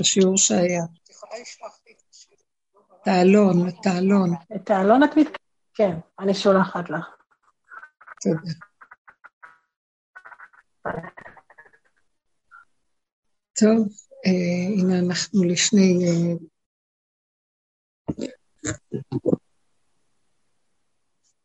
בשיעור 0.00 0.36
שהיה. 0.36 0.82
תעלון, 3.04 3.70
תעלון. 3.82 4.30
את 4.56 4.66
תעלון 4.66 5.02
את 5.02 5.08
מתכוונת? 5.08 5.38
כן, 5.74 5.96
אני 6.18 6.34
שולחת 6.34 6.90
לך. 6.90 7.06
תודה. 8.20 8.52
טוב, 13.58 13.88
אה, 14.26 14.78
הנה 14.78 14.98
אנחנו 14.98 15.44
לשני... 15.44 15.98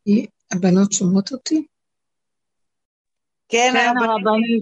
אה, 0.08 0.24
הבנות 0.52 0.92
שומעות 0.92 1.32
אותי? 1.32 1.66
כן, 3.48 3.72
כן 3.72 3.96
הרבנים 4.04 4.60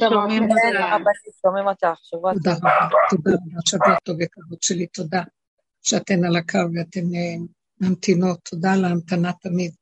שומעים 1.42 1.68
אותך. 1.68 2.00
שבוע 2.02 2.32
טוב. 2.32 2.42
תודה 2.42 2.56
רבה, 2.56 2.88
תודה 3.10 3.30
רבה, 3.30 3.60
שבוע 3.66 3.96
טוב 4.04 4.20
יקרות 4.20 4.62
שלי, 4.62 4.86
תודה 4.86 5.22
שאתן 5.82 6.24
על 6.24 6.36
הקו 6.36 6.58
ואתן 6.74 7.14
אה, 7.14 7.36
ממתינות, 7.80 8.38
תודה 8.50 8.72
על 8.72 8.84
ההמתנה 8.84 9.32
תמיד. 9.32 9.74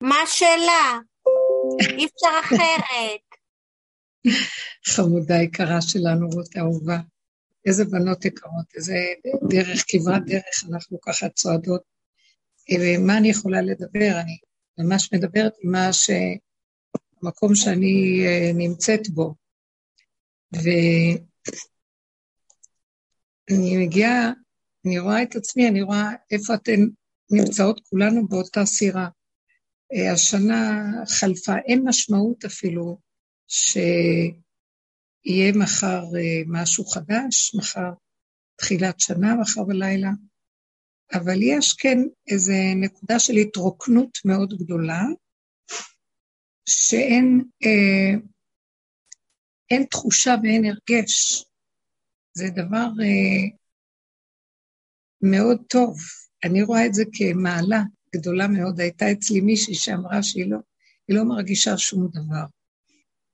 מה 0.00 0.16
השאלה? 0.22 0.98
אי 1.98 2.06
אפשר 2.06 2.40
אחרת. 2.40 3.20
חמודה 4.86 5.34
יקרה 5.34 5.80
שלנו, 5.80 6.28
רות 6.28 6.56
אהובה. 6.58 6.98
איזה 7.66 7.84
בנות 7.84 8.24
יקרות, 8.24 8.66
איזה 8.74 8.94
דרך, 9.48 9.84
כברת 9.88 10.22
דרך 10.26 10.64
אנחנו 10.72 11.00
ככה 11.00 11.28
צועדות. 11.28 11.82
ומה 12.80 13.18
אני 13.18 13.28
יכולה 13.28 13.62
לדבר? 13.62 14.20
אני 14.20 14.38
ממש 14.78 15.12
מדברת 15.12 15.52
עם 15.62 15.72
מה 15.72 15.92
ש... 15.92 16.10
המקום 17.22 17.54
שאני 17.54 18.22
אה, 18.26 18.50
נמצאת 18.54 19.08
בו. 19.08 19.34
ואני 20.52 21.16
מגיעה, 23.86 24.32
אני 24.86 24.98
רואה 24.98 25.22
את 25.22 25.36
עצמי, 25.36 25.68
אני 25.68 25.82
רואה 25.82 26.10
איפה 26.30 26.54
אתן 26.54 26.80
נמצאות 27.30 27.80
כולנו 27.90 28.28
באותה 28.28 28.64
סירה. 28.64 29.08
אה, 29.94 30.12
השנה 30.12 30.90
חלפה, 31.08 31.52
אין 31.66 31.82
משמעות 31.88 32.44
אפילו 32.44 32.98
שיהיה 33.48 33.92
מחר 35.54 36.02
אה, 36.16 36.42
משהו 36.46 36.84
חדש, 36.84 37.54
מחר 37.54 37.90
תחילת 38.56 39.00
שנה, 39.00 39.34
מחר 39.34 39.64
בלילה, 39.64 40.10
אבל 41.14 41.42
יש 41.42 41.72
כן 41.72 41.98
איזו 42.28 42.52
נקודה 42.76 43.18
של 43.18 43.32
התרוקנות 43.32 44.18
מאוד 44.24 44.54
גדולה, 44.58 45.02
שאין 46.68 47.44
אה, 47.64 48.18
אין 49.70 49.84
תחושה 49.84 50.34
ואין 50.42 50.64
הרגש. 50.64 51.44
זה 52.34 52.48
דבר 52.54 52.88
אה, 53.02 53.56
מאוד 55.22 55.58
טוב. 55.68 55.96
אני 56.44 56.62
רואה 56.62 56.86
את 56.86 56.94
זה 56.94 57.04
כמעלה 57.12 57.82
גדולה 58.16 58.48
מאוד. 58.48 58.80
הייתה 58.80 59.12
אצלי 59.12 59.40
מישהי 59.40 59.74
שאמרה 59.74 60.22
שהיא 60.22 60.50
לא, 60.50 60.58
לא 61.08 61.24
מרגישה 61.24 61.78
שום 61.78 62.08
דבר. 62.08 62.44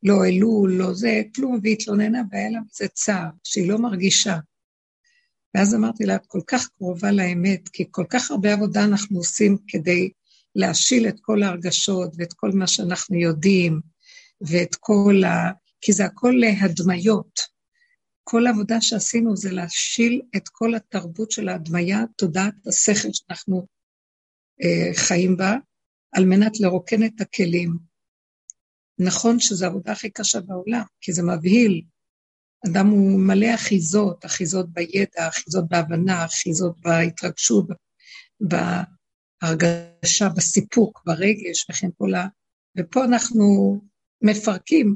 לא 0.03 0.25
אלול, 0.27 0.73
לא 0.73 0.95
זה, 0.95 1.23
כלום, 1.35 1.59
והיא 1.63 1.75
התלוננה 1.75 2.23
והיה 2.31 2.51
לה 2.51 2.59
מזה 2.61 2.89
צער, 2.89 3.31
שהיא 3.45 3.69
לא 3.69 3.79
מרגישה. 3.79 4.37
ואז 5.55 5.75
אמרתי 5.75 6.05
לה, 6.05 6.15
את 6.15 6.27
כל 6.27 6.41
כך 6.47 6.69
קרובה 6.79 7.13
לאמת, 7.13 7.69
כי 7.69 7.85
כל 7.91 8.05
כך 8.11 8.31
הרבה 8.31 8.53
עבודה 8.53 8.85
אנחנו 8.85 9.19
עושים 9.19 9.57
כדי 9.69 10.11
להשיל 10.55 11.09
את 11.09 11.17
כל 11.21 11.43
ההרגשות 11.43 12.15
ואת 12.19 12.33
כל 12.33 12.51
מה 12.55 12.67
שאנחנו 12.67 13.17
יודעים, 13.17 13.81
ואת 14.41 14.75
כל 14.81 15.25
ה... 15.25 15.51
כי 15.81 15.93
זה 15.93 16.05
הכל 16.05 16.35
להדמיות. 16.37 17.59
כל 18.25 18.47
העבודה 18.47 18.81
שעשינו 18.81 19.37
זה 19.37 19.53
להשיל 19.53 20.23
את 20.37 20.49
כל 20.49 20.75
התרבות 20.75 21.31
של 21.31 21.49
ההדמיה, 21.49 22.05
תודעת 22.17 22.55
השכל 22.67 23.09
שאנחנו 23.13 23.67
אה, 24.63 24.95
חיים 24.95 25.37
בה, 25.37 25.55
על 26.13 26.25
מנת 26.25 26.61
לרוקן 26.61 27.05
את 27.05 27.21
הכלים. 27.21 27.77
נכון 28.99 29.41
שזו 29.41 29.65
העבודה 29.65 29.93
הכי 29.93 30.11
קשה 30.11 30.41
בעולם, 30.41 30.83
כי 31.01 31.13
זה 31.13 31.23
מבהיל. 31.23 31.83
אדם 32.67 32.87
הוא 32.87 33.21
מלא 33.21 33.55
אחיזות, 33.55 34.25
אחיזות 34.25 34.73
בידע, 34.73 35.29
אחיזות 35.29 35.69
בהבנה, 35.69 36.25
אחיזות 36.25 36.81
בהתרגשות, 36.81 37.67
בהרגשה, 38.41 40.29
בסיפוק, 40.29 41.03
ברגש 41.07 41.67
וכן 41.71 41.89
כל 41.99 42.15
ה... 42.15 42.27
ופה 42.79 43.05
אנחנו 43.05 43.79
מפרקים. 44.23 44.95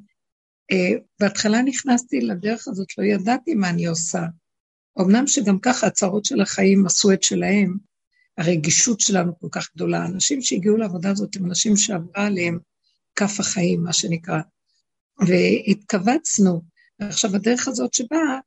Uh, 0.73 1.01
בהתחלה 1.21 1.63
נכנסתי 1.63 2.21
לדרך 2.21 2.69
הזאת, 2.69 2.87
לא 2.99 3.05
ידעתי 3.05 3.55
מה 3.55 3.71
אני 3.71 3.87
עושה. 3.87 4.23
אמנם 5.01 5.27
שגם 5.27 5.59
ככה 5.59 5.87
הצרות 5.87 6.25
של 6.25 6.41
החיים 6.41 6.87
עשו 6.87 7.13
את 7.13 7.23
שלהם, 7.23 7.77
הרגישות 8.39 9.01
שלנו 9.01 9.39
כל 9.39 9.49
כך 9.53 9.69
גדולה. 9.75 10.07
אנשים 10.07 10.43
שהגיעו 10.43 10.77
לעבודה 10.77 11.11
הזאת 11.11 11.37
הם 11.37 11.47
אנשים 11.47 11.77
שעברה 11.77 12.27
עליהם 12.27 12.59
כף 13.15 13.41
החיים, 13.41 13.83
מה 13.83 13.93
שנקרא. 13.93 14.41
והתכווצנו. 15.27 16.72
עכשיו, 17.09 17.37
הדרך 17.37 17.69
הזאת 17.69 17.95
שבאה, 17.95 18.39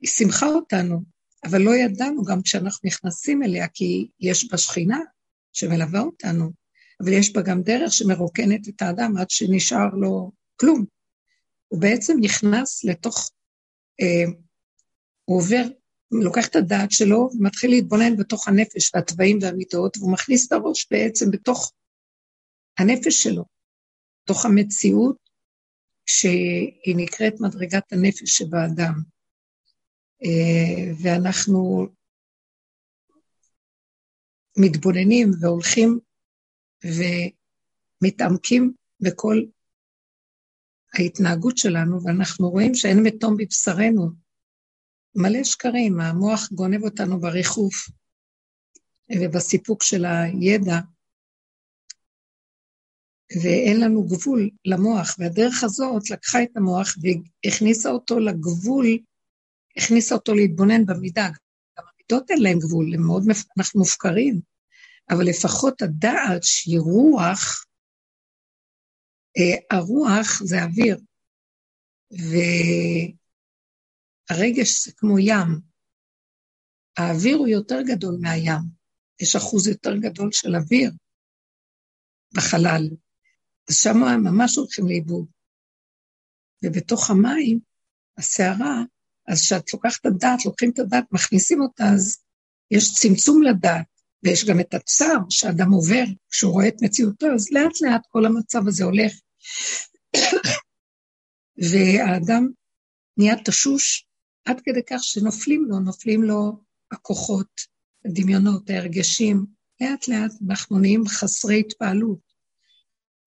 היא 0.00 0.10
שמחה 0.10 0.46
אותנו, 0.46 1.02
אבל 1.44 1.62
לא 1.62 1.70
ידענו 1.74 2.22
גם 2.24 2.42
כשאנחנו 2.42 2.86
נכנסים 2.88 3.42
אליה, 3.42 3.68
כי 3.68 4.08
יש 4.20 4.48
בה 4.50 4.58
שכינה 4.58 5.00
שמלווה 5.52 6.00
אותנו, 6.00 6.50
אבל 7.00 7.12
יש 7.12 7.32
בה 7.32 7.42
גם 7.42 7.62
דרך 7.62 7.92
שמרוקנת 7.92 8.68
את 8.68 8.82
האדם 8.82 9.16
עד 9.16 9.30
שנשאר 9.30 9.88
לו 9.94 10.32
כלום. 10.56 10.84
הוא 11.68 11.80
בעצם 11.80 12.16
נכנס 12.20 12.84
לתוך, 12.84 13.30
אה, 14.00 14.32
הוא 15.24 15.38
עובר 15.38 15.62
לוקח 16.10 16.48
את 16.48 16.56
הדעת 16.56 16.90
שלו 16.90 17.28
ומתחיל 17.34 17.70
להתבונן 17.70 18.16
בתוך 18.16 18.48
הנפש 18.48 18.90
והתוואים 18.94 19.38
והמידות, 19.42 19.96
והוא 19.96 20.12
מכניס 20.12 20.46
את 20.46 20.52
הראש 20.52 20.86
בעצם 20.90 21.30
בתוך 21.30 21.72
הנפש 22.78 23.22
שלו, 23.22 23.44
בתוך 24.24 24.44
המציאות 24.46 25.23
שהיא 26.06 26.96
נקראת 26.96 27.34
מדרגת 27.40 27.92
הנפש 27.92 28.38
שבאדם. 28.38 28.94
ואנחנו 31.02 31.86
מתבוננים 34.58 35.30
והולכים 35.40 35.98
ומתעמקים 38.02 38.72
בכל 39.00 39.42
ההתנהגות 40.94 41.58
שלנו, 41.58 42.02
ואנחנו 42.04 42.50
רואים 42.50 42.74
שאין 42.74 43.02
מתום 43.02 43.36
בבשרנו, 43.36 44.10
מלא 45.14 45.44
שקרים, 45.44 46.00
המוח 46.00 46.48
גונב 46.52 46.82
אותנו 46.82 47.20
בריחוף 47.20 47.74
ובסיפוק 49.20 49.82
של 49.82 50.04
הידע, 50.04 50.78
ואין 53.42 53.80
לנו 53.80 54.04
גבול 54.04 54.50
למוח, 54.64 55.16
והדרך 55.18 55.64
הזאת 55.64 56.10
לקחה 56.10 56.42
את 56.42 56.56
המוח 56.56 56.94
והכניסה 57.44 57.90
אותו 57.90 58.18
לגבול, 58.18 58.86
הכניסה 59.76 60.14
אותו 60.14 60.34
להתבונן 60.34 60.86
במידה. 60.86 61.28
גם 61.78 61.84
המידות 61.88 62.30
אין 62.30 62.42
להן 62.42 62.58
גבול, 62.58 62.96
מאוד, 62.96 63.24
אנחנו 63.58 63.80
מופקרים, 63.80 64.40
אבל 65.10 65.24
לפחות 65.24 65.82
הדעת 65.82 66.42
שהיא 66.42 66.80
רוח, 66.80 67.64
אה, 69.38 69.76
הרוח 69.78 70.42
זה 70.44 70.64
אוויר, 70.64 71.00
ו... 72.12 72.34
הרגש 74.30 74.84
זה 74.84 74.92
כמו 74.96 75.18
ים. 75.18 75.60
האוויר 76.96 77.36
הוא 77.36 77.48
יותר 77.48 77.80
גדול 77.86 78.18
מהים. 78.20 78.60
יש 79.20 79.36
אחוז 79.36 79.68
יותר 79.68 79.96
גדול 79.96 80.32
של 80.32 80.56
אוויר 80.56 80.90
בחלל. 82.34 82.88
שם 83.70 84.02
הם 84.02 84.24
ממש 84.24 84.56
הולכים 84.56 84.86
לאיבוד. 84.86 85.26
ובתוך 86.64 87.10
המים, 87.10 87.58
הסערה, 88.18 88.82
אז 89.28 89.40
כשאת 89.42 89.72
לוקחת 89.72 90.00
את 90.00 90.06
הדעת, 90.06 90.44
לוקחים 90.44 90.70
את 90.70 90.78
הדעת, 90.78 91.04
מכניסים 91.12 91.60
אותה, 91.60 91.84
אז 91.94 92.18
יש 92.70 92.94
צמצום 92.94 93.42
לדעת, 93.42 93.86
ויש 94.22 94.44
גם 94.44 94.60
את 94.60 94.74
הצער 94.74 95.18
שאדם 95.30 95.72
עובר 95.72 96.04
כשהוא 96.30 96.52
רואה 96.52 96.68
את 96.68 96.82
מציאותו, 96.82 97.26
אז 97.34 97.52
לאט 97.52 97.80
לאט 97.80 98.06
כל 98.08 98.26
המצב 98.26 98.68
הזה 98.68 98.84
הולך. 98.84 99.12
והאדם 101.70 102.48
נהיה 103.16 103.34
תשוש 103.44 104.06
עד 104.44 104.60
כדי 104.64 104.80
כך 104.90 105.04
שנופלים 105.04 105.64
לו, 105.68 105.78
נופלים 105.78 106.22
לו 106.22 106.52
הכוחות, 106.90 107.60
הדמיונות, 108.04 108.70
ההרגשים. 108.70 109.46
לאט 109.80 110.08
לאט 110.08 110.32
אנחנו 110.48 110.78
נהיים 110.78 111.06
חסרי 111.06 111.60
התפעלות, 111.60 112.33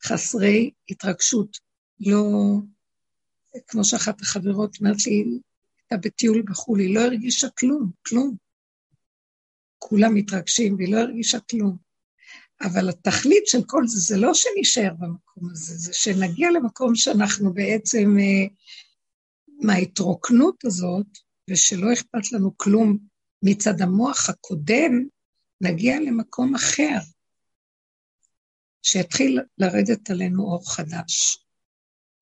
חסרי 0.07 0.71
התרגשות. 0.89 1.57
לא, 1.99 2.23
כמו 3.67 3.83
שאחת 3.83 4.21
החברות 4.21 4.77
אומרת 4.79 5.05
לי, 5.05 5.25
הייתה 5.79 6.07
בטיול 6.07 6.41
בחו"ל, 6.41 6.79
היא 6.79 6.95
לא 6.95 7.01
הרגישה 7.01 7.47
כלום, 7.49 7.91
כלום. 8.07 8.35
כולם 9.77 10.13
מתרגשים 10.13 10.75
והיא 10.75 10.93
לא 10.93 10.97
הרגישה 10.97 11.39
כלום. 11.39 11.77
אבל 12.61 12.89
התכלית 12.89 13.47
של 13.47 13.63
כל 13.67 13.87
זה, 13.87 13.99
זה 13.99 14.17
לא 14.17 14.33
שנשאר 14.33 14.93
במקום 14.99 15.49
הזה, 15.51 15.73
זה 15.77 15.93
שנגיע 15.93 16.51
למקום 16.51 16.95
שאנחנו 16.95 17.53
בעצם, 17.53 18.17
אה, 18.19 18.47
מההתרוקנות 19.59 20.65
הזאת, 20.65 21.07
ושלא 21.49 21.93
אכפת 21.93 22.31
לנו 22.31 22.57
כלום 22.57 22.97
מצד 23.43 23.81
המוח 23.81 24.29
הקודם, 24.29 25.07
נגיע 25.61 25.99
למקום 25.99 26.55
אחר, 26.55 26.97
שיתחיל 28.89 29.39
לרדת 29.57 30.09
עלינו 30.09 30.43
אור 30.43 30.71
חדש. 30.71 31.43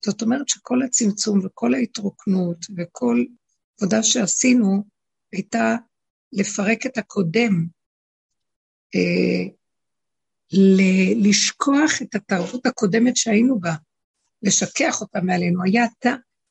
זאת 0.04 0.22
אומרת 0.22 0.48
שכל 0.48 0.82
הצמצום 0.82 1.40
וכל 1.44 1.74
ההתרוקנות 1.74 2.66
וכל 2.76 3.24
עבודה 3.80 4.02
שעשינו 4.02 4.84
הייתה 5.32 5.76
לפרק 6.32 6.86
את 6.86 6.98
הקודם, 6.98 7.66
אה, 8.94 9.44
לשכוח 11.22 12.02
את 12.02 12.14
התרבות 12.14 12.66
הקודמת 12.66 13.16
שהיינו 13.16 13.60
בה, 13.60 13.74
לשכח 14.42 15.00
אותה 15.00 15.20
מעלינו. 15.20 15.62
היה, 15.64 15.84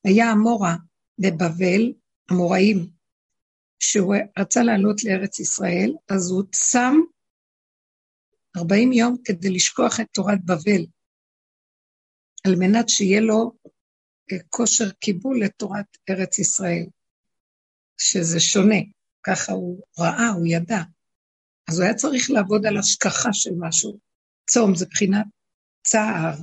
היה 0.03 0.31
המורה 0.31 0.75
בבבל, 1.19 1.93
המוראים, 2.29 2.89
שהוא 3.79 4.15
רצה 4.39 4.63
לעלות 4.63 5.03
לארץ 5.03 5.39
ישראל, 5.39 5.95
אז 6.09 6.31
הוא 6.31 6.43
צם 6.51 6.95
40 8.57 8.91
יום 8.93 9.15
כדי 9.23 9.49
לשכוח 9.49 9.99
את 9.99 10.05
תורת 10.11 10.45
בבל, 10.45 10.85
על 12.45 12.55
מנת 12.55 12.89
שיהיה 12.89 13.21
לו 13.21 13.51
אה, 14.31 14.37
כושר 14.49 14.91
קיבול 14.91 15.43
לתורת 15.43 15.85
ארץ 16.09 16.39
ישראל, 16.39 16.85
שזה 17.97 18.39
שונה, 18.39 18.81
ככה 19.23 19.51
הוא 19.51 19.83
ראה, 19.99 20.29
הוא 20.29 20.45
ידע. 20.47 20.81
אז 21.67 21.79
הוא 21.79 21.85
היה 21.85 21.95
צריך 21.95 22.29
לעבוד 22.29 22.65
על 22.65 22.77
השכחה 22.77 23.33
של 23.33 23.51
משהו. 23.59 23.99
צום 24.49 24.75
זה 24.75 24.85
בחינת 24.85 25.25
צער, 25.83 26.33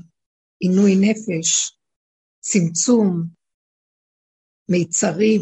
עינוי 0.60 0.96
נפש, 1.00 1.76
צמצום, 2.40 3.26
מיצרים, 4.68 5.40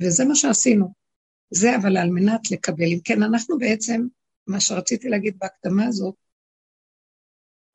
וזה 0.00 0.24
מה 0.24 0.34
שעשינו. 0.34 0.94
זה 1.50 1.76
אבל 1.76 1.96
על 1.96 2.10
מנת 2.10 2.50
לקבל. 2.50 2.84
אם 2.84 3.00
כן, 3.04 3.22
אנחנו 3.22 3.58
בעצם, 3.58 4.06
מה 4.48 4.60
שרציתי 4.60 5.08
להגיד 5.08 5.38
בהקדמה 5.38 5.86
הזאת, 5.86 6.14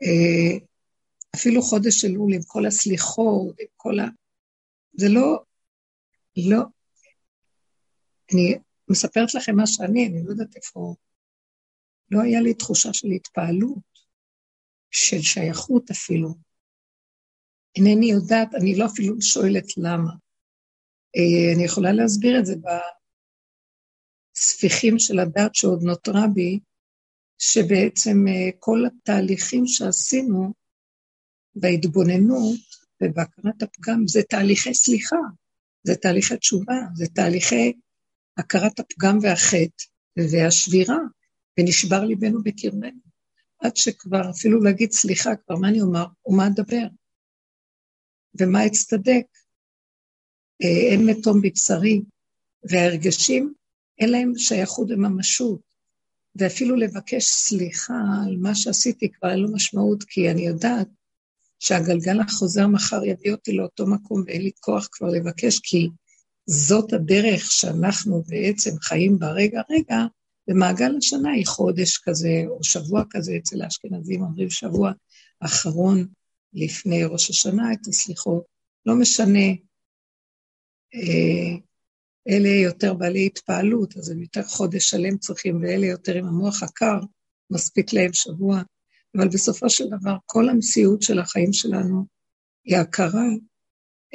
אה, 0.04 0.66
אפילו 1.36 1.62
חודש 1.62 2.02
של 2.02 2.18
אול 2.18 2.34
עם 2.34 2.42
כל 2.48 2.66
הסליחות, 2.66 3.60
עם 3.60 3.68
כל 3.78 4.00
ה... 4.00 4.06
זה 4.94 5.10
לא, 5.10 5.44
לא, 6.38 6.64
אני 8.34 8.56
מספרת 8.90 9.34
לכם 9.34 9.56
מה 9.56 9.68
שאני, 9.68 10.08
אני 10.08 10.24
לא 10.24 10.30
יודעת 10.30 10.56
איפה, 10.56 10.96
לא 12.12 12.22
היה 12.22 12.42
לי 12.42 12.54
תחושה 12.54 12.94
של 12.94 13.08
התפעלות, 13.08 13.94
של 14.92 15.22
שייכות 15.22 15.92
אפילו. 15.92 16.30
אינני 17.76 18.06
יודעת, 18.06 18.56
אני 18.56 18.76
לא 18.76 18.86
אפילו 18.86 19.22
שואלת 19.22 19.78
למה. 19.78 20.12
אה, 21.16 21.56
אני 21.56 21.64
יכולה 21.64 21.92
להסביר 21.92 22.40
את 22.40 22.46
זה 22.46 22.56
בספיחים 24.34 25.00
של 25.00 25.20
הדת 25.20 25.56
שעוד 25.56 25.84
נותרה 25.84 26.28
בי, 26.34 26.60
שבעצם 27.38 28.26
אה, 28.28 28.50
כל 28.60 28.84
התהליכים 28.86 29.68
שעשינו 29.68 30.54
בהתבוננות 31.56 32.60
ובהכרת 33.02 33.64
הפגם 33.64 34.08
זה 34.08 34.22
תהליכי 34.30 34.74
סליחה, 34.74 35.16
זה 35.84 35.96
תהליכי 35.96 36.38
תשובה, 36.38 36.76
זה 36.94 37.06
תהליכי 37.16 37.74
הכרת 38.38 38.80
הפגם 38.80 39.18
והחטא 39.22 39.84
והשבירה, 40.32 40.98
ונשבר 41.60 42.04
ליבנו 42.04 42.44
בקרבנו. 42.44 43.00
עד 43.60 43.76
שכבר 43.76 44.30
אפילו 44.30 44.64
להגיד 44.64 44.92
סליחה, 44.92 45.36
כבר 45.36 45.56
מה 45.56 45.68
אני 45.70 45.82
אומר 45.82 46.06
ומה 46.26 46.48
אדבר 46.48 46.88
ומה 48.40 48.66
אצטדק. 48.66 49.26
אה, 50.64 50.92
אין 50.92 51.06
מתום 51.10 51.42
בבשרי, 51.42 52.02
וההרגשים, 52.70 53.54
אין 54.00 54.12
להם 54.12 54.34
שייכות 54.38 54.88
וממשות. 54.92 55.74
ואפילו 56.36 56.76
לבקש 56.76 57.24
סליחה 57.24 57.94
על 58.28 58.38
מה 58.38 58.56
שעשיתי 58.56 59.12
כבר 59.12 59.32
אין 59.32 59.40
לו 59.40 59.54
משמעות, 59.54 60.04
כי 60.04 60.32
אני 60.32 60.48
יודעת 60.48 60.88
שהגלגל 61.60 62.20
החוזר 62.22 62.68
מחר 62.68 63.06
יביא 63.06 63.32
אותי 63.32 63.54
לאותו 63.54 63.88
מקום 63.88 64.24
ואין 64.26 64.42
לי 64.42 64.52
כוח 64.60 64.88
כבר 64.92 65.08
לבקש, 65.08 65.60
כי 65.60 65.90
זאת 66.46 66.94
הדרך 66.94 67.52
שאנחנו 67.52 68.24
בעצם 68.28 68.72
חיים 68.82 69.20
ברגע 69.20 69.62
רגע, 69.70 69.98
ומעגל 70.48 70.98
השנה 70.98 71.32
היא 71.32 71.46
חודש 71.46 71.98
כזה, 71.98 72.44
או 72.48 72.64
שבוע 72.64 73.04
כזה, 73.10 73.38
אצל 73.38 73.62
האשכנזים 73.62 74.22
אומרים 74.22 74.50
שבוע 74.50 74.92
אחרון 75.40 76.08
לפני 76.54 77.04
ראש 77.04 77.30
השנה 77.30 77.74
את 77.74 77.88
הסליחות. 77.88 78.44
לא 78.86 78.96
משנה, 78.96 79.50
אה, 80.96 81.58
אלה 82.30 82.50
יותר 82.50 82.94
בעלי 82.94 83.26
התפעלות, 83.26 83.98
אז 83.98 84.10
הם 84.10 84.22
יותר 84.22 84.44
חודש 84.44 84.90
שלם 84.90 85.18
צריכים, 85.18 85.62
ואלה 85.62 85.86
יותר 85.86 86.16
עם 86.16 86.26
המוח 86.26 86.64
הקר, 86.64 87.00
מספיק 87.50 87.94
להם 87.94 88.14
שבוע. 88.14 88.62
אבל 89.18 89.28
בסופו 89.28 89.70
של 89.70 89.84
דבר, 89.88 90.16
כל 90.26 90.50
המציאות 90.50 91.02
של 91.02 91.20
החיים 91.20 91.54
שלנו 91.54 92.06
היא 92.64 92.78
הכרה 92.78 93.28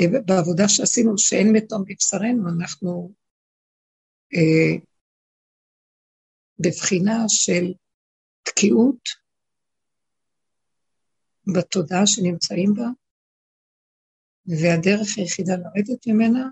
אה, 0.01 0.21
בעבודה 0.27 0.69
שעשינו, 0.69 1.19
שאין 1.19 1.53
מתום 1.53 1.85
בבשרנו, 1.85 2.49
אנחנו 2.49 3.13
אה, 4.35 4.79
בבחינה 6.59 7.25
של 7.29 7.73
תקיעות 8.43 9.09
בתודעה 11.55 12.07
שנמצאים 12.07 12.75
בה, 12.75 12.89
והדרך 14.47 15.19
היחידה 15.19 15.53
לרדת 15.57 16.07
ממנה 16.07 16.49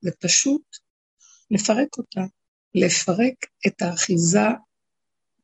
זה 0.00 0.10
פשוט 0.20 0.76
לפרק 1.50 1.98
אותה, 1.98 2.20
לפרק 2.74 3.44
את 3.66 3.82
האחיזה 3.82 4.48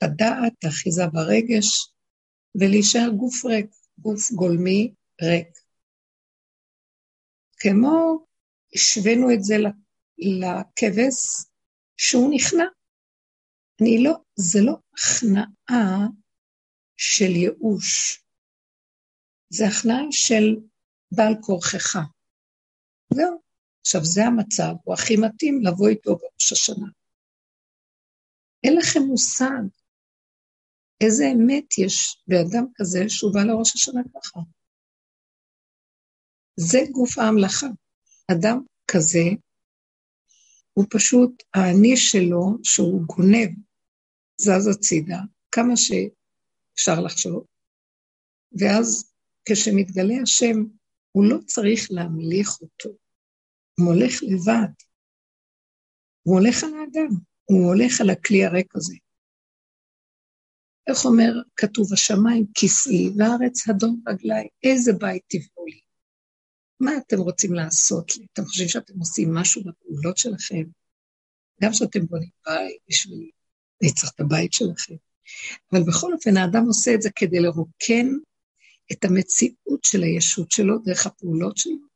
בדעת, 0.02 0.64
האחיזה 0.64 1.02
ברגש, 1.12 1.90
ולהישאר 2.54 3.08
גוף 3.16 3.44
ריק, 3.44 3.70
גוף 3.98 4.32
גולמי 4.32 4.94
ריק. 5.22 5.48
כמו 7.56 8.26
השווינו 8.74 9.32
את 9.32 9.44
זה 9.44 9.54
לכבש 10.18 11.46
שהוא 11.96 12.34
נכנע. 12.34 12.64
אני 13.80 14.02
לא, 14.04 14.12
זה 14.36 14.58
לא 14.62 14.76
הכנעה 14.94 16.06
של 16.96 17.30
ייאוש, 17.30 18.22
זה 19.50 19.64
הכנעה 19.66 20.02
של 20.10 20.56
בעל 21.12 21.34
כורכך. 21.40 21.96
זהו. 23.14 23.43
עכשיו, 23.86 24.04
זה 24.04 24.24
המצב, 24.24 24.72
הוא 24.84 24.94
הכי 24.94 25.16
מתאים 25.16 25.60
לבוא 25.62 25.88
איתו 25.88 26.16
בראש 26.16 26.52
השנה. 26.52 26.86
אין 28.64 28.76
לכם 28.76 29.00
מושג 29.00 29.62
איזה 31.00 31.24
אמת 31.34 31.78
יש 31.78 32.22
באדם 32.26 32.64
כזה 32.74 33.04
שהוא 33.08 33.34
בא 33.34 33.40
לראש 33.40 33.74
השנה 33.74 34.00
ככה. 34.14 34.40
זה 36.56 36.78
גוף 36.92 37.18
ההמלכה. 37.18 37.66
אדם 38.32 38.62
כזה, 38.90 39.24
הוא 40.72 40.84
פשוט, 40.90 41.42
האני 41.54 41.96
שלו, 41.96 42.58
שהוא 42.62 43.02
גונב, 43.06 43.50
זז 44.36 44.68
הצידה, 44.68 45.18
כמה 45.50 45.74
שאפשר 45.76 47.00
לחשוב, 47.00 47.44
ואז 48.58 49.12
כשמתגלה 49.48 50.14
השם, 50.22 50.56
הוא 51.12 51.24
לא 51.24 51.36
צריך 51.46 51.88
להמליך 51.90 52.60
אותו, 52.60 52.90
הוא 53.80 53.92
הולך 53.92 54.12
לבד. 54.22 54.72
הוא 56.22 56.38
הולך 56.38 56.64
על 56.64 56.70
האדם, 56.74 57.14
הוא 57.44 57.66
הולך 57.66 58.00
על 58.00 58.10
הכלי 58.10 58.44
הריק 58.44 58.76
הזה. 58.76 58.94
איך 60.86 61.04
אומר, 61.04 61.32
כתוב, 61.56 61.92
השמיים 61.92 62.46
כסאי 62.54 63.10
וארץ 63.18 63.68
הדום 63.68 64.02
רגליי, 64.08 64.48
איזה 64.62 64.92
בית 64.92 65.22
תבנו 65.28 65.66
לי? 65.66 65.80
מה 66.80 66.92
אתם 66.96 67.18
רוצים 67.18 67.52
לעשות 67.52 68.16
לי? 68.16 68.26
אתם 68.32 68.44
חושבים 68.44 68.68
שאתם 68.68 68.98
עושים 68.98 69.34
משהו 69.34 69.62
בפעולות 69.64 70.18
שלכם? 70.18 70.64
גם 71.62 71.72
שאתם 71.72 72.06
בונים 72.06 72.30
בית 72.46 72.78
בשביל 72.88 73.30
נצח 73.82 74.10
את 74.14 74.20
הבית 74.20 74.52
שלכם. 74.52 74.94
אבל 75.72 75.82
בכל 75.88 76.12
אופן, 76.12 76.36
האדם 76.36 76.64
עושה 76.66 76.94
את 76.94 77.02
זה 77.02 77.10
כדי 77.16 77.40
לרוקן 77.40 78.06
את 78.92 79.04
המציאות 79.04 79.84
של 79.84 80.02
הישות 80.02 80.50
שלו 80.50 80.78
דרך 80.78 81.06
הפעולות 81.06 81.56
שלו, 81.56 81.93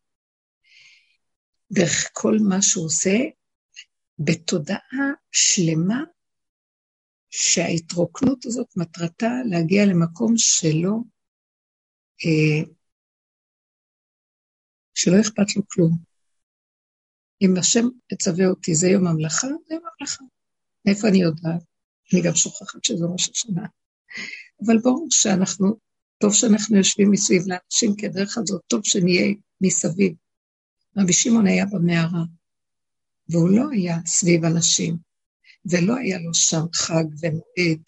דרך 1.73 2.11
כל 2.13 2.37
מה 2.49 2.63
שהוא 2.63 2.87
עושה, 2.87 3.17
בתודעה 4.19 5.13
שלמה 5.33 6.03
שההתרוקנות 7.31 8.47
הזאת 8.47 8.77
מטרתה 8.77 9.31
להגיע 9.51 9.87
למקום 9.87 10.33
שלא, 10.37 10.97
אה, 12.25 12.71
שלא 14.95 15.21
אכפת 15.21 15.57
לו 15.57 15.63
כלום. 15.69 15.99
אם 17.43 17.55
השם 17.59 17.85
מצווה 18.13 18.47
אותי, 18.47 18.75
זה 18.75 18.89
יום 18.89 19.07
המלאכה, 19.07 19.47
זה 19.47 19.75
יום 19.75 19.83
המלאכה. 19.87 20.25
מאיפה 20.87 21.09
אני 21.09 21.19
יודעת? 21.23 21.63
אני 22.13 22.23
גם 22.23 22.35
שוכחת 22.35 22.85
שזה 22.85 23.05
ראש 23.13 23.29
השנה. 23.29 23.67
אבל 24.67 24.79
ברור 24.79 25.07
שאנחנו, 25.11 25.77
טוב 26.19 26.35
שאנחנו 26.35 26.77
יושבים 26.77 27.11
מסביב 27.11 27.43
לאנשים, 27.47 27.97
כי 27.97 28.07
הדרך 28.07 28.39
הזאת 28.39 28.63
טוב 28.67 28.81
שנהיה 28.85 29.35
מסביב. 29.61 30.15
רבי 30.97 31.13
שמעון 31.13 31.47
היה 31.47 31.67
במערה, 31.67 32.25
והוא 33.29 33.49
לא 33.51 33.71
היה 33.73 33.97
סביב 34.07 34.45
אנשים, 34.45 34.97
ולא 35.71 35.97
היה 35.97 36.19
לו 36.19 36.35
שם 36.35 36.65
חג 36.75 37.05
ומועד 37.21 37.83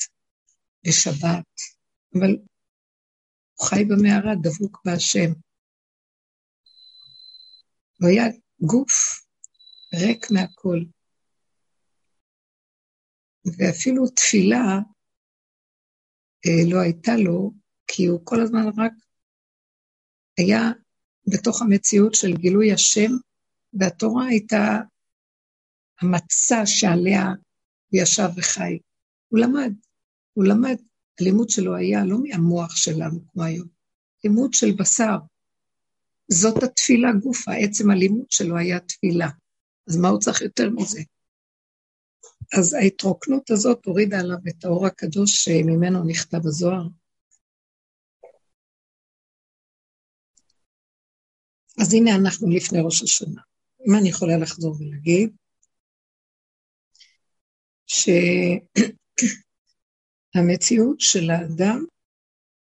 ושבת, 0.87 1.47
אבל 2.15 2.37
הוא 3.55 3.69
חי 3.69 3.85
במערה, 3.85 4.35
דבוק 4.43 4.83
בהשם. 4.85 5.33
הוא 8.01 8.09
היה 8.09 8.25
גוף 8.61 9.25
ריק 9.95 10.31
מהכל. 10.31 10.79
ואפילו 13.45 14.09
תפילה 14.09 14.79
אה, 16.47 16.71
לא 16.73 16.81
הייתה 16.81 17.13
לו, 17.25 17.53
כי 17.87 18.07
הוא 18.07 18.21
כל 18.25 18.41
הזמן 18.43 18.67
רק 18.77 18.93
היה 20.39 20.61
בתוך 21.27 21.63
המציאות 21.63 22.15
של 22.15 22.33
גילוי 22.33 22.73
השם, 22.73 23.11
והתורה 23.73 24.27
הייתה 24.27 24.79
המצע 26.01 26.67
שעליה 26.67 27.27
הוא 27.89 28.01
ישב 28.03 28.29
וחי. 28.37 28.79
הוא 29.29 29.41
למד, 29.41 29.73
הוא 30.33 30.45
למד. 30.45 30.77
הלימוד 31.21 31.51
שלו 31.51 31.77
היה 31.77 32.05
לא 32.05 32.19
מהמוח 32.23 32.77
שלנו 32.77 33.21
כמו 33.33 33.43
היום, 33.43 33.69
לימוד 34.25 34.55
של 34.55 34.73
בשר. 34.79 35.17
זאת 36.29 36.63
התפילה 36.63 37.13
גופה, 37.13 37.53
עצם 37.53 37.91
הלימוד 37.91 38.31
שלו 38.31 38.57
היה 38.57 38.81
תפילה. 38.81 39.29
אז 39.89 39.97
מה 39.97 40.09
הוא 40.09 40.21
צריך 40.21 40.43
יותר 40.43 40.71
מזה? 40.71 41.01
אז 42.59 42.75
ההתרוקנות 42.75 43.51
הזאת 43.51 43.85
הורידה 43.87 44.21
עליו 44.21 44.39
את 44.49 44.65
האור 44.65 44.87
הקדוש 44.87 45.45
שממנו 45.45 46.05
נכתב 46.05 46.47
הזוהר. 46.47 46.87
אז 51.81 51.95
הנה 51.95 52.11
אנחנו 52.17 52.51
לפני 52.51 52.79
ראש 52.85 53.03
השנה. 53.03 53.41
אם 53.89 53.95
אני 54.01 54.09
יכולה 54.09 54.37
לחזור 54.37 54.77
ולהגיד, 54.79 55.37
שהמציאות 60.37 61.01
של 61.01 61.31
האדם, 61.31 61.85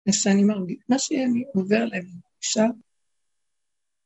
מה 0.05 0.13
שאני 0.13 0.43
מרגיש, 0.43 0.77
מה 0.89 0.99
שאני 0.99 1.43
עובר 1.53 1.77
עליהם, 1.77 2.05
עכשיו, 2.37 2.69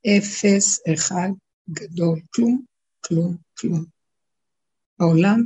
אפס, 0.07 0.79
אחד, 0.93 1.29
גדול, 1.69 2.21
כלום, 2.35 2.65
כלום, 2.99 3.37
כלום. 3.57 3.85
העולם 4.99 5.45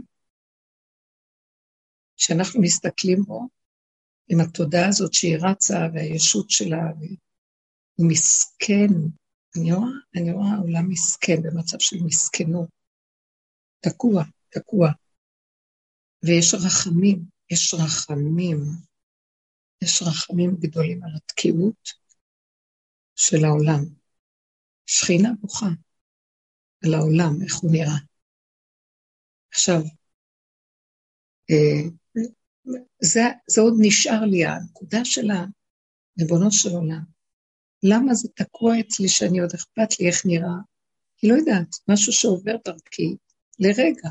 שאנחנו 2.17 2.61
מסתכלים 2.61 3.23
בו, 3.23 3.47
עם 4.27 4.39
התודעה 4.39 4.87
הזאת 4.87 5.13
שהיא 5.13 5.37
רצה 5.41 5.77
והישות 5.93 6.49
שלה, 6.49 6.91
הוא 7.95 8.09
מסכן. 8.09 8.93
אני 9.57 9.73
רואה, 9.73 9.89
אני 10.15 10.31
רואה 10.31 10.55
עולם 10.61 10.89
מסכן, 10.89 11.41
במצב 11.43 11.77
של 11.79 11.97
מסכנות. 12.05 12.69
תקוע, 13.79 14.23
תקוע. 14.49 14.89
ויש 16.23 16.53
רחמים, 16.53 17.25
יש 17.49 17.73
רחמים, 17.73 18.57
יש 19.81 20.01
רחמים 20.01 20.55
גדולים 20.59 21.03
על 21.03 21.11
התקיעות 21.15 21.89
של 23.15 23.45
העולם. 23.45 23.79
שכינה 24.85 25.29
בוכה 25.41 25.69
על 26.85 26.93
העולם, 26.93 27.41
איך 27.43 27.55
הוא 27.55 27.71
נראה. 27.71 27.97
עכשיו, 29.51 29.81
אה, 31.51 31.89
זה, 33.01 33.21
זה 33.47 33.61
עוד 33.61 33.73
נשאר 33.79 34.25
לי, 34.25 34.45
הנקודה 34.45 35.05
של 35.05 35.27
הריבונו 35.31 36.51
של 36.51 36.69
עולם. 36.69 37.12
למה 37.83 38.13
זה 38.13 38.27
תקוע 38.35 38.79
אצלי 38.79 39.07
שאני 39.07 39.39
עוד 39.39 39.51
אכפת 39.55 39.99
לי 39.99 40.07
איך 40.07 40.25
נראה? 40.25 40.57
היא 41.21 41.31
לא 41.31 41.35
יודעת, 41.35 41.75
משהו 41.87 42.13
שעובר 42.13 42.55
דרכי 42.65 43.15
לרגע. 43.59 44.09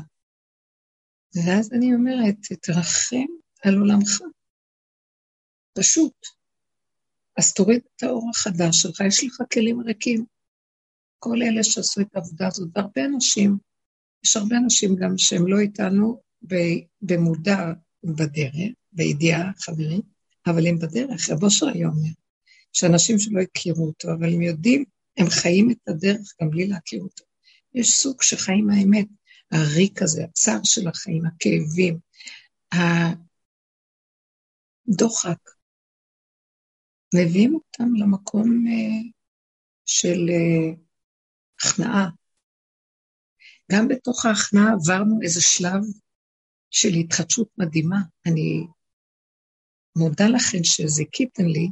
ואז 1.35 1.73
אני 1.73 1.93
אומרת, 1.93 2.35
תרחם 2.61 3.25
על 3.63 3.75
עולמך. 3.75 4.21
פשוט. 5.73 6.13
אז 7.37 7.53
תוריד 7.53 7.81
את 7.95 8.03
האור 8.03 8.29
החדש 8.29 8.81
שלך, 8.81 9.01
יש 9.07 9.23
לך 9.23 9.41
כלים 9.53 9.81
ריקים. 9.81 10.25
כל 11.19 11.37
אלה 11.41 11.63
שעשו 11.63 12.01
את 12.01 12.15
העבודה 12.15 12.47
הזאת, 12.47 12.69
והרבה 12.75 13.05
אנשים, 13.05 13.57
יש 14.25 14.37
הרבה 14.37 14.57
אנשים 14.57 14.95
גם 14.95 15.17
שהם 15.17 15.47
לא 15.47 15.59
איתנו 15.59 16.21
במודע 17.01 17.57
בדרך, 18.03 18.55
בידיעה 18.91 19.51
חברית, 19.57 20.05
אבל 20.47 20.67
הם 20.67 20.79
בדרך, 20.79 21.29
רבו 21.29 21.47
היום 21.73 21.91
אומר, 21.97 22.09
שאנשים 22.73 23.19
שלא 23.19 23.41
הכירו 23.41 23.87
אותו, 23.87 24.07
אבל 24.13 24.33
הם 24.33 24.41
יודעים, 24.41 24.85
הם 25.17 25.27
חיים 25.29 25.71
את 25.71 25.77
הדרך 25.87 26.33
גם 26.41 26.49
בלי 26.49 26.67
להכיר 26.67 27.01
אותו. 27.01 27.23
יש 27.73 27.91
סוג 27.91 28.21
שחיים 28.21 28.69
האמת, 28.69 29.07
הריק 29.51 30.01
הזה, 30.01 30.23
הצער 30.23 30.59
של 30.63 30.87
החיים, 30.87 31.23
הכאבים, 31.25 31.99
הדוחק, 34.87 35.39
מביאים 37.15 37.55
אותם 37.55 37.95
למקום 37.95 38.65
uh, 38.67 39.11
של 39.85 40.17
uh, 40.29 40.75
הכנעה. 41.59 42.09
גם 43.71 43.87
בתוך 43.87 44.25
ההכנעה 44.25 44.73
עברנו 44.73 45.19
איזה 45.21 45.41
שלב 45.41 45.81
של 46.69 46.89
התחדשות 46.99 47.47
מדהימה. 47.57 47.97
אני 48.25 48.67
מודה 49.97 50.25
לכם 50.27 50.63
שזיכיתם 50.63 51.45
לי. 51.45 51.67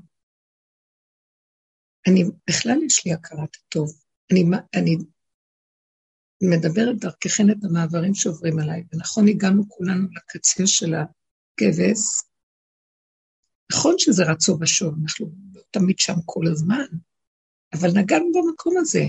אני, 2.08 2.24
בכלל 2.50 2.84
יש 2.86 3.06
לי 3.06 3.14
הכרת 3.14 3.58
הטוב. 3.68 3.94
אני, 4.32 4.44
אני 4.76 4.98
מדברת 6.42 7.00
דרככן 7.00 7.50
את 7.52 7.58
המעברים 7.64 8.16
שעוברים 8.16 8.60
עליי, 8.60 8.84
ונכון, 8.94 9.28
הגענו 9.28 9.70
כולנו 9.70 10.08
לקצה 10.12 10.68
של 10.68 10.94
הכבש. 10.94 12.00
נכון 13.72 13.96
שזה 13.98 14.24
רצו 14.24 14.58
ושוב, 14.62 14.96
אנחנו 15.04 15.32
לא 15.54 15.62
תמיד 15.72 16.00
שם 16.00 16.16
כל 16.26 16.48
הזמן, 16.52 16.86
אבל 17.74 17.90
נגענו 17.96 18.32
במקום 18.34 18.74
הזה, 18.78 19.04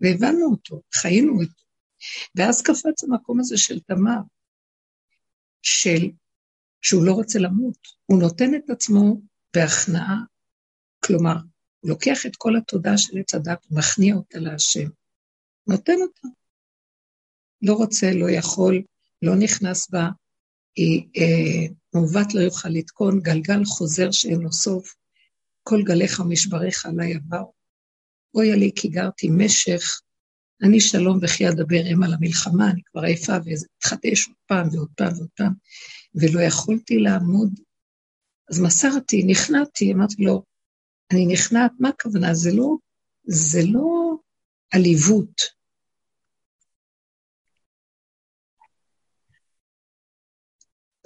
והבנו 0.00 0.50
אותו, 0.50 0.82
חיינו 0.94 1.32
אותו. 1.32 1.64
ואז 2.34 2.62
קפץ 2.62 3.04
המקום 3.04 3.40
הזה 3.40 3.58
של 3.58 3.80
תמר, 3.80 4.20
של 5.62 6.10
שהוא 6.82 7.04
לא 7.04 7.12
רוצה 7.12 7.38
למות, 7.38 7.78
הוא 8.06 8.20
נותן 8.20 8.54
את 8.54 8.70
עצמו 8.70 9.20
בהכנעה, 9.54 10.16
כלומר, 11.04 11.36
לוקח 11.84 12.26
את 12.26 12.36
כל 12.36 12.56
התודעה 12.56 12.98
של 12.98 13.18
עץ 13.18 13.34
הדת 13.34 13.66
ומכניע 13.70 14.14
אותה 14.14 14.38
להשם, 14.38 14.88
נותן 15.66 15.96
אותה. 16.02 16.28
לא 17.62 17.74
רוצה, 17.74 18.10
לא 18.14 18.30
יכול, 18.30 18.82
לא 19.22 19.36
נכנס 19.36 19.90
בה, 19.90 20.08
היא, 20.76 21.08
אה, 21.16 21.74
מעוות 21.94 22.34
לא 22.34 22.40
יוכל 22.40 22.68
לתקון, 22.68 23.20
גלגל 23.20 23.64
חוזר 23.64 24.10
שאין 24.10 24.40
לו 24.40 24.52
סוף, 24.52 24.94
כל 25.62 25.82
גליך 25.82 26.20
ומשבריך 26.20 26.86
עלי 26.86 27.14
עבר. 27.14 27.44
אוי 28.34 28.52
עלי 28.52 28.70
כי 28.76 28.88
גרתי 28.88 29.28
משך 29.30 30.00
אני 30.62 30.80
שלום 30.80 31.18
וכי 31.22 31.48
אדבר 31.48 31.92
אם 31.92 32.02
על 32.02 32.14
המלחמה, 32.14 32.70
אני 32.70 32.80
כבר 32.84 33.02
עייפה 33.02 33.32
וזה 33.46 33.66
מתחדש 33.76 34.28
עוד 34.28 34.36
פעם 34.46 34.68
ועוד 34.72 34.88
פעם 34.96 35.12
ועוד 35.16 35.28
פעם, 35.36 35.52
ולא 36.14 36.40
יכולתי 36.40 36.98
לעמוד. 36.98 37.60
אז 38.50 38.60
מסרתי, 38.60 39.22
נכנעתי, 39.22 39.92
אמרתי 39.92 40.22
לו, 40.22 40.42
אני 41.12 41.26
נכנעת, 41.26 41.72
מה 41.78 41.88
הכוונה? 41.88 42.34
זה 42.34 42.50
לא, 42.54 42.76
זה 43.24 43.58
לא 43.72 44.16
עליבות. 44.74 45.58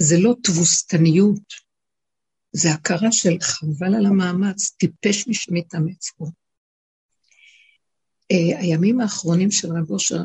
זה 0.01 0.17
לא 0.19 0.35
תבוסתניות, 0.43 1.43
זה 2.53 2.69
הכרה 2.71 3.13
של 3.13 3.41
חבל 3.41 3.95
על 3.99 4.07
המאמץ, 4.07 4.71
טיפש 4.71 5.29
מי 5.29 5.35
שמתאמץ 5.35 6.11
פה. 6.17 6.25
אה, 8.31 8.59
הימים 8.61 9.01
האחרונים 9.01 9.51
של 9.51 9.69
רב 9.69 9.91
אושר, 9.91 10.25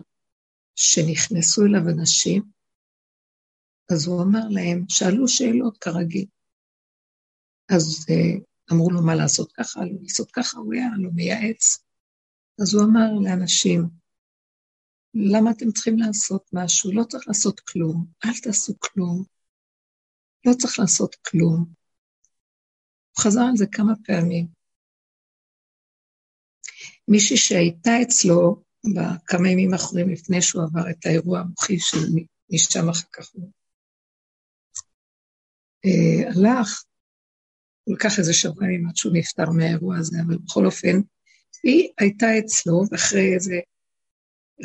שנכנסו 0.75 1.65
אליו 1.65 1.89
אנשים, 1.89 2.43
אז 3.91 4.07
הוא 4.07 4.21
אמר 4.21 4.47
להם, 4.49 4.85
שאלו 4.89 5.27
שאלות 5.27 5.77
כרגיל. 5.77 6.25
אז 7.69 8.05
uh, 8.09 8.41
אמרו 8.71 8.91
לו 8.91 9.05
מה 9.05 9.15
לעשות 9.15 9.51
ככה, 9.51 9.79
לא 9.79 9.91
לעשות 10.01 10.31
ככה, 10.31 10.57
הוא 10.57 10.73
היה 10.73 10.87
לו 10.97 11.09
מייעץ. 11.13 11.83
אז 12.61 12.73
הוא 12.73 12.83
אמר 12.83 13.13
לאנשים, 13.23 13.89
למה 15.13 15.51
אתם 15.51 15.71
צריכים 15.71 15.97
לעשות 15.97 16.49
משהו? 16.53 16.91
לא 16.91 17.03
צריך 17.03 17.27
לעשות 17.27 17.59
כלום, 17.59 18.05
אל 18.25 18.37
תעשו 18.43 18.73
כלום. 18.79 19.23
לא 20.45 20.53
צריך 20.53 20.79
לעשות 20.79 21.15
כלום. 21.15 21.65
הוא 23.11 23.23
חזר 23.23 23.41
על 23.41 23.55
זה 23.55 23.65
כמה 23.71 23.93
פעמים. 24.05 24.47
מישהי 27.07 27.37
שהייתה 27.37 27.91
אצלו 28.01 28.63
בכמה 28.95 29.49
ימים 29.49 29.73
האחרונים 29.73 30.09
לפני 30.09 30.41
שהוא 30.41 30.63
עבר 30.63 30.89
את 30.89 31.05
האירוע 31.05 31.39
המוחי 31.39 31.79
של 31.79 31.97
משם 32.49 32.89
אחר 32.89 33.07
כך 33.11 33.29
הוא 33.33 33.51
אה, 35.85 36.29
הלך, 36.29 36.83
הוא 37.87 37.95
לקח 37.95 38.19
איזה 38.19 38.33
שבועיים 38.33 38.87
עד 38.87 38.95
שהוא 38.95 39.13
נפטר 39.15 39.49
מהאירוע 39.49 39.97
הזה, 39.97 40.17
אבל 40.27 40.37
בכל 40.37 40.65
אופן, 40.65 40.97
היא 41.63 41.89
הייתה 41.99 42.25
אצלו, 42.39 42.83
ואחרי 42.91 43.33
איזה 43.33 43.55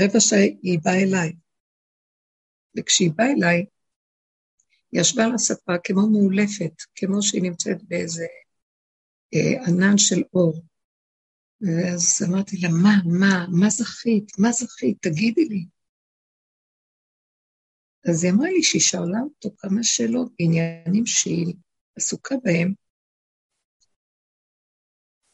רבע 0.01 0.21
שעה 0.21 0.39
היא 0.63 0.79
באה 0.85 1.03
אליי. 1.03 1.33
וכשהיא 2.77 3.11
באה 3.17 3.27
אליי, 3.31 3.65
היא 4.93 5.01
ישבה 5.01 5.25
על 5.25 5.35
הספה 5.35 5.73
כמו 5.85 6.11
מאולפת, 6.11 6.73
כמו 6.95 7.23
שהיא 7.23 7.43
נמצאת 7.43 7.83
באיזה 7.83 8.27
אה, 9.35 9.67
ענן 9.67 9.99
של 9.99 10.23
אור. 10.35 10.63
ואז 11.61 12.23
אמרתי 12.29 12.57
לה, 12.57 12.69
מה, 12.69 12.95
מה, 13.21 13.47
מה 13.61 13.71
זכית? 13.71 14.39
מה 14.39 14.53
זכית? 14.53 14.99
תגידי 15.01 15.45
לי. 15.45 15.67
אז 18.09 18.25
היא 18.25 18.33
אמרה 18.33 18.49
לי 18.49 18.63
שהיא 18.63 18.83
שאלה 18.83 19.21
אותו 19.25 19.57
כמה 19.57 19.83
שאלות 19.83 20.33
בעניינים 20.39 21.07
שהיא 21.07 21.55
עסוקה 21.97 22.35
בהם. 22.45 22.82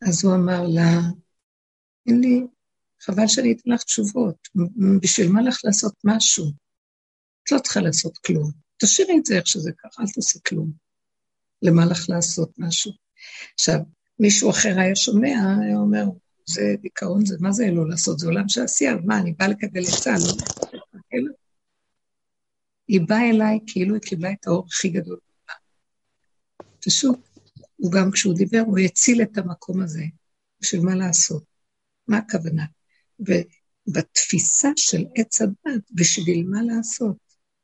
אז 0.03 0.25
הוא 0.25 0.35
אמר 0.35 0.63
לה, 0.67 1.01
אין 2.07 2.21
לי, 2.21 2.41
חבל 3.01 3.27
שאני 3.27 3.53
אתן 3.53 3.71
לך 3.71 3.83
תשובות, 3.83 4.49
בשביל 5.03 5.33
מה 5.33 5.43
לך 5.43 5.61
לעשות 5.65 5.95
משהו? 6.05 6.45
את 7.43 7.53
לא 7.53 7.59
צריכה 7.59 7.81
לעשות 7.81 8.19
כלום. 8.19 8.51
תשאירי 8.83 9.19
את 9.19 9.27
זה 9.27 9.37
איך 9.37 9.47
שזה 9.47 9.71
ככה, 9.79 10.03
אל 10.03 10.07
תעשי 10.15 10.39
כלום. 10.49 10.73
למה 11.63 11.87
לך 11.87 11.99
לעשות 12.09 12.51
משהו? 12.59 12.93
עכשיו, 13.55 13.79
מישהו 14.19 14.51
אחר 14.51 14.75
היה 14.79 14.97
שומע, 14.97 15.57
היה 15.61 15.77
אומר, 15.77 16.05
זה 16.47 16.75
דיכאון, 16.81 17.27
זה 17.27 17.37
מה 17.41 17.53
זה 17.53 17.71
לא 17.71 17.89
לעשות? 17.89 18.19
זה 18.19 18.27
עולם 18.27 18.49
של 18.49 18.63
עשייה, 18.63 18.95
מה, 19.05 19.19
אני 19.19 19.33
באה 19.33 19.49
לקבל 19.49 19.81
עצה, 19.81 20.11
לא? 20.11 20.33
היא 22.89 23.01
באה 23.09 23.31
אליי 23.31 23.59
כאילו 23.67 23.95
היא 23.95 24.03
קיבלה 24.03 24.33
את 24.33 24.47
האור 24.47 24.67
הכי 24.67 24.89
גדול. 24.89 25.19
פשוט, 26.85 27.19
הוא 27.79 27.93
גם 27.93 28.11
כשהוא 28.11 28.35
דיבר, 28.35 28.63
הוא 28.67 28.79
הציל 28.79 29.23
את 29.23 29.39
המקום 29.39 29.81
הזה. 29.81 30.05
בשביל 30.61 30.81
מה 30.81 30.95
לעשות? 30.95 31.45
מה 32.09 32.19
הכוונה? 32.19 32.65
ובתפיסה 33.21 34.69
של 34.77 35.05
עץ 35.15 35.43
הדת, 35.43 35.83
בשביל 35.93 36.47
מה 36.47 36.63
לעשות? 36.63 37.17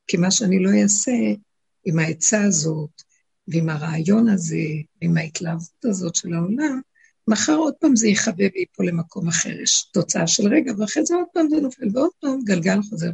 כי 0.06 0.16
מה 0.16 0.30
שאני 0.30 0.58
לא 0.58 0.70
אעשה 0.82 1.12
עם 1.84 1.98
העצה 1.98 2.42
הזאת, 2.42 3.02
ועם 3.48 3.68
הרעיון 3.68 4.28
הזה, 4.28 4.66
ועם 5.02 5.16
ההתלהבות 5.16 5.84
הזאת 5.84 6.14
של 6.14 6.34
העולם, 6.34 6.80
מחר 7.28 7.54
עוד 7.54 7.74
פעם 7.74 7.96
זה 7.96 8.08
יכבה 8.08 8.44
ויפול 8.54 8.88
למקום 8.88 9.28
אחר, 9.28 9.60
יש 9.62 9.88
תוצאה 9.92 10.26
של 10.26 10.48
רגע, 10.48 10.72
ואחרי 10.78 11.06
זה 11.06 11.14
עוד 11.14 11.26
פעם 11.32 11.48
זה 11.50 11.56
נופל, 11.56 11.88
ועוד 11.92 12.10
פעם 12.20 12.38
גלגל 12.44 12.82
חוזר. 12.82 13.10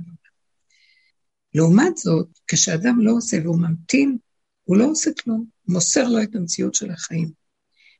לעומת 1.54 1.97
זאת, 1.97 2.28
כשאדם 2.47 3.00
לא 3.00 3.12
עושה 3.12 3.37
והוא 3.42 3.59
ממתין, 3.59 4.19
הוא 4.64 4.76
לא 4.76 4.85
עושה 4.85 5.11
כלום, 5.23 5.45
מוסר 5.71 6.09
לו 6.09 6.23
את 6.23 6.35
המציאות 6.35 6.75
של 6.75 6.91
החיים. 6.91 7.31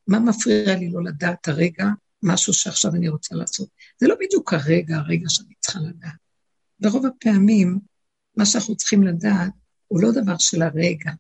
מה 0.07 0.19
מפריע 0.21 0.77
לי 0.77 0.91
לא 0.91 1.05
לדעת 1.05 1.49
הרגע 1.49 1.85
משהו 2.23 2.53
שעכשיו 2.53 2.95
אני 2.95 3.09
רוצה 3.09 3.35
לעשות? 3.35 3.69
זה 4.01 4.09
לא 4.09 4.15
בדיוק 4.21 4.53
הרגע, 4.53 4.97
הרגע 4.97 5.29
שאני 5.29 5.55
צריכה 5.61 5.79
לדעת. 5.81 6.13
ברוב 6.81 7.07
הפעמים, 7.07 7.79
מה 8.37 8.47
שאנחנו 8.47 8.77
צריכים 8.77 9.03
לדעת 9.03 9.53
הוא 9.89 10.03
לא 10.03 10.13
דבר 10.13 10.39
של 10.39 10.63
הרגע, 10.63 11.11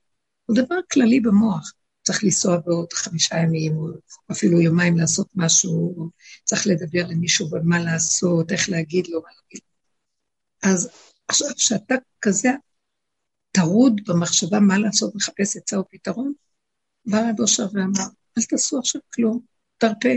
הוא 0.47 0.57
דבר 0.57 0.76
כללי 0.92 1.21
במוח. 1.21 1.73
צריך 2.02 2.25
לנסוע 2.25 2.57
בעוד 2.57 2.92
חמישה 2.92 3.37
ימים, 3.37 3.76
או 3.76 3.88
אפילו 4.33 4.61
יומיים 4.61 4.99
לעשות 4.99 5.28
משהו, 5.35 6.11
צריך 6.45 6.66
לדבר 6.66 7.07
למישהו 7.07 7.50
במה 7.50 7.78
לעשות, 7.78 8.52
איך 8.52 8.71
להגיד 8.71 9.07
לו, 9.07 9.21
מה 9.23 9.28
להגיד. 9.28 9.61
אז 10.62 10.90
עכשיו, 11.28 11.49
כשאתה 11.57 11.95
כזה 12.21 12.50
טרוד 13.52 14.00
במחשבה 14.07 14.61
מה 14.61 14.78
לעשות, 14.78 15.14
מחפש 15.14 15.57
עצה 15.57 15.76
או 15.76 15.83
פתרון, 15.90 16.33
בא 17.07 17.19
רב 17.19 17.40
אושר 17.40 17.66
ואמר, 17.73 18.04
אל 18.38 18.42
תעשו 18.42 18.78
עכשיו 18.78 19.00
כלום, 19.14 19.40
תרפה, 19.78 20.09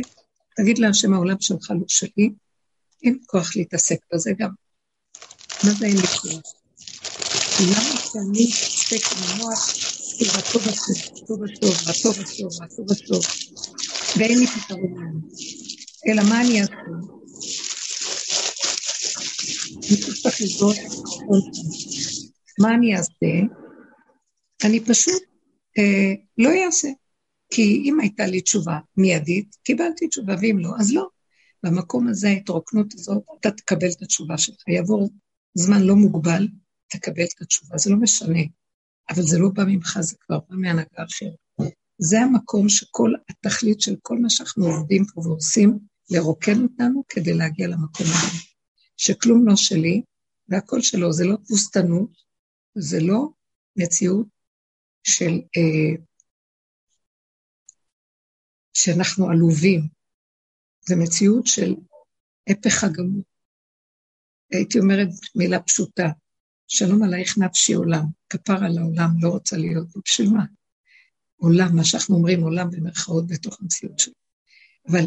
תגיד 0.55 0.77
להשם 0.77 1.13
העולם 1.13 1.35
שלך 1.39 1.71
לא 1.71 1.85
שלי, 1.87 2.29
אין 3.03 3.17
כוח 3.25 3.55
להתעסק 3.55 3.97
בזה 4.13 4.31
גם. 4.39 4.49
מה 5.63 5.71
זה 5.71 5.85
אין 5.85 5.97
לי 5.97 6.07
כוח? 6.07 6.41
למה 7.59 7.97
שאני 7.97 8.45
אתעסק 8.45 9.17
עם 9.17 9.23
המוח, 9.23 9.73
כי 10.17 10.25
רטוב 10.25 10.61
הטוב, 10.61 11.43
רטוב 11.43 11.43
הטוב, 11.43 12.19
רטוב 12.21 12.51
הטוב, 12.61 12.91
רטוב 12.91 13.21
ואין 14.17 14.39
לי 14.39 14.47
פתרון. 14.47 15.21
אלא 16.07 16.23
מה 16.23 16.41
אני 16.41 16.61
אעשה? 16.61 16.73
אני 19.89 19.97
צריך 20.21 20.41
לסגור 20.41 20.73
מה 22.59 22.73
אני 22.75 22.97
אעשה? 22.97 23.53
אני 24.63 24.79
פשוט 24.79 25.23
אה, 25.77 26.13
לא 26.37 26.49
אעשה. 26.65 26.87
כי 27.53 27.81
אם 27.85 27.99
הייתה 27.99 28.25
לי 28.25 28.41
תשובה 28.41 28.79
מיידית, 28.97 29.55
קיבלתי 29.63 30.07
תשובה, 30.07 30.35
ואם 30.41 30.57
לא, 30.59 30.69
אז 30.79 30.93
לא. 30.93 31.07
במקום 31.63 32.07
הזה, 32.07 32.27
ההתרוקנות 32.27 32.93
הזאת, 32.93 33.23
אתה 33.39 33.51
תקבל 33.51 33.87
את 33.97 34.01
התשובה 34.01 34.37
שלך. 34.37 34.67
יעבור 34.67 35.09
זמן 35.53 35.81
לא 35.81 35.95
מוגבל, 35.95 36.47
תקבל 36.87 37.23
את 37.23 37.41
התשובה. 37.41 37.77
זה 37.77 37.89
לא 37.89 37.97
משנה. 37.97 38.39
אבל 39.09 39.21
זה 39.21 39.39
לא 39.39 39.49
בא 39.53 39.63
ממך, 39.63 39.97
זה 40.01 40.15
כבר 40.19 40.39
בא 40.49 40.55
מהנהגה 40.55 41.03
אחרת. 41.09 41.71
זה 41.97 42.21
המקום 42.21 42.69
שכל 42.69 43.11
התכלית 43.29 43.81
של 43.81 43.95
כל 44.01 44.17
מה 44.17 44.29
שאנחנו 44.29 44.65
עובדים 44.65 45.05
פה 45.05 45.21
ועושים, 45.21 45.79
לרוקן 46.09 46.63
אותנו 46.63 47.03
כדי 47.09 47.33
להגיע 47.33 47.67
למקום 47.67 48.05
הזה. 48.05 48.37
שכלום 48.97 49.47
לא 49.47 49.55
שלי 49.55 50.01
והכל 50.49 50.81
שלו, 50.81 51.13
זה 51.13 51.25
לא 51.25 51.35
תבוסתנות, 51.35 52.22
זה 52.75 52.97
לא 53.01 53.27
מציאות 53.75 54.27
של, 55.03 55.31
אה, 55.57 56.03
שאנחנו 58.73 59.29
עלובים, 59.29 59.81
זה 60.81 60.95
מציאות 60.95 61.47
של 61.47 61.75
הפך 62.49 62.83
הגמות. 62.83 63.25
הייתי 64.51 64.79
אומרת 64.79 65.07
מילה 65.35 65.59
פשוטה, 65.59 66.07
שלום 66.67 67.03
עלייך 67.03 67.37
נפשי 67.37 67.73
עולם, 67.73 68.05
כפר 68.29 68.63
על 68.65 68.77
העולם, 68.77 69.09
לא 69.21 69.29
רוצה 69.29 69.57
להיות 69.57 69.89
בו, 69.89 70.01
בשביל 70.05 70.29
מה? 70.29 70.45
עולם, 71.35 71.75
מה 71.75 71.83
שאנחנו 71.85 72.15
אומרים, 72.15 72.41
עולם 72.41 72.69
במרכאות 72.71 73.27
בתוך 73.27 73.61
המציאות 73.61 73.99
שלו. 73.99 74.13
אבל 74.87 75.03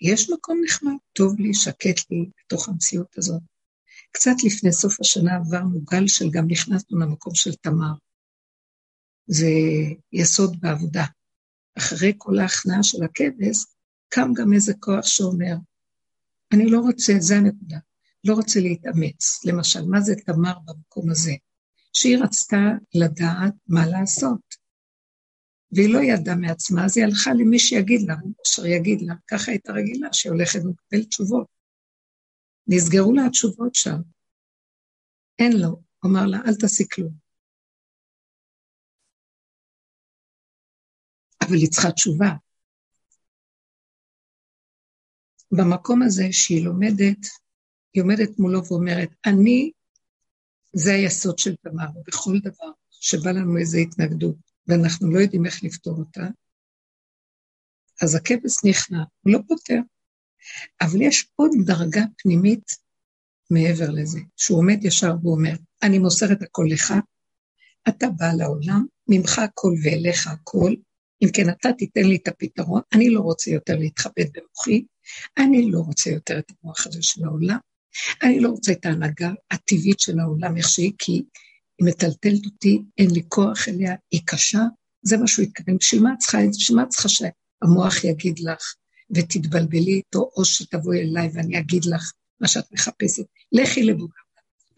יש 0.00 0.30
מקום 0.30 0.60
נחמד, 0.64 0.94
טוב 1.12 1.40
לי, 1.40 1.54
שקט 1.54 2.10
לי 2.10 2.30
בתוך 2.40 2.68
המציאות 2.68 3.18
הזאת. 3.18 3.42
קצת 4.12 4.36
לפני 4.44 4.72
סוף 4.72 5.00
השנה 5.00 5.36
עברנו 5.36 5.80
גל 5.80 6.06
של 6.06 6.30
גם 6.30 6.46
נכנסנו 6.48 6.98
למקום 6.98 7.34
של 7.34 7.54
תמר. 7.54 7.92
זה 9.26 9.50
יסוד 10.12 10.60
בעבודה. 10.60 11.04
אחרי 11.78 12.12
כל 12.18 12.38
ההכנעה 12.38 12.82
של 12.82 13.02
הכבש, 13.04 13.64
קם 14.08 14.32
גם 14.34 14.52
איזה 14.52 14.72
כוח 14.80 15.06
שאומר, 15.06 15.54
אני 16.52 16.66
לא 16.66 16.80
רוצה, 16.80 17.12
זה 17.18 17.36
הנקודה, 17.36 17.78
לא 18.24 18.34
רוצה 18.34 18.60
להתאמץ. 18.60 19.44
למשל, 19.44 19.84
מה 19.84 20.00
זה 20.00 20.14
תמר 20.26 20.58
במקום 20.64 21.10
הזה? 21.10 21.32
שהיא 21.92 22.18
רצתה 22.18 22.56
לדעת 22.94 23.54
מה 23.68 23.86
לעשות. 23.86 24.62
והיא 25.72 25.94
לא 25.94 25.98
ידעה 25.98 26.36
מעצמה, 26.36 26.84
אז 26.84 26.96
היא 26.96 27.04
הלכה 27.04 27.34
למי 27.34 27.58
שיגיד 27.58 28.02
לה, 28.08 28.14
אשר 28.46 28.66
יגיד 28.66 29.02
לה, 29.02 29.14
ככה 29.26 29.50
הייתה 29.50 29.72
רגילה, 29.72 30.08
שהיא 30.12 30.32
הולכת 30.32 30.60
ומקבלת 30.64 31.08
תשובות. 31.08 31.46
נסגרו 32.66 33.12
לה 33.12 33.26
התשובות 33.26 33.74
שם. 33.74 34.00
אין 35.38 35.52
לו, 35.62 35.82
אמר 36.06 36.26
לה, 36.26 36.38
אל 36.46 36.54
תעשי 36.60 36.84
כלום. 36.94 37.12
אבל 41.42 41.56
היא 41.56 41.70
צריכה 41.70 41.92
תשובה. 41.92 42.30
במקום 45.52 46.02
הזה 46.02 46.24
שהיא 46.30 46.64
לומדת, 46.64 47.22
היא 47.94 48.02
עומדת 48.02 48.38
מולו 48.38 48.66
ואומרת, 48.66 49.08
אני, 49.26 49.72
זה 50.72 50.90
היסוד 50.94 51.38
של 51.38 51.56
תמר, 51.56 52.00
בכל 52.06 52.38
דבר 52.42 52.70
שבא 52.90 53.30
לנו 53.30 53.58
איזו 53.58 53.78
התנגדות, 53.78 54.36
ואנחנו 54.66 55.10
לא 55.14 55.18
יודעים 55.18 55.46
איך 55.46 55.64
לפתור 55.64 55.98
אותה, 55.98 56.20
אז 58.02 58.14
הכבש 58.14 58.64
נכנע, 58.68 59.04
הוא 59.20 59.32
לא 59.32 59.38
פותר. 59.48 59.80
אבל 60.80 61.02
יש 61.02 61.28
עוד 61.36 61.50
דרגה 61.66 62.02
פנימית 62.18 62.64
מעבר 63.50 63.90
לזה, 63.90 64.18
שהוא 64.36 64.58
עומד 64.58 64.84
ישר 64.84 65.14
ואומר, 65.22 65.54
אני 65.82 65.98
מוסר 65.98 66.32
את 66.32 66.42
הכל 66.42 66.66
לך, 66.68 66.94
אתה 67.88 68.06
בא 68.08 68.32
לעולם, 68.32 68.86
ממך 69.08 69.38
הכל 69.38 69.74
ואליך 69.82 70.26
הכל, 70.26 70.74
אם 71.22 71.28
כן 71.32 71.50
אתה 71.50 71.68
תיתן 71.78 72.04
לי 72.04 72.16
את 72.16 72.28
הפתרון, 72.28 72.80
אני 72.94 73.10
לא 73.10 73.20
רוצה 73.20 73.50
יותר 73.50 73.76
להתחבט 73.76 74.28
במוחי, 74.34 74.84
אני 75.38 75.70
לא 75.70 75.78
רוצה 75.78 76.10
יותר 76.10 76.38
את 76.38 76.52
המוח 76.62 76.86
הזה 76.86 76.98
של 77.02 77.24
העולם, 77.24 77.58
אני 78.22 78.40
לא 78.40 78.48
רוצה 78.48 78.72
את 78.72 78.86
ההנהגה 78.86 79.30
הטבעית 79.50 80.00
של 80.00 80.20
העולם 80.20 80.56
איך 80.56 80.68
שהיא, 80.68 80.92
כי 80.98 81.12
היא 81.12 81.88
מטלטלת 81.88 82.44
אותי, 82.44 82.82
אין 82.98 83.10
לי 83.10 83.22
כוח 83.28 83.68
אליה, 83.68 83.94
היא 84.10 84.20
קשה, 84.24 84.62
זה 85.02 85.16
מה 85.16 85.26
שהוא 85.26 85.44
התכוון. 85.44 85.76
בשביל 85.76 86.02
מה 86.02 86.12
את 86.12 86.18
צריכה 86.18 86.44
את 86.44 86.52
זה? 86.52 86.58
בשביל 86.58 86.76
מה 86.76 86.82
את 86.82 86.88
צריכה 86.88 87.08
שהמוח 87.08 88.04
יגיד 88.04 88.38
לך 88.38 88.74
ותתבלבלי 89.14 89.92
איתו, 89.92 90.30
או 90.36 90.44
שתבואי 90.44 91.00
אליי 91.00 91.30
ואני 91.32 91.58
אגיד 91.58 91.84
לך 91.84 92.12
מה 92.40 92.48
שאת 92.48 92.72
מחפשת? 92.72 93.24
לכי 93.52 93.82
לבוגר 93.82 94.22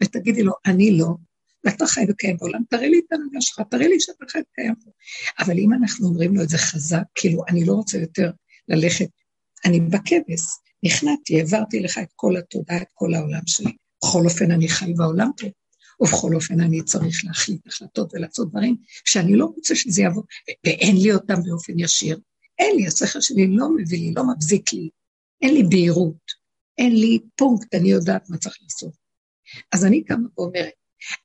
ותגידי 0.03 0.43
לו, 0.43 0.53
אני 0.65 0.97
לא, 0.97 1.07
ואתה 1.63 1.87
חי 1.87 2.05
וקיים 2.09 2.37
בעולם, 2.37 2.61
תראה 2.69 2.87
לי 2.87 2.99
את 2.99 3.13
הנהגה 3.13 3.41
שלך, 3.41 3.61
תראה 3.71 3.87
לי 3.87 3.99
שאתה 3.99 4.25
חי 4.29 4.39
וקיים 4.39 4.75
פה. 4.75 4.91
אבל 5.39 5.57
אם 5.57 5.73
אנחנו 5.73 6.07
אומרים 6.07 6.35
לו 6.35 6.43
את 6.43 6.49
זה 6.49 6.57
חזק, 6.57 7.03
כאילו, 7.15 7.43
אני 7.49 7.65
לא 7.65 7.73
רוצה 7.73 7.97
יותר 7.97 8.31
ללכת, 8.67 9.07
אני 9.65 9.79
בכבש, 9.79 10.41
נכנעתי, 10.83 11.39
העברתי 11.39 11.79
לך 11.79 11.97
את 11.97 12.09
כל 12.15 12.37
התודה, 12.37 12.77
את 12.77 12.87
כל 12.93 13.13
העולם 13.13 13.41
שלי. 13.45 13.71
בכל 14.03 14.25
אופן, 14.25 14.51
אני 14.51 14.67
חי 14.67 14.93
בעולם 14.93 15.31
פה, 15.37 15.47
ובכל 15.99 16.35
אופן, 16.35 16.61
אני 16.61 16.83
צריך 16.83 17.25
להחליט 17.25 17.67
החלטות 17.67 18.13
ולעשות 18.13 18.49
דברים 18.49 18.75
שאני 19.05 19.35
לא 19.35 19.45
רוצה 19.45 19.75
שזה 19.75 20.01
יעבור, 20.01 20.23
ואין 20.65 20.97
לי 20.97 21.13
אותם 21.13 21.43
באופן 21.43 21.73
ישיר. 21.79 22.19
אין 22.59 22.75
לי, 22.75 22.87
השכל 22.87 23.21
שלי 23.21 23.47
לא 23.47 23.69
מביא 23.75 23.99
לי, 23.99 24.13
לא 24.15 24.23
מבזיק 24.27 24.73
לי, 24.73 24.89
אין 25.41 25.53
לי 25.53 25.63
בהירות, 25.63 26.31
אין 26.77 26.95
לי 26.95 27.19
פונקט, 27.35 27.75
אני 27.75 27.89
יודעת 27.89 28.29
מה 28.29 28.37
צריך 28.37 28.57
לעשות. 28.61 28.93
אז 29.71 29.85
אני 29.85 30.03
קמה 30.03 30.27
ואומרת, 30.37 30.73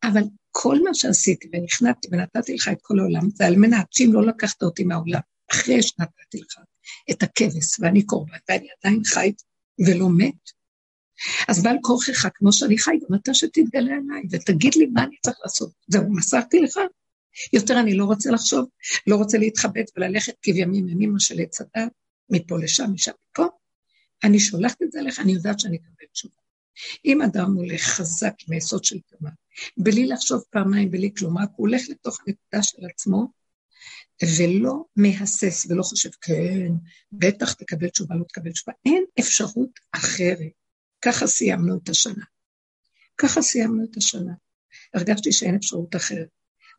אבל 0.04 0.22
כל 0.50 0.76
מה 0.84 0.94
שעשיתי 0.94 1.48
ונכנעתי 1.52 2.08
ונתתי 2.12 2.54
לך 2.54 2.68
את 2.68 2.78
כל 2.82 2.98
העולם, 2.98 3.30
זה 3.34 3.46
על 3.46 3.56
מנת 3.56 3.86
שאם 3.90 4.10
לא 4.12 4.26
לקחת 4.26 4.62
אותי 4.62 4.84
מהעולם, 4.84 5.20
אחרי 5.52 5.82
שנתתי 5.82 6.38
לך 6.38 6.58
את 7.10 7.22
הכבש 7.22 7.80
ואני 7.80 8.06
קורבן 8.06 8.38
ואני 8.48 8.66
עדיין 8.84 9.04
חי 9.04 9.32
ולא 9.86 10.08
מת, 10.18 10.50
אז 11.48 11.62
בעל 11.62 11.76
כורכך, 11.82 12.26
כמו 12.34 12.52
שאני 12.52 12.78
חי, 12.78 12.90
גם 12.90 13.14
אתה 13.14 13.34
שתתגלה 13.34 13.94
עליי 13.94 14.22
ותגיד 14.30 14.74
לי 14.76 14.86
מה 14.86 15.04
אני 15.04 15.16
צריך 15.22 15.36
לעשות. 15.42 15.72
זהו, 15.88 16.14
מסרתי 16.14 16.60
לך. 16.60 16.78
יותר 17.52 17.80
אני 17.80 17.94
לא 17.94 18.04
רוצה 18.04 18.30
לחשוב, 18.30 18.68
לא 19.06 19.16
רוצה 19.16 19.38
להתחבט 19.38 19.90
וללכת 19.96 20.34
כבימים 20.42 20.88
ימימה 20.88 21.20
של 21.20 21.40
עץ 21.40 21.60
הדת, 21.60 21.92
מפה 22.30 22.58
לשם, 22.58 22.90
משם 22.94 23.12
מפה. 23.30 23.46
אני 24.24 24.40
שולחת 24.40 24.82
את 24.82 24.92
זה 24.92 25.00
אליך, 25.00 25.20
אני 25.20 25.32
יודעת 25.32 25.60
שאני 25.60 25.76
אקבל 25.76 26.06
תשובה. 26.12 26.34
אם 27.04 27.22
אדם 27.22 27.54
הולך 27.54 27.82
חזק 27.82 28.32
עם 28.48 28.54
היסוד 28.54 28.84
של 28.84 28.98
תמה, 29.00 29.30
בלי 29.76 30.06
לחשוב 30.06 30.42
פעמיים, 30.50 30.90
בלי 30.90 31.10
כלום, 31.18 31.38
רק 31.38 31.48
הוא 31.56 31.68
הולך 31.68 31.82
לתוך 31.88 32.18
הנקודה 32.20 32.62
של 32.62 32.86
עצמו, 32.86 33.26
ולא 34.38 34.84
מהסס 34.96 35.66
ולא 35.68 35.82
חושב, 35.82 36.10
כן, 36.20 36.72
בטח 37.12 37.52
תקבל 37.52 37.88
תשובה, 37.88 38.14
לא 38.14 38.24
תקבל 38.24 38.52
תשובה. 38.52 38.72
אין 38.86 39.04
אפשרות 39.20 39.70
אחרת. 39.92 40.52
ככה 41.02 41.26
סיימנו 41.26 41.78
את 41.82 41.88
השנה. 41.88 42.24
ככה 43.16 43.42
סיימנו 43.42 43.84
את 43.84 43.96
השנה. 43.96 44.32
הרגשתי 44.94 45.32
שאין 45.32 45.54
אפשרות 45.54 45.96
אחרת. 45.96 46.28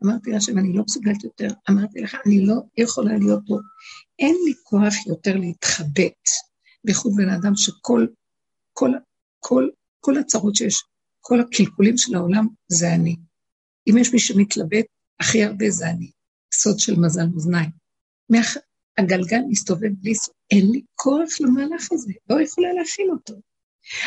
אמרתי 0.04 0.32
להשם, 0.32 0.58
אני 0.58 0.74
לא 0.74 0.84
מסוגלת 0.84 1.24
יותר. 1.24 1.48
אמרתי 1.70 2.00
לך, 2.00 2.18
אני 2.26 2.46
לא 2.46 2.56
יכולה 2.78 3.18
להיות 3.18 3.40
פה. 3.48 3.58
אין 4.20 4.36
לי 4.46 4.54
כוח 4.64 5.08
יותר 5.08 5.38
להתחבט, 5.38 6.30
בייחוד 6.84 7.14
בן 7.16 7.30
אדם 7.30 7.56
שכל 7.56 8.08
כל, 8.74 8.92
כל, 9.40 9.70
כל 10.00 10.18
הצרות 10.18 10.56
שיש, 10.56 10.84
כל 11.20 11.40
הקלקולים 11.42 11.98
של 11.98 12.16
העולם 12.16 12.48
זה 12.68 12.94
אני. 12.94 13.16
אם 13.90 13.98
יש 13.98 14.14
מי 14.14 14.20
שמתלבט, 14.20 14.86
הכי 15.20 15.44
הרבה 15.44 15.70
זה 15.70 15.90
אני. 15.90 16.12
סוד 16.54 16.80
של 16.80 16.96
מזל 17.00 17.26
מאזניים. 17.34 17.70
הגלגל 18.98 19.40
מסתובב 19.50 19.90
בלי 20.02 20.16
סוף, 20.16 20.36
אין 20.52 20.72
לי 20.72 20.82
כוח 20.96 21.30
למהלך 21.40 21.92
הזה, 21.92 22.14
לא 22.30 22.42
יכולה 22.42 22.74
להכיל 22.74 23.12
אותו. 23.12 23.34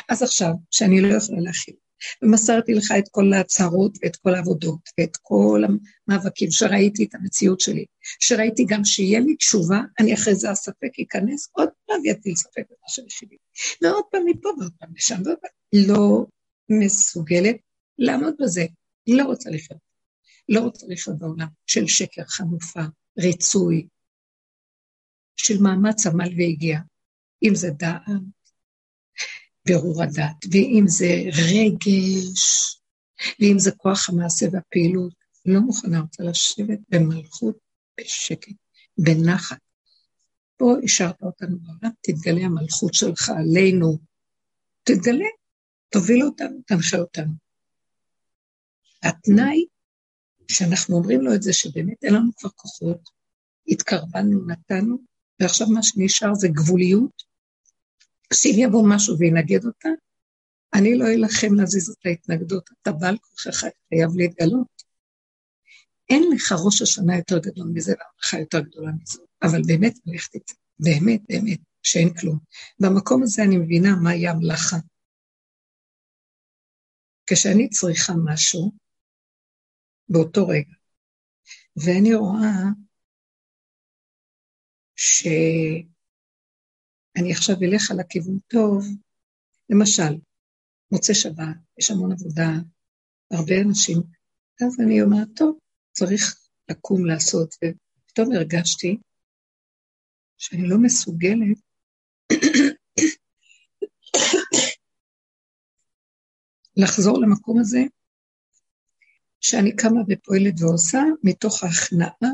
אז 0.09 0.23
עכשיו, 0.23 0.53
שאני 0.71 1.01
לא 1.01 1.15
יכולה 1.15 1.41
להכיל, 1.41 1.75
ומסרתי 2.23 2.75
לך 2.75 2.93
את 2.99 3.05
כל 3.11 3.33
ההצהרות 3.33 3.99
ואת 4.03 4.17
כל 4.17 4.35
העבודות 4.35 4.89
ואת 4.99 5.17
כל 5.23 5.63
המאבקים, 6.09 6.51
שראיתי 6.51 7.05
את 7.05 7.15
המציאות 7.15 7.61
שלי, 7.61 7.85
שראיתי 8.21 8.65
גם 8.69 8.85
שיהיה 8.85 9.21
לי 9.21 9.37
תשובה, 9.37 9.81
אני 10.01 10.15
אחרי 10.15 10.35
זה 10.35 10.51
הספק 10.51 10.99
ייכנס, 10.99 11.49
עוד 11.53 11.69
פעם 11.87 12.01
יטיל 12.05 12.35
ספק 12.35 12.63
במה 12.69 13.09
שלי, 13.09 13.37
ועוד 13.83 14.05
פעם 14.11 14.23
מפה 14.27 14.49
ועוד 14.59 14.73
פעם 14.79 14.89
לשם, 14.97 15.23
ועוד 15.25 15.37
פעם. 15.43 15.51
לא 15.89 16.27
מסוגלת 16.69 17.57
לעמוד 17.99 18.35
בזה, 18.41 18.67
לא 19.07 19.25
רוצה 19.25 19.51
לחיות. 19.51 19.95
לא 20.49 20.61
רוצה 20.61 20.87
לחיות 20.89 21.19
בעולם 21.19 21.47
של 21.67 21.87
שקר, 21.87 22.25
חנופה, 22.25 22.83
ריצוי, 23.19 23.87
של 25.37 25.63
מאמץ 25.63 26.07
עמל 26.07 26.29
והגיע, 26.39 26.79
אם 27.43 27.55
זה 27.55 27.71
דעת, 27.71 28.01
בירור 29.67 30.03
הדת, 30.03 30.45
ואם 30.53 30.85
זה 30.87 31.23
רגש, 31.27 32.77
ואם 33.41 33.59
זה 33.59 33.71
כוח 33.73 34.09
המעשה 34.09 34.47
והפעילות, 34.53 35.15
לא 35.47 35.61
מוכנה, 35.61 36.01
רוצה 36.01 36.23
לשבת 36.23 36.79
במלכות, 36.89 37.57
בשקט, 38.01 38.53
בנחת. 38.99 39.59
פה 40.57 40.75
השארת 40.85 41.23
אותנו 41.23 41.59
בעולם, 41.59 41.95
תתגלה 42.01 42.45
המלכות 42.45 42.95
שלך 42.95 43.29
עלינו. 43.29 43.99
תתגלה, 44.83 45.27
תוביל 45.89 46.23
אותנו, 46.23 46.61
תנחה 46.67 46.97
אותנו. 46.97 47.33
התנאי 49.03 49.65
שאנחנו 50.49 50.97
אומרים 50.97 51.21
לו 51.21 51.35
את 51.35 51.43
זה, 51.43 51.53
שבאמת 51.53 52.05
אין 52.05 52.15
לנו 52.15 52.31
כבר 52.37 52.51
כוחות, 52.51 53.09
התקרבנו, 53.69 54.47
נתנו, 54.47 54.97
ועכשיו 55.41 55.67
מה 55.69 55.83
שנשאר 55.83 56.35
זה 56.35 56.49
גבוליות, 56.49 57.24
שאם 58.33 58.57
יבוא 58.59 58.85
משהו 58.89 59.19
וינגד 59.19 59.65
אותה, 59.65 59.89
אני 60.75 60.99
לא 60.99 61.05
אלחם 61.15 61.55
להזיז 61.55 61.91
את 61.91 62.07
ההתנגדות, 62.07 62.71
אתה 62.83 62.93
בעל 62.93 63.19
כוחך 63.19 63.61
חייב 63.61 64.11
להתגלות. 64.17 64.83
אין 66.09 66.23
לך 66.35 66.53
ראש 66.65 66.83
השנה 66.83 67.17
יותר 67.17 67.39
גדול 67.39 67.69
מזה 67.75 67.93
והמלאכה 67.93 68.39
יותר 68.39 68.61
גדולה 68.61 68.93
מזה, 69.03 69.19
אבל 69.43 69.63
באמת 69.67 69.95
ללכת 70.07 70.37
את 70.37 70.49
זה, 70.49 70.55
באמת, 70.79 71.21
באמת, 71.29 71.61
שאין 71.83 72.15
כלום. 72.15 72.39
במקום 72.81 73.23
הזה 73.23 73.43
אני 73.43 73.57
מבינה 73.57 73.97
מהי 74.03 74.29
המלאכה. 74.29 74.77
כשאני 77.27 77.69
צריכה 77.69 78.13
משהו, 78.25 78.73
באותו 80.09 80.49
רגע, 80.49 80.75
ואני 81.77 82.15
רואה 82.15 82.63
ש... 84.97 85.27
אני 87.17 87.33
עכשיו 87.33 87.57
אלך 87.63 87.91
על 87.91 88.01
הכיוון 88.01 88.39
טוב, 88.49 88.85
למשל, 89.71 90.19
מוצא 90.93 91.15
שבת, 91.15 91.57
יש 91.79 91.91
המון 91.91 92.13
עבודה, 92.13 92.51
הרבה 93.31 93.55
אנשים, 93.69 94.03
אז 94.63 94.81
אני 94.81 95.03
אומרת, 95.03 95.29
טוב, 95.37 95.59
צריך 95.93 96.37
לקום 96.71 97.07
לעשות, 97.07 97.55
ופתאום 97.55 98.33
הרגשתי 98.33 98.99
שאני 100.39 100.69
לא 100.69 100.77
מסוגלת 100.79 101.59
לחזור 106.77 107.21
למקום 107.21 107.61
הזה 107.61 107.81
שאני 109.41 109.77
קמה 109.77 110.01
ופועלת 110.09 110.55
ועושה 110.61 111.03
מתוך 111.23 111.65
ההכנעה 111.65 112.31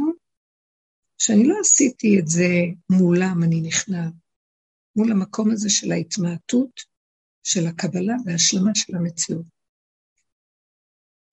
שאני 1.19 1.49
לא 1.49 1.55
עשיתי 1.61 2.19
את 2.21 2.29
זה 2.29 2.49
מולם, 2.91 3.43
אני 3.43 3.61
נכנעת. 3.61 4.20
מול 5.01 5.13
המקום 5.13 5.51
הזה 5.51 5.71
של 5.71 5.93
ההתמעטות, 5.93 6.81
של 7.43 7.67
הקבלה 7.67 8.15
וההשלמה 8.25 8.71
של 8.75 8.97
המציאות. 8.97 9.47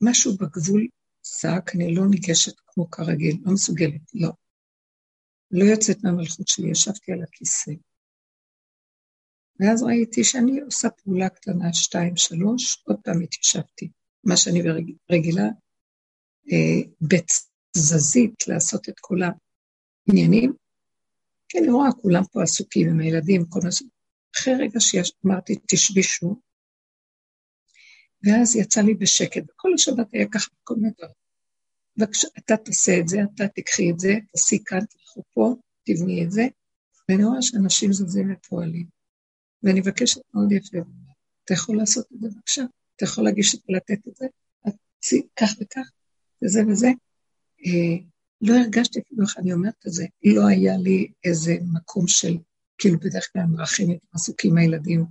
משהו 0.01 0.37
בגבול 0.37 0.87
צעק, 1.21 1.75
אני 1.75 1.95
לא 1.95 2.07
ניגשת 2.09 2.53
כמו 2.67 2.89
כרגיל, 2.89 3.37
לא 3.45 3.53
מסוגלת, 3.53 4.01
לא. 4.13 4.29
לא 5.51 5.63
יוצאת 5.63 6.03
מהמלכות 6.03 6.47
שלי, 6.47 6.71
ישבתי 6.71 7.11
על 7.11 7.23
הכיסא. 7.23 7.71
ואז 9.59 9.83
ראיתי 9.83 10.23
שאני 10.23 10.59
עושה 10.59 10.89
פעולה 10.89 11.29
קטנה, 11.29 11.73
שתיים, 11.73 12.17
שלוש, 12.17 12.83
עוד 12.87 12.97
פעם 13.03 13.21
התיישבתי. 13.21 13.89
מה 14.23 14.37
שאני 14.37 14.61
רגילה, 15.11 15.47
אה, 16.51 16.81
בתזזית 17.01 18.47
לעשות 18.47 18.89
את 18.89 18.99
כל 18.99 19.17
העניינים, 20.07 20.53
כי 21.49 21.59
אני 21.59 21.69
רואה, 21.69 21.91
כולם 22.01 22.23
פה 22.31 22.43
עסוקים 22.43 22.89
עם 22.89 22.99
הילדים, 22.99 23.45
כל 23.49 23.59
מה 23.63 23.71
ש... 23.71 23.83
אחרי 24.35 24.53
רגע 24.53 24.79
שאמרתי, 24.79 25.55
תשבי 25.67 26.03
שוב, 26.03 26.39
ואז 28.23 28.55
יצא 28.55 28.81
לי 28.81 28.93
בשקט, 28.93 29.43
וכל 29.43 29.69
השבת 29.75 30.07
היה 30.13 30.25
ככה 30.31 30.49
כל 30.63 30.75
מיני 30.75 30.93
דברים. 30.97 31.13
בבקשה, 31.97 32.27
תעשה 32.65 32.99
את 32.99 33.07
זה, 33.07 33.17
אתה 33.35 33.47
תקחי 33.47 33.91
את 33.91 33.99
זה, 33.99 34.13
תעשי 34.31 34.63
כאן, 34.65 34.79
תלכו 34.79 35.23
פה, 35.33 35.55
תבני 35.83 36.23
את 36.23 36.31
זה, 36.31 36.47
ואני 37.09 37.23
רואה 37.23 37.41
שאנשים 37.41 37.93
זזים 37.93 38.33
ופועלים. 38.33 38.87
ואני 39.63 39.79
מבקשת 39.79 40.21
מאוד 40.33 40.51
יפה, 40.51 40.77
אתה 41.45 41.53
יכול 41.53 41.77
לעשות 41.77 42.05
את 42.11 42.19
זה 42.19 42.27
בבקשה? 42.29 42.61
אתה 42.95 43.03
יכול 43.03 43.23
להגיש 43.23 43.55
את 43.55 43.59
זה, 43.59 43.65
לתת 43.69 44.07
את 44.07 44.15
זה? 44.15 44.25
כך 45.35 45.49
וכך, 45.61 45.91
וזה 46.43 46.61
וזה. 46.67 46.87
לא 48.41 48.53
הרגשתי 48.55 48.99
אפילו 48.99 49.23
איך 49.23 49.37
אני 49.37 49.53
אומרת 49.53 49.73
את 49.87 49.93
זה, 49.93 50.05
לא 50.25 50.47
היה 50.47 50.77
לי 50.77 51.11
איזה 51.23 51.57
מקום 51.73 52.07
של, 52.07 52.37
כאילו 52.77 52.99
בדרך 52.99 53.29
כלל 53.33 53.43
מרחמת, 53.43 53.97
עסוקים 54.13 54.57
הילדים, 54.57 55.05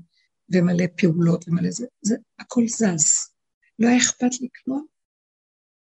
ומלא 0.53 0.85
פעולות 0.97 1.49
ומלא 1.49 1.71
זה, 1.71 1.87
זה, 2.03 2.17
הכל 2.39 2.69
זז. 2.69 3.31
לא 3.79 3.89
היה 3.89 3.99
אכפת 3.99 4.41
לי 4.41 4.49
כלום. 4.65 4.87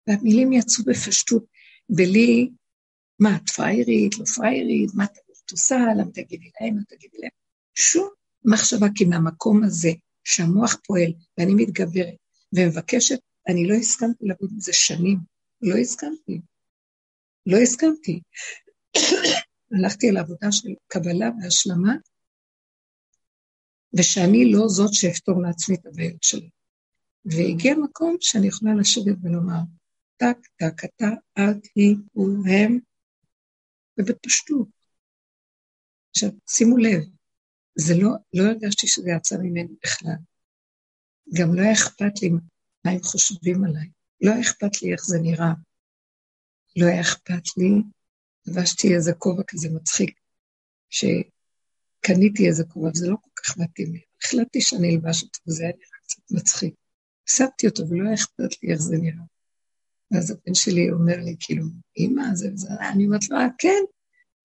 והמילים 0.06 0.52
יצאו 0.52 0.84
בפשטות, 0.84 1.44
בלי, 1.88 2.50
מה, 3.18 3.36
את 3.36 3.50
פריירית, 3.50 4.18
לא 4.18 4.24
פריירית, 4.24 4.90
מה 4.94 5.04
את 5.04 5.50
עושה, 5.50 5.76
למה 5.98 6.10
תגידי 6.10 6.50
להם, 6.60 6.74
מה 6.74 6.82
תגידי 6.88 7.18
להם. 7.18 7.30
שום 7.74 8.08
מחשבה, 8.44 8.86
כי 8.94 9.04
מהמקום 9.04 9.64
הזה, 9.64 9.90
שהמוח 10.24 10.76
פועל, 10.86 11.12
ואני 11.38 11.54
מתגברת, 11.54 12.14
ומבקשת, 12.52 13.18
אני 13.48 13.68
לא 13.68 13.74
הסכמתי 13.74 14.24
לעבוד 14.26 14.50
עם 14.52 14.60
זה 14.60 14.72
שנים, 14.72 15.18
לא 15.62 15.76
הסכמתי. 15.76 16.40
לא 17.46 17.56
הסכמתי. 17.56 18.20
הלכתי 19.72 20.08
על 20.08 20.16
עבודה 20.16 20.52
של 20.52 20.68
קבלה 20.86 21.30
והשלמה, 21.42 21.94
ושאני 23.98 24.52
לא 24.52 24.68
זאת 24.68 24.94
שאפתור 24.94 25.42
לעצמי 25.42 25.76
את 25.76 25.86
הבעיות 25.86 26.22
שלי. 26.22 26.50
והגיע 27.24 27.74
מקום 27.74 28.16
שאני 28.20 28.46
יכולה 28.46 28.74
לשבת 28.74 29.16
ולומר, 29.22 29.60
טק, 30.16 30.38
טק, 30.56 30.84
אתה, 30.84 31.08
את, 31.38 31.66
היא, 31.74 31.96
הוא, 32.12 32.48
הם, 32.48 32.78
ובפשטות. 33.98 34.68
עכשיו, 36.10 36.30
שימו 36.48 36.76
לב, 36.76 37.00
זה 37.78 37.94
לא, 37.96 38.10
לא 38.34 38.42
הרגשתי 38.42 38.86
שזה 38.86 39.10
יצא 39.16 39.36
ממני 39.36 39.74
בכלל. 39.84 40.16
גם 41.34 41.54
לא 41.54 41.60
היה 41.60 41.72
אכפת 41.72 42.22
לי 42.22 42.30
מה 42.84 42.90
הם 42.90 43.02
חושבים 43.02 43.64
עליי. 43.64 43.88
לא 44.20 44.30
היה 44.30 44.40
אכפת 44.40 44.82
לי 44.82 44.92
איך 44.92 45.04
זה 45.04 45.18
נראה. 45.18 45.52
לא 46.76 46.86
היה 46.86 47.00
אכפת 47.00 47.56
לי, 47.56 47.70
לבשתי 48.46 48.94
איזה 48.94 49.12
כובע 49.12 49.42
כזה 49.48 49.68
מצחיק, 49.70 50.20
שקניתי 50.90 52.48
איזה 52.48 52.64
כובע, 52.64 52.88
וזה 52.88 53.08
לא 53.08 53.16
כל 53.20 53.30
כך 53.42 53.58
מתאים 53.58 53.92
לי. 53.92 54.00
החלטתי 54.24 54.60
שאני 54.60 54.94
אלבש 54.94 55.22
אותו, 55.22 55.38
וזה 55.48 55.62
היה 55.62 55.72
נראה 55.72 55.98
קצת 56.04 56.22
מצחיק. 56.30 56.74
שמתי 57.26 57.66
אותו, 57.66 57.88
ולא 57.88 58.04
היה 58.06 58.14
אכפת 58.14 58.62
לי 58.62 58.72
איך 58.72 58.80
זה 58.80 58.96
נראה. 58.96 59.24
ואז 60.10 60.30
הבן 60.30 60.54
שלי 60.54 60.90
אומר 60.90 61.16
לי, 61.16 61.36
כאילו, 61.40 61.64
אמא, 61.98 62.34
זה 62.34 62.48
וזה, 62.52 62.68
אני 62.92 63.06
אומרת 63.06 63.30
לו, 63.30 63.36
אה, 63.36 63.46
כן, 63.58 63.82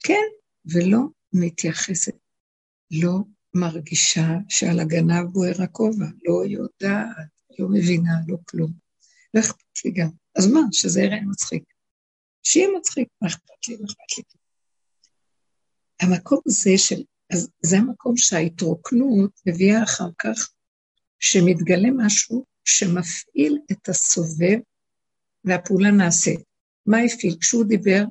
כן, 0.04 0.28
ולא 0.66 1.00
מתייחסת, 1.34 2.16
לא 2.92 3.20
מרגישה 3.54 4.28
שעל 4.50 4.80
הגנב 4.80 5.26
בוער 5.32 5.62
הכובע, 5.64 6.06
לא 6.28 6.44
יודעת, 6.46 7.28
לא 7.60 7.68
מבינה, 7.70 8.14
לא 8.28 8.38
כלום. 8.46 8.72
לא 9.34 9.40
אכפת 9.40 9.86
לי 9.86 9.92
גם. 9.92 10.10
אז 10.36 10.48
מה, 10.48 10.62
שזה 10.72 11.02
יראה 11.02 11.22
מצחיק. 11.22 11.64
שיהיה 12.44 12.68
מצחיק, 12.78 13.08
מה 13.22 13.28
אכפת 13.28 13.68
לי, 13.68 13.76
מה 13.76 13.86
אכפת 13.86 14.34
לי. 14.34 14.40
המקום 16.02 16.40
הזה 16.46 16.72
של, 16.78 17.04
אז 17.34 17.50
זה 17.62 17.78
המקום 17.78 18.18
שההתרוקנות 18.18 19.32
מביאה 19.46 19.84
אחר 19.84 20.10
כך, 20.18 20.52
שמתגלה 21.20 21.90
משהו 21.98 22.46
שמפעיל 22.66 23.58
את 23.72 23.90
הסובב 23.90 24.60
והפעולה 25.44 25.92
נעשית. 25.92 26.40
מה 26.86 26.98
הפעיל? 27.02 27.38
כשהוא 27.42 27.66
דיבר, 27.66 28.04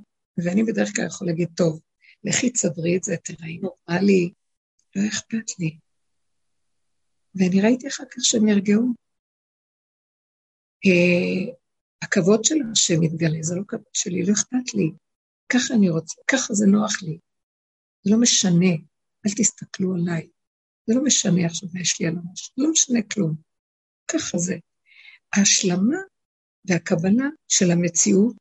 ואני 0.45 0.63
בדרך 0.63 0.97
כלל 0.97 1.07
יכול 1.07 1.27
להגיד, 1.27 1.49
טוב, 1.57 1.81
לכי 2.25 2.51
תסדרי 2.51 2.97
את 2.97 3.05
זה, 3.05 3.17
תראי 3.17 3.59
נורמלי, 3.59 4.33
לא 4.97 5.03
אכפת 5.09 5.59
לי. 5.59 5.77
ואני 7.35 7.61
ראיתי 7.61 7.89
אחר 7.89 8.05
כך 8.05 8.19
שהם 8.21 8.47
נרגעו. 8.47 8.87
אה, 10.87 11.53
הכבוד 12.03 12.45
של 12.45 12.55
השם 12.73 13.01
מתגלה, 13.01 13.39
זה 13.43 13.55
לא 13.55 13.63
כבוד 13.69 13.85
שלי, 13.93 14.27
לא 14.27 14.33
אכפת 14.33 14.75
לי. 14.75 14.93
ככה 15.49 15.75
אני 15.75 15.91
רוצה, 15.91 16.21
ככה 16.31 16.55
זה 16.55 16.67
נוח 16.67 17.03
לי. 17.03 17.19
זה 18.03 18.11
לא 18.11 18.21
משנה, 18.21 18.73
אל 19.27 19.31
תסתכלו 19.37 19.95
עליי. 19.95 20.29
זה 20.87 20.95
לא 20.95 21.05
משנה 21.05 21.47
עכשיו 21.47 21.69
מה 21.75 21.81
יש 21.81 22.01
לי 22.01 22.07
על 22.07 22.15
זה 22.15 22.63
לא 22.63 22.71
משנה 22.71 22.99
כלום. 23.03 23.35
ככה 24.09 24.39
זה. 24.39 24.57
ההשלמה 25.37 25.97
והקבלה 26.65 27.29
של 27.49 27.71
המציאות 27.71 28.37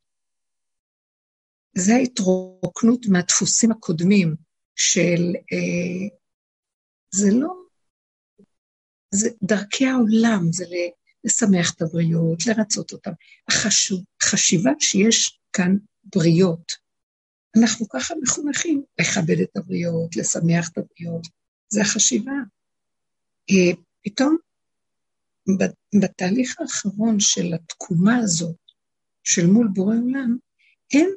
זה 1.77 1.93
ההתרוקנות 1.93 3.05
מהדפוסים 3.11 3.71
הקודמים 3.71 4.35
של, 4.75 5.35
אה, 5.51 6.17
זה 7.11 7.27
לא, 7.31 7.53
זה 9.11 9.29
דרכי 9.43 9.85
העולם, 9.85 10.51
זה 10.51 10.65
לשמח 11.23 11.73
את 11.75 11.81
הבריות, 11.81 12.45
לרצות. 12.45 12.91
החשוב, 13.47 14.03
החשיבה 14.21 14.71
שיש 14.79 15.39
כאן 15.53 15.75
בריות, 16.15 16.89
אנחנו 17.57 17.89
ככה 17.89 18.13
מחונכים 18.21 18.83
לכבד 18.99 19.39
את 19.41 19.57
הבריות, 19.57 20.15
לשמח 20.15 20.69
את 20.69 20.77
הבריות, 20.77 21.27
זה 21.69 21.81
החשיבה. 21.81 22.31
אה, 23.49 23.81
פתאום 24.03 24.37
בתהליך 26.01 26.55
האחרון 26.59 27.19
של 27.19 27.53
התקומה 27.53 28.17
הזאת, 28.17 28.55
של 29.23 29.45
מול 29.45 29.67
בורא 29.73 29.95
עולם, 29.95 30.37
הם, 30.93 31.09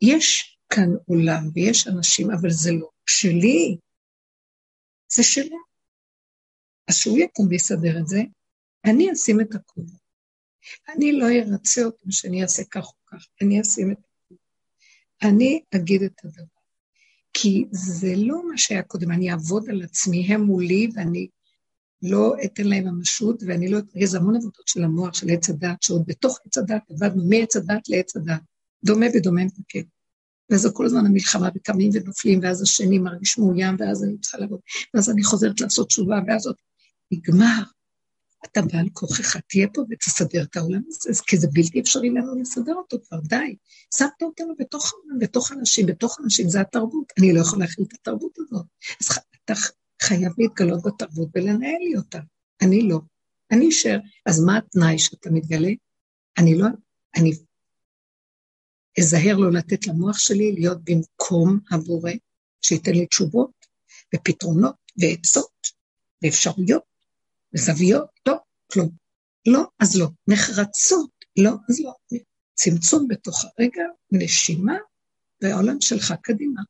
יש 0.00 0.58
כאן 0.68 0.88
עולם 1.06 1.48
ויש 1.54 1.88
אנשים, 1.88 2.30
אבל 2.30 2.50
זה 2.50 2.70
לא 2.72 2.88
שלי, 3.06 3.76
זה 5.12 5.22
שלו. 5.22 5.58
אז 6.88 6.96
שהוא 6.96 7.18
יקום 7.18 7.46
ויסדר 7.48 7.98
את 8.00 8.06
זה, 8.06 8.18
אני 8.84 9.12
אשים 9.12 9.40
את 9.40 9.54
הכובע. 9.54 9.96
אני 10.88 11.12
לא 11.12 11.26
ארצה 11.30 11.84
אותם 11.84 12.10
שאני 12.10 12.42
אעשה 12.42 12.62
כך 12.64 12.86
או 12.86 12.92
כך, 13.06 13.26
אני 13.42 13.60
אשים 13.60 13.92
את 13.92 13.98
הכובע. 13.98 14.40
אני 15.22 15.60
אגיד 15.74 16.02
את 16.02 16.24
הדבר. 16.24 16.44
כי 17.32 17.64
זה 17.70 18.12
לא 18.16 18.48
מה 18.48 18.58
שהיה 18.58 18.82
קודם, 18.82 19.10
אני 19.10 19.30
אעבוד 19.30 19.68
על 19.68 19.82
עצמי, 19.82 20.26
הם 20.26 20.40
מולי 20.40 20.88
ואני 20.94 21.28
לא 22.02 22.34
אתן 22.44 22.64
להם 22.66 22.84
ממשות, 22.84 23.42
ואני 23.46 23.68
לא... 23.68 23.78
יש 23.94 24.14
המון 24.14 24.36
עבודות 24.36 24.68
של 24.68 24.84
המוח, 24.84 25.14
של 25.14 25.30
עץ 25.30 25.50
הדת, 25.50 25.82
שעוד 25.82 26.02
בתוך 26.06 26.38
עץ 26.46 26.58
הדת 26.58 26.82
עבדנו 26.90 27.28
מעץ 27.28 27.56
הדת 27.56 27.88
לעץ 27.88 28.16
הדת. 28.16 28.40
דומה 28.84 29.06
ודומה 29.14 29.44
מתקן. 29.44 29.88
ואז 30.50 30.70
כל 30.74 30.86
הזמן 30.86 31.06
המלחמה, 31.06 31.48
וקמים 31.54 31.90
ונופלים, 31.94 32.40
ואז 32.42 32.62
השני 32.62 32.98
מרגיש 32.98 33.38
מאוים, 33.38 33.76
ואז 33.78 34.04
אני 34.04 34.18
צריכה 34.18 34.38
לבוא, 34.38 34.58
ואז 34.94 35.10
אני 35.10 35.24
חוזרת 35.24 35.60
לעשות 35.60 35.88
תשובה, 35.88 36.20
ואז 36.26 36.46
עוד 36.46 36.56
נגמר. 37.12 37.62
אתה 38.44 38.62
בעל 38.62 38.88
כוחך, 38.92 39.36
תהיה 39.36 39.68
פה 39.74 39.82
ותסדר 39.90 40.42
את 40.42 40.56
העולם 40.56 40.82
הזה, 40.86 41.22
כי 41.26 41.36
זה 41.38 41.48
בלתי 41.52 41.80
אפשרי 41.80 42.10
לנו 42.10 42.40
לסדר 42.40 42.74
אותו 42.74 42.96
כבר, 43.08 43.20
די. 43.20 43.56
שמת 43.94 44.22
אותנו 44.22 44.54
בתוך 44.58 44.92
העולם, 44.92 45.18
בתוך 45.18 45.52
אנשים, 45.52 45.86
בתוך 45.86 46.18
אנשים, 46.24 46.48
זה 46.48 46.60
התרבות. 46.60 47.12
אני 47.18 47.32
לא 47.32 47.40
יכולה 47.40 47.64
להכיל 47.64 47.84
את 47.88 47.92
התרבות 47.92 48.38
הזאת. 48.38 48.66
אז 49.00 49.18
אתה 49.44 49.54
חייב 50.02 50.32
להתגלות 50.38 50.82
בתרבות 50.86 51.28
ולנהל 51.34 51.78
לי 51.80 51.96
אותה. 51.96 52.18
אני 52.62 52.82
לא. 52.82 53.00
אני 53.50 53.68
אשאר. 53.68 53.98
אז 54.26 54.40
מה 54.40 54.58
התנאי 54.58 54.98
שאתה 54.98 55.30
מתגלה? 55.30 55.70
אני 56.38 56.58
לא, 56.58 56.66
אני 57.16 57.32
אזהר 58.98 59.36
לא 59.36 59.52
לתת 59.52 59.86
למוח 59.86 60.18
שלי 60.18 60.52
להיות 60.52 60.78
במקום 60.84 61.58
הבורא, 61.70 62.10
שייתן 62.62 62.92
לי 62.92 63.06
תשובות 63.06 63.66
ופתרונות 64.14 64.74
ועצות 65.00 65.66
ואפשרויות 66.22 66.82
וזוויות. 67.56 68.08
לא, 68.28 68.34
כלום. 68.72 68.90
לא, 69.46 69.64
אז 69.78 69.96
לא. 69.96 70.08
נחרצות, 70.28 71.10
לא, 71.38 71.50
אז 71.68 71.80
לא. 71.80 71.92
צמצום 72.54 73.08
בתוך 73.08 73.44
הרגע, 73.44 73.82
נשימה, 74.12 74.76
והעולם 75.42 75.80
שלך 75.80 76.14
קדימה. 76.22 76.62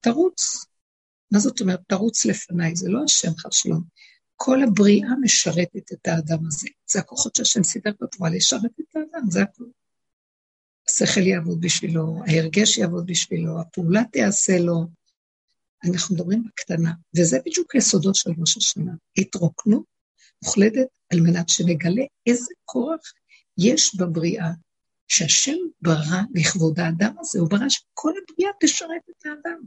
תרוץ. 0.00 0.66
מה 1.32 1.38
זאת 1.38 1.60
אומרת? 1.60 1.80
תרוץ 1.88 2.24
לפניי, 2.24 2.76
זה 2.76 2.88
לא 2.88 3.04
השם 3.04 3.30
חשלום. 3.38 3.82
כל 4.36 4.62
הבריאה 4.62 5.08
משרתת 5.20 5.92
את 5.92 6.08
האדם 6.08 6.46
הזה. 6.46 6.68
זה 6.86 6.98
הכוחות 6.98 7.34
שהשם 7.34 7.62
סידר 7.62 7.90
בתורה 8.00 8.30
לשרת 8.30 8.80
את 8.80 8.96
האדם, 8.96 9.30
זה 9.30 9.42
הכול. 9.42 9.70
השכל 10.88 11.20
יעבוד 11.20 11.60
בשבילו, 11.60 12.22
ההרגש 12.26 12.78
יעבוד 12.78 13.06
בשבילו, 13.06 13.60
הפעולה 13.60 14.02
תיעשה 14.12 14.58
לו. 14.58 14.86
אנחנו 15.84 16.14
מדברים 16.14 16.44
בקטנה, 16.44 16.92
וזה 17.16 17.38
בדיוק 17.46 17.74
היסודות 17.74 18.14
של 18.14 18.30
ראש 18.38 18.56
השנה. 18.56 18.92
התרוקנות 19.18 19.84
מוחלטת 20.44 20.86
על 21.12 21.20
מנת 21.20 21.48
שנגלה 21.48 22.02
איזה 22.26 22.54
כוח 22.64 23.00
יש 23.58 23.96
בבריאה, 23.96 24.50
שהשם 25.08 25.56
ברא 25.80 26.20
לכבוד 26.34 26.80
האדם 26.80 27.14
הזה, 27.20 27.38
הוא 27.38 27.50
ברא 27.50 27.68
שכל 27.68 28.12
הבריאה 28.22 28.50
תשרת 28.60 29.02
את 29.10 29.26
האדם. 29.26 29.60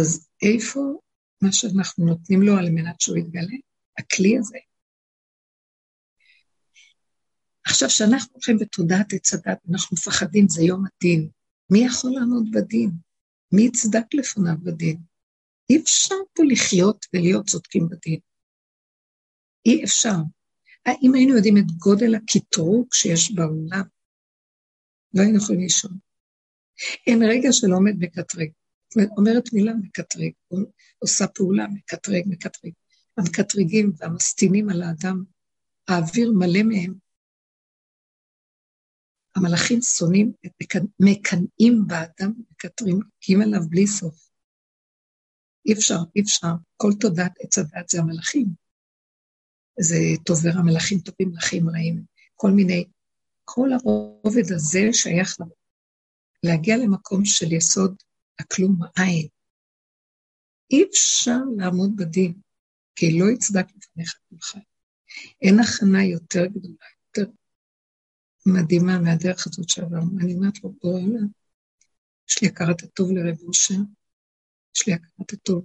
אז 0.00 0.28
איפה 0.42 0.80
מה 1.42 1.48
שאנחנו 1.52 2.06
נותנים 2.06 2.42
לו 2.42 2.56
על 2.56 2.70
מנת 2.70 3.00
שהוא 3.00 3.16
יתגלה? 3.16 3.56
הכלי 3.98 4.38
הזה. 4.38 4.58
עכשיו, 7.64 7.88
כשאנחנו 7.88 8.32
הולכים 8.32 8.58
בתודעת 8.58 9.12
עץ 9.12 9.34
הדת, 9.34 9.58
אנחנו 9.70 9.94
מפחדים, 9.94 10.48
זה 10.48 10.62
יום 10.62 10.84
הדין. 10.86 11.28
מי 11.70 11.78
יכול 11.86 12.10
לעמוד 12.10 12.50
בדין? 12.50 12.90
מי 13.52 13.62
יצדק 13.62 14.14
לפניו 14.14 14.54
בדין? 14.62 14.96
אי 15.70 15.82
אפשר 15.82 16.14
פה 16.32 16.42
לחיות 16.48 17.06
ולהיות 17.14 17.46
צודקים 17.46 17.88
בדין. 17.88 18.18
אי 19.66 19.84
אפשר. 19.84 20.16
אם 21.02 21.14
היינו 21.14 21.36
יודעים 21.36 21.56
את 21.56 21.70
גודל 21.78 22.14
הקטרוג 22.14 22.88
שיש 22.92 23.32
בעולם, 23.32 23.84
לא 25.14 25.22
היינו 25.22 25.38
יכולים 25.38 25.60
לישון. 25.60 25.98
אין 27.06 27.22
רגע 27.22 27.48
שלא 27.52 27.76
עומד 27.76 27.92
מקטרג. 27.98 28.48
אומרת 29.16 29.52
מילה 29.52 29.74
מקטרג, 29.74 30.30
עושה 30.98 31.26
פעולה 31.26 31.66
מקטרג, 31.68 32.22
מקטרג. 32.26 32.72
המקטרגים 33.18 33.92
והמסטינים 33.96 34.68
על 34.68 34.82
האדם, 34.82 35.24
האוויר 35.88 36.32
מלא 36.32 36.62
מהם. 36.62 36.94
המלאכים 39.36 39.80
שונאים, 39.82 40.32
מקנאים 41.00 41.86
באדם, 41.86 42.32
מקטרגים 42.50 43.42
עליו 43.42 43.60
בלי 43.68 43.86
סוף. 43.86 44.30
אי 45.66 45.72
אפשר, 45.72 45.98
אי 46.16 46.22
אפשר. 46.22 46.52
כל 46.76 46.92
תודעת 47.00 47.32
עץ 47.40 47.58
הדת 47.58 47.88
זה 47.88 47.98
המלאכים. 48.00 48.46
זה 49.80 49.96
טוב 50.24 50.38
ורע, 50.44 50.62
מלאכים 50.62 50.98
טובים, 50.98 51.28
מלאכים 51.28 51.70
רעים, 51.70 52.02
כל 52.34 52.50
מיני, 52.50 52.84
כל 53.44 53.68
הרובד 53.72 54.52
הזה 54.54 54.80
שייך 54.92 55.36
לנו. 55.40 55.54
להגיע 56.42 56.76
למקום 56.76 57.24
של 57.24 57.52
יסוד 57.52 57.96
הכלום 58.38 58.76
העין. 58.96 59.28
אי 60.70 60.84
אפשר 60.90 61.38
לעמוד 61.56 61.96
בדין, 61.96 62.34
כי 62.96 63.18
לא 63.18 63.30
יצדק 63.30 63.66
לפניך 63.76 64.18
כולך. 64.28 64.54
אין 65.42 65.60
הכנה 65.60 66.04
יותר 66.04 66.46
גדולה, 66.46 66.86
מדהימה 68.46 68.98
מהדרך 68.98 69.46
הזאת 69.46 69.68
שעברנו. 69.68 70.20
אני 70.20 70.34
אומרת 70.34 70.64
לו, 70.64 70.74
בורא 70.82 71.00
עולם, 71.00 71.26
יש 72.28 72.42
לי 72.42 72.48
הכרת 72.48 72.82
הטוב 72.82 73.12
לרב 73.12 73.36
אושר, 73.46 73.74
יש 74.76 74.86
לי 74.86 74.92
הכרת 74.94 75.32
הטוב. 75.32 75.64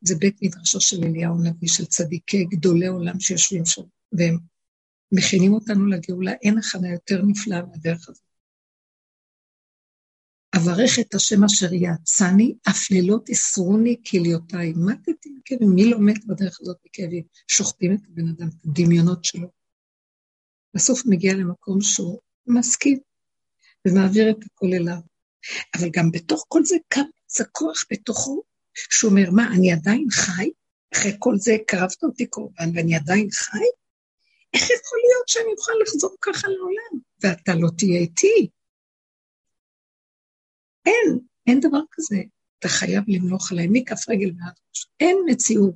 זה 0.00 0.14
בית 0.14 0.42
מדרשו 0.42 0.80
של 0.80 1.04
אליהו 1.04 1.34
הנביא, 1.34 1.68
של 1.68 1.84
צדיקי 1.84 2.44
גדולי 2.44 2.86
עולם 2.86 3.20
שיושבים 3.20 3.66
שם, 3.66 3.82
והם 4.12 4.38
מכינים 5.12 5.52
אותנו 5.52 5.86
לגאולה, 5.86 6.32
אין 6.32 6.58
הכנה 6.58 6.88
יותר 6.92 7.22
נפלאה 7.22 7.62
מהדרך 7.62 8.08
הזאת. 8.08 8.26
אברך 10.56 10.98
את 11.00 11.14
השם 11.14 11.44
אשר 11.44 11.72
יעצני, 11.72 12.54
אף 12.70 12.90
לילות 12.90 13.28
יסרוני 13.28 13.96
כליותיי. 14.10 14.72
מתתי 14.76 15.30
מכאבים, 15.38 15.70
מי 15.74 15.90
לא 15.90 15.98
מת 16.00 16.26
בדרך 16.26 16.60
הזאת 16.60 16.76
מכאבים? 16.86 17.24
שוחטים 17.48 17.94
את 17.94 18.00
הבן 18.08 18.28
אדם, 18.28 18.48
את 18.48 18.64
הדמיונות 18.64 19.24
שלו. 19.24 19.55
בסוף 20.76 21.02
מגיע 21.06 21.34
למקום 21.34 21.80
שהוא 21.80 22.20
מסכים, 22.46 22.98
ומעביר 23.88 24.30
את 24.30 24.36
הכל 24.44 24.66
אליו. 24.66 24.98
אבל 25.76 25.88
גם 25.90 26.10
בתוך 26.10 26.44
כל 26.48 26.64
זה 26.64 26.76
קם 26.88 27.04
זה 27.28 27.44
כוח 27.52 27.84
בתוכו, 27.90 28.42
שהוא 28.74 29.10
אומר, 29.10 29.30
מה, 29.30 29.48
אני 29.54 29.72
עדיין 29.72 30.06
חי? 30.10 30.50
אחרי 30.94 31.12
כל 31.18 31.34
זה 31.36 31.54
הקרבת 31.54 32.02
אותי 32.02 32.26
קורבן 32.26 32.70
ואני 32.74 32.96
עדיין 32.96 33.30
חי? 33.30 33.66
איך 34.54 34.62
יכול 34.62 34.98
להיות 35.06 35.28
שאני 35.28 35.52
אוכל 35.58 35.72
לחזור 35.82 36.16
ככה 36.20 36.48
לעולם? 36.48 37.00
ואתה 37.22 37.54
לא 37.54 37.68
תהיה 37.78 38.00
איתי. 38.00 38.48
אין, 40.86 41.18
אין 41.46 41.60
דבר 41.60 41.80
כזה. 41.92 42.16
אתה 42.58 42.68
חייב 42.68 43.04
למלוך 43.08 43.52
עליי 43.52 43.66
מכף 43.70 44.08
רגל 44.08 44.30
ועד 44.38 44.54
ראש. 44.70 44.86
אין 45.00 45.16
מציאות. 45.26 45.74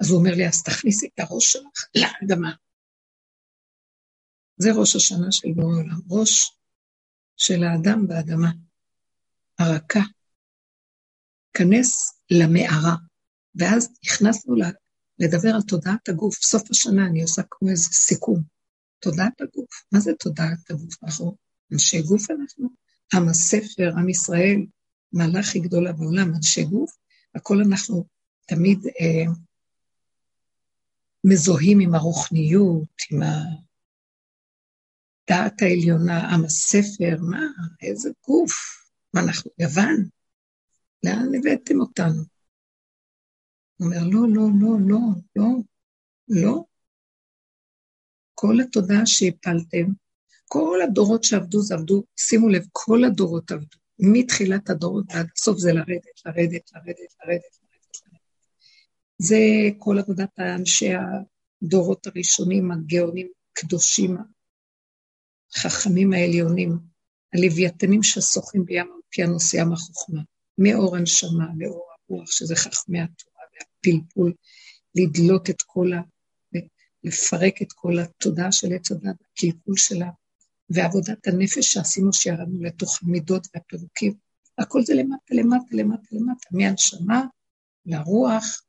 אז 0.00 0.10
הוא 0.10 0.18
אומר 0.18 0.34
לי, 0.34 0.48
אז 0.48 0.62
תכניסי 0.62 1.08
את 1.14 1.20
הראש 1.20 1.52
שלך 1.52 1.84
לאדמה. 1.94 2.52
זה 4.58 4.72
ראש 4.72 4.96
השנה 4.96 5.32
של 5.32 5.48
בורא 5.56 5.76
עולם, 5.76 6.00
ראש 6.10 6.56
של 7.36 7.64
האדם 7.64 8.06
באדמה, 8.06 8.50
הרכה. 9.58 10.00
כנס 11.54 12.20
למערה, 12.30 12.96
ואז 13.54 13.88
נכנסנו 14.04 14.54
לדבר 15.18 15.54
על 15.54 15.62
תודעת 15.62 16.08
הגוף. 16.08 16.34
סוף 16.34 16.70
השנה 16.70 17.06
אני 17.06 17.22
עושה 17.22 17.42
כמו 17.50 17.70
איזה 17.70 17.84
סיכום. 17.92 18.42
תודעת 19.00 19.40
הגוף, 19.40 19.84
מה 19.92 20.00
זה 20.00 20.12
תודעת 20.18 20.70
הגוף? 20.70 20.94
אנחנו 21.02 21.36
אנשי 21.72 22.02
גוף 22.02 22.30
אנחנו? 22.30 22.68
עם 23.14 23.28
הספר, 23.28 23.90
עם 23.98 24.08
ישראל, 24.08 24.66
מעלה 25.12 25.40
הכי 25.40 25.60
גדולה 25.60 25.92
בעולם, 25.92 26.34
אנשי 26.34 26.64
גוף, 26.64 26.96
הכל 27.34 27.60
אנחנו 27.60 28.04
תמיד 28.46 28.86
אה, 28.86 29.32
מזוהים 31.24 31.80
עם 31.80 31.94
הרוחניות, 31.94 32.88
עם 33.10 33.22
הדעת 35.30 35.62
העליונה, 35.62 36.34
עם 36.34 36.44
הספר, 36.44 37.16
מה, 37.30 37.40
איזה 37.82 38.10
גוף, 38.26 38.52
מה 39.14 39.20
אנחנו, 39.20 39.50
יוון, 39.58 40.08
לאן 41.04 41.28
הבאתם 41.38 41.80
אותנו? 41.80 42.22
הוא 43.76 43.86
אומר, 43.86 43.96
לא, 44.10 44.20
לא, 44.34 44.48
לא, 44.60 44.78
לא, 44.86 44.98
לא, 45.36 45.48
לא. 46.28 46.64
כל 48.34 48.60
התודעה 48.60 49.06
שהפלתם, 49.06 49.86
כל 50.44 50.78
הדורות 50.84 51.24
שעבדו, 51.24 51.60
זה 51.60 51.74
עבדו, 51.74 52.04
שימו 52.16 52.48
לב, 52.48 52.64
כל 52.72 53.04
הדורות 53.04 53.50
עבדו. 53.50 53.78
מתחילת 53.98 54.70
הדורות 54.70 55.04
ועד 55.08 55.26
הסוף 55.36 55.58
זה 55.58 55.72
לרדת, 55.72 56.26
לרדת, 56.26 56.72
לרדת, 56.72 57.14
לרדת, 57.24 57.58
לרדת. 57.62 58.18
זה 59.18 59.38
כל 59.78 59.98
עבודת 59.98 60.38
אנשי 60.38 60.90
הדורות 61.62 62.06
הראשונים, 62.06 62.70
הגאונים, 62.70 63.28
קדושים, 63.52 64.16
החכמים 65.56 66.12
העליונים, 66.12 66.78
הלוויתנים 67.34 68.02
ששוחים 68.02 68.64
בים 68.64 68.90
האוקיינוס 68.92 69.54
ים 69.54 69.72
החוכמה, 69.72 70.20
מאור 70.58 70.96
הנשמה 70.96 71.46
לאור 71.58 71.88
הרוח, 72.08 72.30
שזה 72.30 72.56
חכמי 72.56 73.00
התורה 73.00 73.42
והפלפול, 73.54 74.32
לדלות 74.94 75.50
את 75.50 75.62
כל 75.62 75.92
ה... 75.92 76.00
לפרק 77.04 77.62
את 77.62 77.72
כל 77.72 77.98
התודעה 77.98 78.52
של 78.52 78.72
עץ 78.72 78.90
הדת, 78.90 79.16
הקלקול 79.32 79.76
שלה, 79.76 80.10
ועבודת 80.70 81.26
הנפש 81.26 81.72
שעשינו 81.72 82.12
שירדנו 82.12 82.62
לתוך 82.62 83.02
המידות 83.02 83.46
והפירוקים. 83.54 84.14
הכל 84.58 84.82
זה 84.82 84.94
למטה, 84.94 85.34
למטה, 85.34 85.76
למטה, 85.76 86.08
למטה, 86.12 86.48
מהנשמה 86.50 87.24
לרוח, 87.86 88.62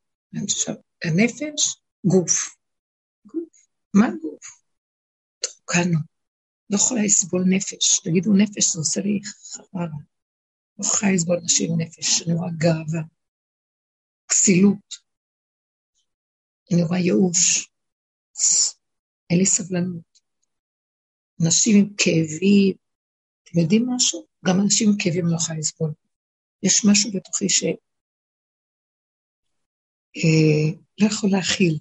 לנפש, 1.04 1.76
גוף. 2.06 2.56
גוף. 3.26 3.68
מה 3.94 4.10
גוף? 4.22 4.62
תרוקנו. 5.40 6.09
לא 6.70 6.76
יכולה 6.76 7.02
לסבול 7.02 7.44
נפש. 7.48 8.00
תגידו 8.00 8.32
נפש, 8.32 8.72
זה 8.72 8.78
עושה 8.78 9.00
לי 9.00 9.20
חררה. 9.24 9.86
לא 10.80 10.86
יכולה 10.86 11.12
לסבול 11.12 11.40
נשים 11.44 11.70
נפש, 11.80 12.22
אני 12.22 12.34
רואה 12.34 12.50
גאווה, 12.58 13.02
כסילות, 14.28 14.94
אני 16.72 16.82
רואה 16.82 16.98
ייאוש, 16.98 17.70
אין 19.30 19.38
לי 19.38 19.46
סבלנות. 19.46 20.20
אנשים 21.44 21.76
עם 21.76 21.94
כאבים, 21.98 22.76
אתם 23.42 23.58
יודעים 23.58 23.86
משהו? 23.94 24.26
גם 24.46 24.60
אנשים 24.64 24.88
עם 24.88 24.96
כאבים 24.98 25.26
לא 25.26 25.36
יכולים 25.36 25.60
לסבול. 25.60 25.92
יש 26.62 26.84
משהו 26.90 27.10
בתוכי 27.12 27.48
ש... 27.48 27.64
אה, 30.16 30.78
לא 31.00 31.06
יכול 31.06 31.30
להכיל. 31.30 31.78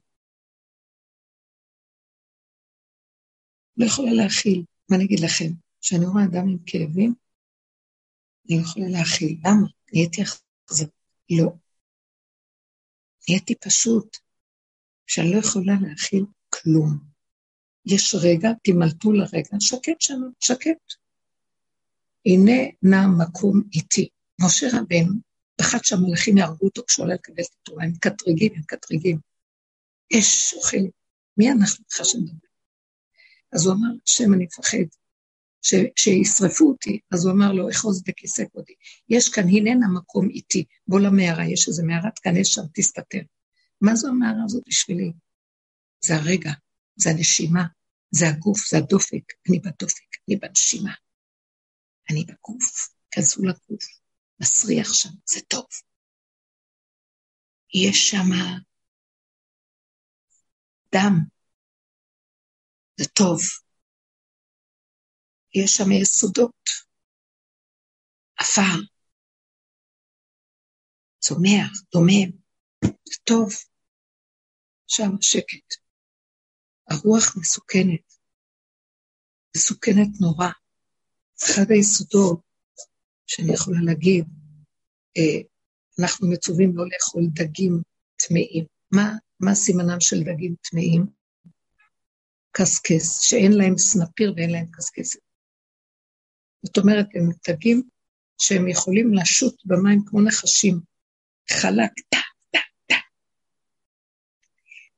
לא 3.78 3.86
יכולה 3.86 4.12
להכיל. 4.13 4.63
מה 4.89 4.95
אני 4.95 5.06
אגיד 5.06 5.19
לכם? 5.19 5.52
כשאני 5.82 6.06
רואה 6.06 6.23
אדם 6.23 6.47
עם 6.47 6.58
כאבים, 6.65 7.13
אני 8.49 8.58
לא 8.58 8.62
יכולה 8.62 8.86
להכיל. 8.89 9.38
למה? 9.45 9.67
נהייתי 9.93 10.21
אכזב. 10.21 10.86
לא. 11.30 11.52
נהייתי 13.30 13.56
פשוט, 13.56 14.17
שאני 15.08 15.32
לא 15.34 15.38
יכולה 15.38 15.73
להכיל 15.82 16.25
כלום. 16.49 16.97
יש 17.86 18.15
רגע, 18.23 18.49
תמלטו 18.63 19.12
לרגע, 19.12 19.58
שקט 19.60 20.02
שם, 20.02 20.21
שקט. 20.39 20.93
הנה 22.25 22.62
נע 22.84 23.08
מקום 23.08 23.62
איתי. 23.73 24.10
משה 24.41 24.67
רבנו, 24.73 25.13
אחד 25.62 25.78
שהמלאכים 25.84 26.38
יהרגו 26.38 26.65
אותו 26.65 26.82
כשהוא 26.88 27.04
עולה 27.04 27.13
לקבל 27.13 27.43
את 27.43 27.56
התורה, 27.62 27.84
הם 27.84 27.91
מקטרגים, 27.91 28.54
הם 28.54 28.60
מקטרגים. 28.60 29.19
אש 30.19 30.54
אוכל, 30.54 30.78
מי 31.38 31.52
אנחנו 31.52 31.86
בכלל 31.89 32.06
שנדבר? 32.06 32.49
אז 33.54 33.66
הוא 33.66 33.74
אמר, 33.74 33.90
השם, 34.08 34.34
אני 34.34 34.46
מפחד, 34.46 34.88
שישרפו 35.96 36.70
אותי. 36.70 37.00
אז 37.12 37.26
הוא 37.26 37.34
אמר 37.34 37.52
לו, 37.52 37.70
אחוז 37.72 38.04
בכיסא 38.04 38.44
כבודי. 38.52 38.74
יש 39.10 39.30
כאן, 39.30 39.44
הננה 39.44 39.88
מקום 39.96 40.30
איתי, 40.30 40.66
בוא 40.88 41.00
למערה, 41.00 41.46
יש 41.46 41.68
איזה 41.68 41.84
מערה, 41.84 42.12
תכנס 42.12 42.48
שם, 42.48 42.62
תסתתר. 42.74 43.22
מה 43.82 43.96
זו 43.96 44.08
המערה 44.08 44.44
הזאת 44.46 44.64
בשבילי? 44.68 45.12
זה 46.06 46.16
הרגע, 46.16 46.52
זה 46.96 47.10
הנשימה, 47.10 47.64
זה 48.12 48.28
הגוף, 48.28 48.68
זה 48.70 48.78
הדופק, 48.78 49.24
אני 49.50 49.60
בדופק, 49.60 50.10
אני 50.28 50.36
בנשימה. 50.38 50.94
אני 52.10 52.24
בגוף, 52.24 52.90
כנסו 53.12 53.44
לגוף, 53.44 53.84
מסריח 54.42 54.94
שם, 54.94 55.10
זה 55.26 55.40
טוב. 55.48 55.66
יש 57.74 58.10
שם 58.10 58.26
דם, 60.96 61.20
זה 63.00 63.06
טוב. 63.06 63.40
יש 65.56 65.72
שם 65.78 65.91
יסודות, 66.02 66.64
עפר, 68.39 68.80
צומח, 71.20 71.72
דומם, 71.93 72.32
זה 72.84 73.16
טוב. 73.24 73.50
שם 74.88 75.10
שקט. 75.22 75.76
הרוח 76.89 77.38
מסוכנת, 77.38 78.14
מסוכנת 79.56 80.22
נורא. 80.22 80.50
אחד 81.43 81.72
היסודות 81.72 82.41
שאני 83.28 83.54
יכולה 83.54 83.80
להגיד, 83.86 84.26
אה, 85.18 85.41
אנחנו 86.00 86.30
מצווים 86.30 86.78
לא 86.78 86.84
לאכול 86.88 87.24
דגים 87.34 87.82
טמאים. 88.28 88.66
מה, 88.91 89.14
מה 89.39 89.56
סימנם 89.56 90.00
של 90.00 90.20
דגים 90.24 90.56
טמאים? 90.62 91.18
קסקס, 92.52 93.22
שאין 93.22 93.52
להם 93.52 93.78
סנפיר 93.78 94.34
ואין 94.36 94.50
להם 94.52 94.66
קסקסת. 94.72 95.20
זאת 96.64 96.78
אומרת, 96.78 97.06
הם 97.16 97.30
דגים 97.50 97.82
שהם 98.38 98.68
יכולים 98.68 99.14
לשוט 99.14 99.56
במים 99.66 100.00
כמו 100.06 100.22
נחשים, 100.22 100.80
חלק, 101.50 101.91
טה, 102.10 102.18
טה, 102.52 102.60
טה. 102.88 102.95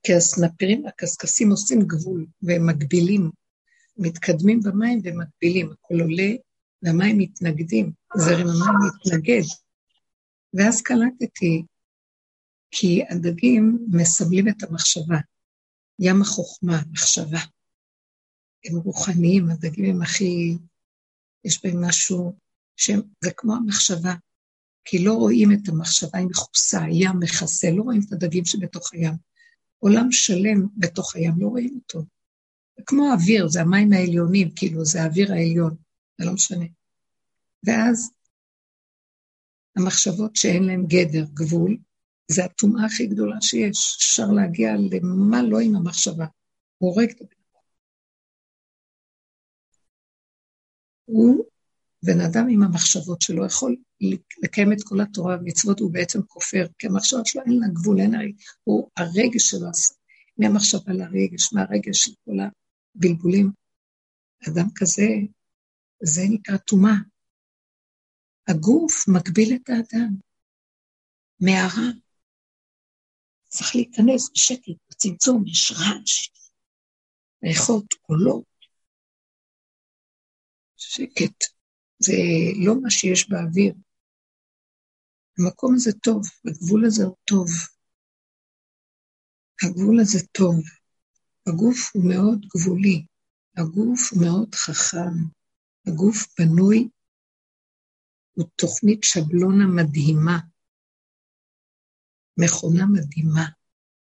כי 0.04 0.14
הסנפירים 0.14 0.86
והקשקשים 0.86 1.52
עושים 1.52 1.82
גבול 1.82 2.26
והם 2.42 2.68
מגבילים, 2.68 3.30
מתקדמים 3.98 4.60
במים 4.64 5.02
ומגבילים, 5.04 5.72
הכל 5.72 6.00
עולה 6.00 6.32
והמים 6.84 7.18
מתנגדים, 7.18 7.92
זרם 8.18 8.48
המים 8.48 8.76
מתנגד. 8.88 9.44
ואז 10.54 10.82
קלטתי, 10.82 11.64
כי 12.72 13.04
הדגים 13.10 13.86
מסמלים 13.92 14.48
את 14.48 14.64
המחשבה, 14.64 15.18
ים 16.02 16.22
החוכמה, 16.22 16.82
מחשבה. 16.92 17.40
הם 18.66 18.78
רוחניים, 18.78 19.50
הדגים 19.50 19.86
הם 19.86 20.02
הכי, 20.02 20.58
יש 21.46 21.66
בהם 21.66 21.86
משהו 21.86 22.36
שזה 22.78 23.32
כמו 23.38 23.56
המחשבה, 23.56 24.14
כי 24.86 25.06
לא 25.06 25.14
רואים 25.14 25.52
את 25.52 25.70
המחשבה, 25.70 26.20
היא 26.20 26.28
מכוסה, 26.28 26.84
הים 26.84 27.20
מכסה, 27.20 27.68
לא 27.72 27.84
רואים 27.84 28.02
את 28.08 28.12
הדגים 28.14 28.46
שבתוך 28.46 28.94
הים. 28.94 29.14
עולם 29.80 30.12
שלם 30.12 30.68
בתוך 30.78 31.16
הים, 31.16 31.34
לא 31.38 31.48
רואים 31.48 31.80
אותו. 31.84 32.00
זה 32.78 32.84
כמו 32.86 33.14
אוויר, 33.14 33.48
זה 33.48 33.62
המים 33.62 33.94
העליונים, 33.94 34.52
כאילו, 34.56 34.86
זה 34.86 35.04
האוויר 35.04 35.32
העליון, 35.32 35.76
זה 36.18 36.26
לא 36.26 36.34
משנה. 36.34 36.66
ואז 37.64 38.12
המחשבות 39.76 40.36
שאין 40.36 40.64
להן 40.64 40.86
גדר, 40.88 41.26
גבול, 41.34 41.78
זה 42.32 42.46
הטומאה 42.46 42.86
הכי 42.86 43.08
גדולה 43.08 43.42
שיש. 43.42 43.98
אפשר 43.98 44.28
להגיע 44.28 44.72
למה 44.92 45.44
לא 45.44 45.60
עם 45.60 45.76
המחשבה. 45.76 46.26
הוא 46.78 46.90
הורג 46.90 47.10
את 47.10 47.22
הבן 47.22 47.28
אדם. 47.28 47.62
הוא 51.06 51.46
בן 52.04 52.22
אדם 52.22 52.48
עם 52.50 52.64
המחשבות 52.64 53.22
שלו 53.22 53.46
יכול 53.46 53.76
לקיים 54.44 54.74
את 54.74 54.84
כל 54.84 55.02
התורה 55.02 55.36
והמצוות, 55.36 55.80
הוא 55.80 55.94
בעצם 55.94 56.22
כופר, 56.22 56.66
כי 56.78 56.88
המחשבה 56.88 57.20
שלו 57.26 57.42
אין 57.46 57.60
לה 57.60 57.68
גבול, 57.68 58.00
אין 58.00 58.12
לה... 58.12 58.20
הוא 58.64 58.90
הרגש 58.98 59.50
שלו, 59.50 59.68
מהמחשבה 60.38 60.94
לרגש, 60.94 61.54
מהרגש 61.54 62.06
של 62.06 62.12
כל 62.26 62.38
הבלבולים. 62.96 63.52
אדם 64.50 64.68
כזה, 64.76 65.08
זה 66.04 66.22
נקרא 66.30 66.58
טומאה. 66.58 66.96
הגוף 68.48 69.08
מגביל 69.08 69.56
את 69.56 69.70
האדם. 69.70 70.16
מערה. 71.40 71.92
צריך 73.52 73.76
להיכנס 73.76 74.30
בשקט, 74.34 74.78
בצמצום, 74.90 75.48
יש 75.48 75.72
רעש, 75.72 76.30
ריחות, 77.44 77.94
קולות. 77.94 78.44
שקט. 80.78 81.44
זה 82.00 82.14
לא 82.66 82.82
מה 82.82 82.90
שיש 82.90 83.30
באוויר. 83.30 83.74
המקום 85.40 85.74
הזה 85.76 85.92
טוב, 85.92 86.22
הגבול 86.48 86.86
הזה 86.86 87.04
הוא 87.04 87.16
טוב. 87.26 87.48
הגבול 89.64 90.00
הזה 90.00 90.20
טוב. 90.32 90.56
הגוף 91.48 91.92
הוא 91.94 92.10
מאוד 92.10 92.46
גבולי, 92.56 93.06
הגוף 93.58 94.14
הוא 94.14 94.22
מאוד 94.22 94.56
חכם, 94.56 95.14
הגוף 95.88 96.28
בנוי, 96.40 96.90
הוא 98.32 98.48
תוכנית 98.56 99.04
שבלונה 99.04 99.66
מדהימה, 99.76 100.40
מכונה 102.38 102.86
מדהימה, 102.86 103.46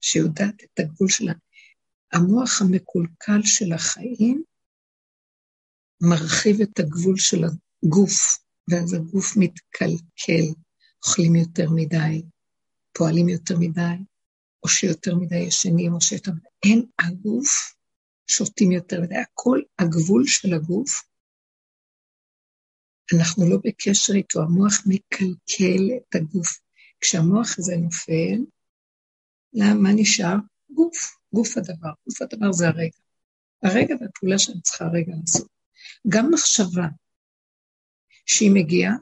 שיודעת 0.01 0.63
את 0.63 0.80
הגבול 0.80 1.09
שלה. 1.09 1.34
המוח 2.13 2.61
המקולקל 2.61 3.41
של 3.43 3.74
החיים 3.74 4.43
מרחיב 6.01 6.61
את 6.61 6.80
הגבול 6.80 7.18
של 7.18 7.43
גוף, 7.86 8.38
ואז 8.72 8.93
הגוף 8.93 9.38
מתקלקל, 9.38 10.53
אוכלים 11.05 11.36
יותר 11.36 11.70
מדי, 11.76 12.24
פועלים 12.93 13.30
יותר 13.30 13.55
מדי, 13.59 13.95
או 14.63 14.70
שיותר 14.70 15.16
מדי 15.16 15.38
ישנים, 15.38 15.93
או 15.93 16.01
שיותר 16.01 16.32
מדי. 16.32 16.47
אין 16.66 16.86
הגוף, 16.99 17.76
שותים 18.28 18.72
יותר 18.72 19.01
מדי. 19.01 19.16
הכל 19.16 19.61
הגבול 19.80 20.24
של 20.28 20.53
הגוף, 20.53 21.03
אנחנו 23.13 23.49
לא 23.49 23.57
בקשר 23.63 24.13
איתו, 24.13 24.41
המוח 24.41 24.74
מקלקל 24.86 25.84
את 25.97 26.16
הגוף. 26.16 26.64
כשהמוח 27.06 27.60
הזה 27.60 27.76
נופל, 27.76 28.39
למה 29.53 29.89
נשאר? 29.95 30.36
גוף, 30.70 31.18
גוף 31.34 31.58
הדבר. 31.58 31.93
גוף 32.06 32.22
הדבר 32.22 32.51
זה 32.51 32.68
הרגע. 32.68 32.97
הרגע 33.64 33.95
והפעולה 34.01 34.39
שאני 34.39 34.62
צריכה 34.62 34.86
הרגע 34.86 35.14
לעשות. 35.20 35.47
גם 36.08 36.26
מחשבה, 36.34 36.88
שהיא 38.26 38.51
מגיעה, 38.53 38.93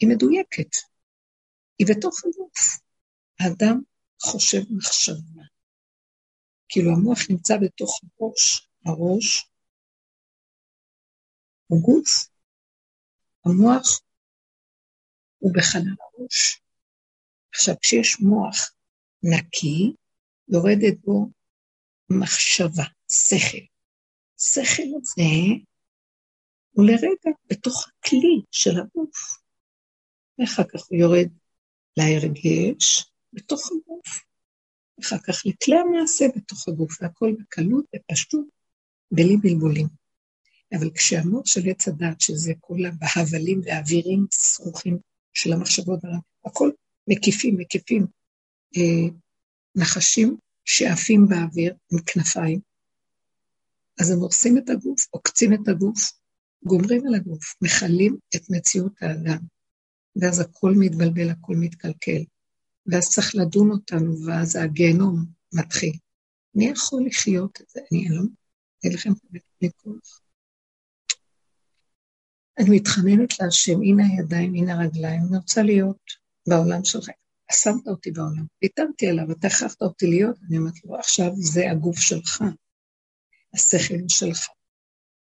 היא 0.00 0.08
מדויקת. 0.08 0.70
היא 1.78 1.86
בתוך 1.90 2.14
הגוף. 2.24 2.80
האדם 3.40 3.80
חושב 4.22 4.62
מחשבה. 4.76 5.42
כאילו 6.68 6.90
המוח 6.90 7.18
נמצא 7.30 7.54
בתוך 7.56 8.00
הראש, 8.02 8.68
הראש 8.86 9.50
הוא 11.66 11.82
גוף, 11.82 12.28
המוח 13.44 14.00
הוא 15.38 15.54
בחלל 15.54 15.94
הראש. 16.00 16.60
עכשיו, 17.54 17.74
כשיש 17.80 18.20
מוח 18.20 18.72
נקי, 19.22 19.92
יורדת 20.48 20.98
בו 21.04 21.26
מחשבה, 22.10 22.84
שכל. 23.08 23.64
שכל 24.38 24.82
הזה 24.82 25.22
הוא 26.70 26.84
לרגע 26.84 27.30
בתוך 27.50 27.88
הכלי 27.88 28.42
של 28.50 28.70
הגוף. 28.80 29.38
ואחר 30.38 30.62
כך 30.64 30.80
הוא 30.88 30.98
יורד 30.98 31.28
להרגש 31.96 33.10
בתוך 33.32 33.60
הגוף. 33.66 34.24
אחר 35.00 35.16
כך 35.18 35.42
לכלי 35.46 35.76
המעשה 35.76 36.24
בתוך 36.36 36.68
הגוף, 36.68 37.02
והכל 37.02 37.32
בקלות, 37.40 37.84
בפשטות, 37.94 38.46
בלי 39.10 39.36
בלבולים. 39.36 39.86
אבל 40.78 40.90
כשהמוח 40.94 41.46
של 41.46 41.60
עץ 41.70 41.88
הדת, 41.88 42.20
שזה 42.20 42.52
כל 42.60 42.78
הבהבלים 42.86 43.60
והאווירים 43.64 44.26
שרוכים 44.32 44.98
של 45.34 45.52
המחשבות, 45.52 46.00
הכל 46.44 46.70
מקיפים, 47.08 47.56
מקיפים 47.58 48.06
אה, 48.76 49.08
נחשים 49.76 50.36
שעפים 50.64 51.26
באוויר 51.28 51.74
עם 51.92 51.98
כנפיים, 52.06 52.60
אז 54.00 54.10
הם 54.10 54.18
הורסים 54.18 54.58
את 54.58 54.70
הגוף, 54.70 55.06
עוקצים 55.10 55.54
את 55.54 55.68
הגוף, 55.68 56.12
גומרים 56.64 57.06
על 57.06 57.14
הגוף, 57.14 57.54
מכלים 57.62 58.16
את 58.36 58.42
מציאות 58.50 58.92
האדם, 59.00 59.38
ואז 60.16 60.40
הכל 60.40 60.72
מתבלבל, 60.78 61.30
הכל 61.30 61.54
מתקלקל, 61.56 62.24
ואז 62.86 63.10
צריך 63.10 63.34
לדון 63.34 63.70
אותנו, 63.70 64.26
ואז 64.26 64.56
הגיהנום 64.56 65.24
מתחיל. 65.54 65.92
מי 66.54 66.68
יכול 66.68 67.06
לחיות 67.06 67.60
את 67.60 67.68
זה? 67.68 67.80
אני 67.92 68.08
לא... 68.08 68.22
אין 68.84 68.92
לכם 68.92 69.10
לי 69.62 69.70
כוח. 69.76 70.20
אני 72.58 72.76
מתחננת 72.76 73.40
להשם, 73.40 73.82
הנה 73.82 74.02
הידיים, 74.06 74.54
הנה 74.54 74.72
הרגליים, 74.72 75.20
אני 75.28 75.36
רוצה 75.36 75.62
להיות 75.62 76.10
בעולם 76.48 76.84
שלך. 76.84 77.08
שמת 77.52 77.88
אותי 77.88 78.10
בעולם, 78.10 78.46
ויתרתי 78.62 79.08
עליו, 79.08 79.32
אתה 79.32 79.46
הכרחת 79.46 79.82
אותי 79.82 80.06
להיות, 80.06 80.36
אני 80.48 80.58
אומרת 80.58 80.84
לו, 80.84 80.98
עכשיו 80.98 81.30
זה 81.34 81.70
הגוף 81.70 81.98
שלך, 81.98 82.44
השכל 83.54 83.94
שלך. 84.08 84.46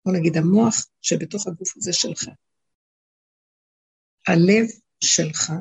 בוא 0.06 0.14
נגיד, 0.14 0.38
המוח 0.38 0.86
שבתוך 1.02 1.48
הגוף 1.48 1.78
הזה 1.78 1.94
שלך. 1.94 2.24
הלב 4.28 4.66
שלך, 5.04 5.54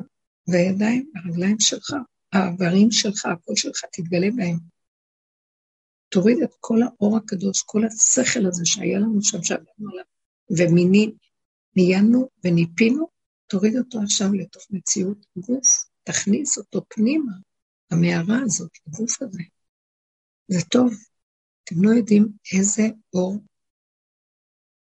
והידיים, 0.47 1.11
הרגליים 1.15 1.59
שלך, 1.59 1.93
האיברים 2.33 2.91
שלך, 2.91 3.25
הקול 3.25 3.55
שלך, 3.55 3.81
תתגלה 3.91 4.27
בהם. 4.35 4.57
תוריד 6.09 6.37
את 6.43 6.51
כל 6.59 6.79
האור 6.81 7.17
הקדוש, 7.17 7.63
כל 7.65 7.85
השכל 7.85 8.45
הזה 8.45 8.65
שהיה 8.65 8.99
לנו 8.99 9.23
שם, 9.23 9.43
שעבדנו 9.43 9.89
עליו, 9.91 10.05
ומינים, 10.57 11.15
נהיינו 11.75 12.29
וניפינו, 12.43 13.07
תוריד 13.47 13.77
אותו 13.77 13.99
עכשיו 14.03 14.33
לתוך 14.33 14.63
מציאות 14.69 15.25
גוף, 15.37 15.85
תכניס 16.03 16.57
אותו 16.57 16.81
פנימה, 16.87 17.33
המערה 17.91 18.41
הזאת, 18.45 18.71
הגוף 18.87 19.21
הזה. 19.21 19.43
זה 20.47 20.61
טוב. 20.71 20.93
אתם 21.63 21.83
לא 21.83 21.89
יודעים 21.89 22.27
איזה 22.53 22.83
אור 23.13 23.39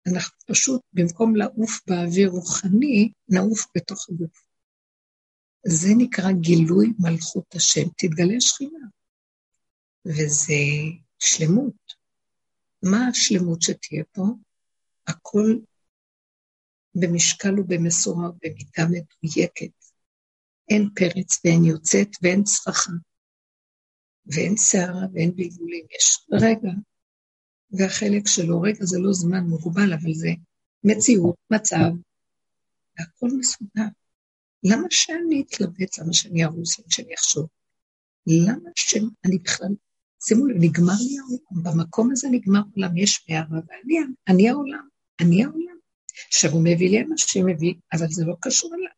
אנחנו 0.08 0.38
פשוט, 0.46 0.82
במקום 0.94 1.36
לעוף 1.36 1.82
באוויר 1.88 2.30
רוחני, 2.30 3.12
נעוף 3.30 3.68
בתוך 3.76 4.10
הגוף. 4.10 4.44
זה 5.66 5.88
נקרא 5.98 6.32
גילוי 6.32 6.94
מלכות 7.00 7.56
השם, 7.56 7.90
תתגלה 7.98 8.36
שכינה. 8.40 8.88
וזה 10.06 10.54
שלמות. 11.20 11.94
מה 12.84 13.08
השלמות 13.08 13.62
שתהיה 13.62 14.04
פה? 14.12 14.24
הכל 15.08 15.56
במשקל 16.96 17.60
ובמשורה 17.60 18.30
ובמידה 18.30 18.84
מדויקת. 18.90 19.72
אין 20.70 20.90
פרץ 20.96 21.40
ואין 21.46 21.66
יוצאת 21.66 22.08
ואין 22.22 22.44
צרחה, 22.44 22.92
ואין 24.26 24.58
שערה 24.58 25.06
ואין 25.14 25.36
בלבולים. 25.36 25.86
יש 26.00 26.28
רגע 26.32 26.72
והחלק 27.72 28.28
שלו, 28.28 28.62
רגע 28.62 28.86
זה 28.86 29.00
לא 29.00 29.14
זמן 29.14 29.44
מוגבל, 29.44 29.94
אבל 29.94 30.14
זה 30.14 30.30
מציאות, 30.84 31.36
מצב, 31.52 31.92
והכל 33.00 33.28
מסודר. 33.40 33.88
למה 34.64 34.88
שאני 34.90 35.44
אתלבט? 35.48 35.98
למה 35.98 36.14
שאני 36.14 36.46
ארוס? 36.46 36.80
למה 36.80 36.88
שאני 36.90 37.14
אחשוב? 37.16 37.48
למה 38.28 38.70
שאני 38.76 39.38
בכלל, 39.38 39.76
שימו 40.24 40.46
לב, 40.46 40.56
נגמר 40.60 40.94
לי 41.08 41.18
העולם, 41.20 41.64
במקום 41.64 42.12
הזה 42.12 42.28
נגמר 42.32 42.62
העולם, 42.72 42.98
יש 42.98 43.26
מערה, 43.30 43.60
ואני 43.68 43.96
אני 44.28 44.50
העולם, 44.50 44.88
אני 45.22 45.44
העולם. 45.44 45.78
עכשיו 46.28 46.52
הוא 46.52 46.62
מביא 46.64 46.90
לי 46.90 47.02
אנשים, 47.02 47.46
מביא, 47.46 47.74
אבל 47.94 48.08
זה 48.10 48.26
לא 48.26 48.36
קשור 48.40 48.72
אליי. 48.76 48.94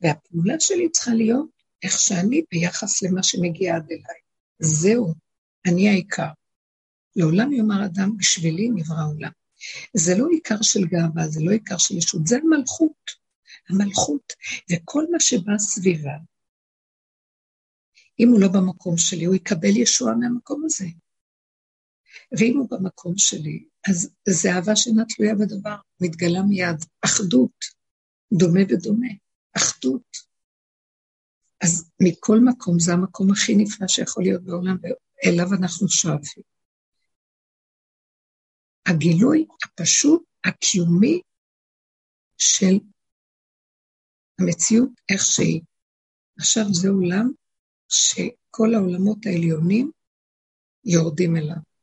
והפעולה 0.00 0.54
שלי 0.60 0.90
צריכה 0.90 1.14
להיות 1.14 1.48
איך 1.82 1.98
שאני 1.98 2.42
ביחס 2.50 3.02
למה 3.02 3.22
שמגיע 3.22 3.76
עד 3.76 3.86
אליי. 3.90 4.20
זהו, 4.58 5.14
אני 5.66 5.88
העיקר. 5.88 6.30
לעולם 7.16 7.52
יאמר 7.52 7.84
אדם, 7.84 8.16
בשבילי 8.16 8.68
נברא 8.68 9.04
עולם. 9.14 9.30
זה 9.94 10.14
לא 10.18 10.26
עיקר 10.32 10.62
של 10.62 10.84
גאווה, 10.84 11.28
זה 11.28 11.40
לא 11.44 11.50
עיקר 11.50 11.78
של 11.78 11.96
ישות, 11.96 12.26
זה 12.26 12.36
המלכות. 12.36 13.24
המלכות, 13.68 14.32
וכל 14.72 15.04
מה 15.10 15.20
שבא 15.20 15.58
סביבה, 15.58 16.16
אם 18.20 18.28
הוא 18.28 18.40
לא 18.40 18.48
במקום 18.48 18.96
שלי, 18.96 19.24
הוא 19.24 19.34
יקבל 19.34 19.76
ישועה 19.76 20.14
מהמקום 20.14 20.62
הזה. 20.64 20.86
ואם 22.38 22.56
הוא 22.56 22.68
במקום 22.70 23.14
שלי, 23.16 23.64
אז 23.88 24.10
זה 24.28 24.48
אהבה 24.54 24.76
שאינה 24.76 25.02
תלויה 25.04 25.34
בדבר, 25.34 25.76
מתגלה 26.00 26.42
מיד. 26.42 26.84
אחדות, 27.04 27.64
דומה 28.32 28.60
ודומה, 28.68 29.08
אחדות. 29.56 30.16
אז 31.64 31.90
מכל 32.02 32.38
מקום 32.44 32.78
זה 32.78 32.92
המקום 32.92 33.32
הכי 33.32 33.54
נפלא 33.56 33.88
שיכול 33.88 34.22
להיות 34.24 34.42
בעולם, 34.42 34.76
ואליו 34.82 35.46
אנחנו 35.58 35.88
שואפים. 35.88 36.42
הגילוי 38.86 39.46
הפשוט, 39.64 40.22
הקיומי, 40.44 41.20
של 42.38 42.78
המציאות 44.40 44.90
איך 45.12 45.22
שהיא. 45.24 45.60
עכשיו 46.38 46.64
זה 46.72 46.88
עולם 46.88 47.30
שכל 47.88 48.74
העולמות 48.74 49.18
העליונים 49.26 49.90
יורדים 50.84 51.36
אליו. 51.36 51.73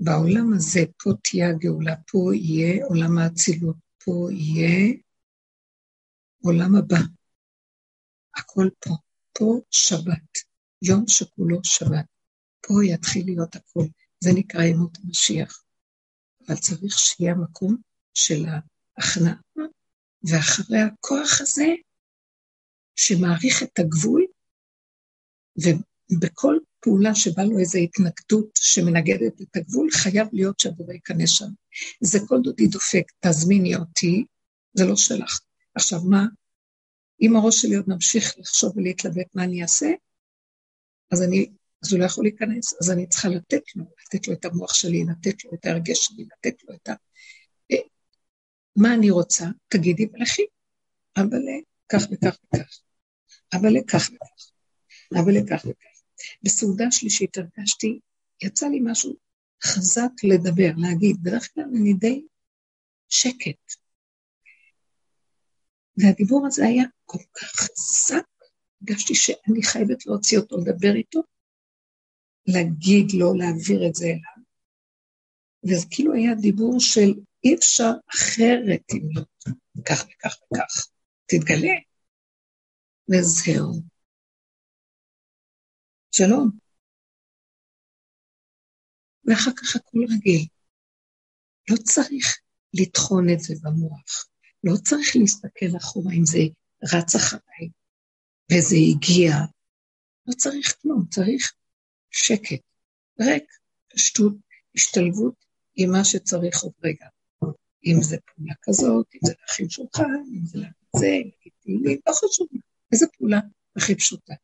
בעולם 0.00 0.52
הזה, 0.56 0.80
פה 1.02 1.10
תהיה 1.24 1.48
הגאולה, 1.48 1.94
פה 2.10 2.30
יהיה 2.34 2.84
עולם 2.84 3.18
האצילות, 3.18 3.76
פה 4.04 4.28
יהיה 4.32 4.94
עולם 6.42 6.76
הבא. 6.76 7.00
הכל 8.36 8.68
פה. 8.84 8.94
פה 9.38 9.60
שבת, 9.70 10.38
יום 10.82 11.04
שכולו 11.08 11.60
שבת. 11.64 12.06
פה 12.60 12.74
יתחיל 12.84 13.26
להיות 13.26 13.56
הכל. 13.56 13.84
זה 14.20 14.30
נקרא 14.34 14.62
ימות 14.62 14.98
המשיח. 15.04 15.62
אבל 16.46 16.56
צריך 16.56 16.98
שיהיה 16.98 17.32
המקום 17.32 17.76
של 18.14 18.44
ההכנעה, 18.46 19.34
ואחרי 20.22 20.78
הכוח 20.78 21.40
הזה, 21.40 21.66
שמעריך 22.96 23.62
את 23.62 23.78
הגבול, 23.78 24.26
ובכל 26.10 26.56
פעולה 26.80 27.14
שבא 27.14 27.42
לו 27.42 27.58
איזו 27.58 27.78
התנגדות 27.78 28.50
שמנגדת 28.54 29.40
את 29.40 29.56
הגבול, 29.56 29.90
חייב 29.90 30.28
להיות 30.32 30.60
שהבורא 30.60 30.92
ייכנס 30.92 31.30
שם. 31.30 31.48
זה 32.00 32.18
כל 32.28 32.40
דודי 32.42 32.66
דופק, 32.66 33.12
תזמיני 33.20 33.76
אותי, 33.76 34.24
זה 34.74 34.84
לא 34.84 34.96
שלך. 34.96 35.40
עכשיו 35.74 36.00
מה, 36.04 36.26
אם 37.20 37.36
הראש 37.36 37.62
שלי 37.62 37.74
עוד 37.74 37.84
ממשיך 37.88 38.34
לחשוב 38.38 38.76
ולהתלבט 38.76 39.26
מה 39.34 39.44
אני 39.44 39.62
אעשה, 39.62 39.90
אז 41.10 41.22
אני, 41.22 41.46
אז 41.82 41.92
הוא 41.92 42.00
לא 42.00 42.04
יכול 42.04 42.24
להיכנס, 42.24 42.74
אז 42.80 42.90
אני 42.90 43.06
צריכה 43.06 43.28
לתת 43.28 43.62
לו, 43.76 43.84
לתת 43.84 44.28
לו 44.28 44.34
את 44.34 44.44
המוח 44.44 44.74
שלי, 44.74 45.04
לתת 45.04 45.44
לו 45.44 45.50
את 45.54 45.66
הרגש 45.66 45.98
שלי, 46.06 46.24
לתת 46.24 46.64
לו 46.68 46.74
את 46.74 46.88
ה... 46.88 46.92
אה, 47.72 47.76
מה 48.76 48.94
אני 48.94 49.10
רוצה? 49.10 49.46
תגידי 49.68 50.06
ולכי. 50.12 50.42
אבל 51.16 51.42
כך 51.88 52.02
וכך 52.12 52.36
וכך. 52.44 52.80
אבל 53.52 53.72
כך 53.88 54.10
וכך. 54.14 54.50
אבל 55.14 55.32
כך 55.50 55.64
וכך. 55.64 55.87
בסעודה 56.42 56.84
שלישית 56.90 57.36
הרגשתי, 57.38 58.00
יצא 58.42 58.66
לי 58.66 58.80
משהו 58.82 59.16
חזק 59.64 60.10
לדבר, 60.24 60.70
להגיד. 60.76 61.16
בדרך 61.22 61.54
כלל 61.54 61.64
אני 61.64 61.94
די 61.94 62.22
שקט. 63.08 63.74
והדיבור 65.96 66.46
הזה 66.46 66.66
היה 66.66 66.84
כל 67.04 67.18
כך 67.34 67.48
חזק, 67.48 68.24
הרגשתי 68.80 69.14
שאני 69.14 69.62
חייבת 69.62 70.06
להוציא 70.06 70.38
אותו, 70.38 70.56
לדבר 70.56 70.94
איתו, 70.94 71.22
להגיד 72.46 73.06
לו, 73.12 73.34
להעביר 73.34 73.88
את 73.88 73.94
זה 73.94 74.06
אליו. 74.06 74.44
וזה 75.64 75.86
כאילו 75.90 76.14
היה 76.14 76.34
דיבור 76.34 76.80
של 76.80 77.14
אי 77.44 77.54
אפשר 77.54 77.90
אחרת 78.14 78.82
אם 78.92 79.08
לא 79.14 79.22
כך 79.84 80.04
וכך 80.04 80.36
וכך. 80.52 80.88
תתגלה. 81.26 81.74
וזהו. 83.10 83.97
שלום. 86.10 86.50
ואחר 89.24 89.50
כך 89.56 89.76
הכל 89.76 89.98
רגיל. 90.14 90.46
לא 91.70 91.76
צריך 91.76 92.38
לטחון 92.74 93.30
את 93.30 93.40
זה 93.40 93.54
במוח. 93.62 94.28
לא 94.64 94.76
צריך 94.76 95.16
להסתכל 95.16 95.76
אחורה 95.76 96.12
אם 96.12 96.24
זה 96.24 96.38
רץ 96.94 97.14
אחריי 97.14 97.68
וזה 98.52 98.76
הגיע. 98.90 99.32
לא 100.26 100.34
צריך 100.34 100.76
כלום, 100.82 101.06
צריך 101.10 101.52
שקט, 102.10 102.62
ריק, 103.20 103.44
פשטות, 103.94 104.34
השתלבות 104.74 105.44
עם 105.76 105.90
מה 105.90 106.04
שצריך 106.04 106.62
עוד 106.62 106.72
רגע. 106.84 107.06
אם 107.86 108.02
זה 108.02 108.16
פעולה 108.26 108.54
כזאת, 108.62 109.06
אם 109.14 109.20
זה 109.26 109.32
להכין 109.40 109.68
שולחן, 109.68 110.22
אם 110.34 110.46
זה 110.46 110.58
להגיד 110.58 110.88
זה, 110.96 111.06
להגיד 111.06 111.52
תהילים, 111.60 111.98
לא 112.06 112.12
חשוב, 112.12 112.48
איזה 112.92 113.06
פעולה 113.18 113.40
הכי 113.76 113.94
פשוטה. 113.94 114.34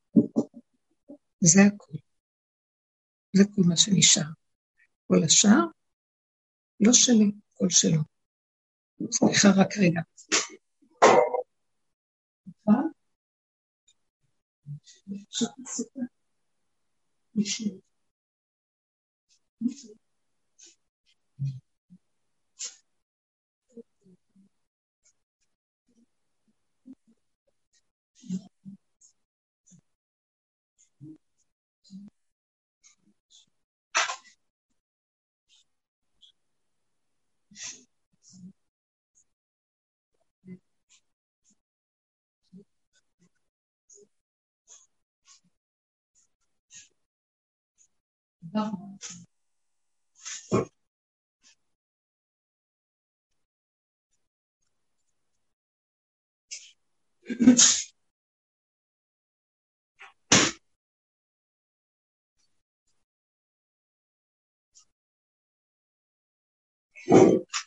זה 1.47 1.61
הכול. 1.63 1.97
זה 3.37 3.45
כל 3.55 3.63
מה 3.69 3.77
שנשאר. 3.77 4.23
כל 5.07 5.25
השאר, 5.25 5.65
לא 6.81 6.93
שלי, 6.93 7.33
כל 7.55 7.67
שלו. 7.71 8.01
סליחה, 9.11 9.49
רק 9.57 9.79
רגע. 9.79 10.01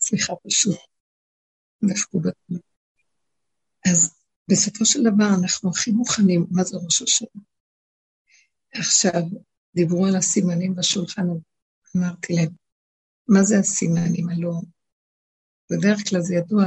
סליחה, 0.01 0.33
פשוט. 0.47 0.75
דפקו 1.83 2.19
בתמונה. 2.19 2.61
אז 3.89 4.15
בסופו 4.51 4.85
של 4.85 4.99
דבר 4.99 5.29
אנחנו 5.41 5.69
הכי 5.69 5.91
מוכנים, 5.91 6.45
מה 6.51 6.63
זה 6.63 6.77
ראש 6.77 7.01
השנה? 7.01 7.41
עכשיו, 8.73 9.21
דיברו 9.77 10.05
על 10.05 10.15
הסימנים 10.15 10.75
בשולחן, 10.75 11.27
אמרתי 11.97 12.33
להם, 12.33 12.49
מה 13.27 13.43
זה 13.43 13.59
הסימנים? 13.59 14.29
הלא, 14.29 14.53
בדרך 15.71 16.09
כלל 16.09 16.21
זה 16.21 16.35
ידוע 16.35 16.65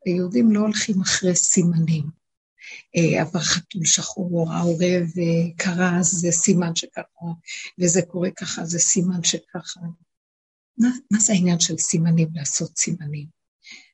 שהיהודים 0.00 0.52
לא 0.52 0.60
הולכים 0.60 1.00
אחרי 1.00 1.36
סימנים. 1.36 2.04
אה, 2.96 3.22
עבר 3.22 3.40
חתול 3.40 3.84
שחור, 3.84 4.52
העורב 4.52 5.06
קרה, 5.56 5.98
זה 6.02 6.30
סימן 6.30 6.76
שככה, 6.76 7.26
וזה 7.80 8.02
קורה 8.02 8.30
ככה, 8.30 8.64
זה 8.64 8.78
סימן 8.78 9.22
שככה. 9.22 9.80
מה, 10.78 10.88
מה 11.10 11.18
זה 11.18 11.32
העניין 11.32 11.60
של 11.60 11.78
סימנים, 11.78 12.28
לעשות 12.34 12.78
סימנים? 12.78 13.26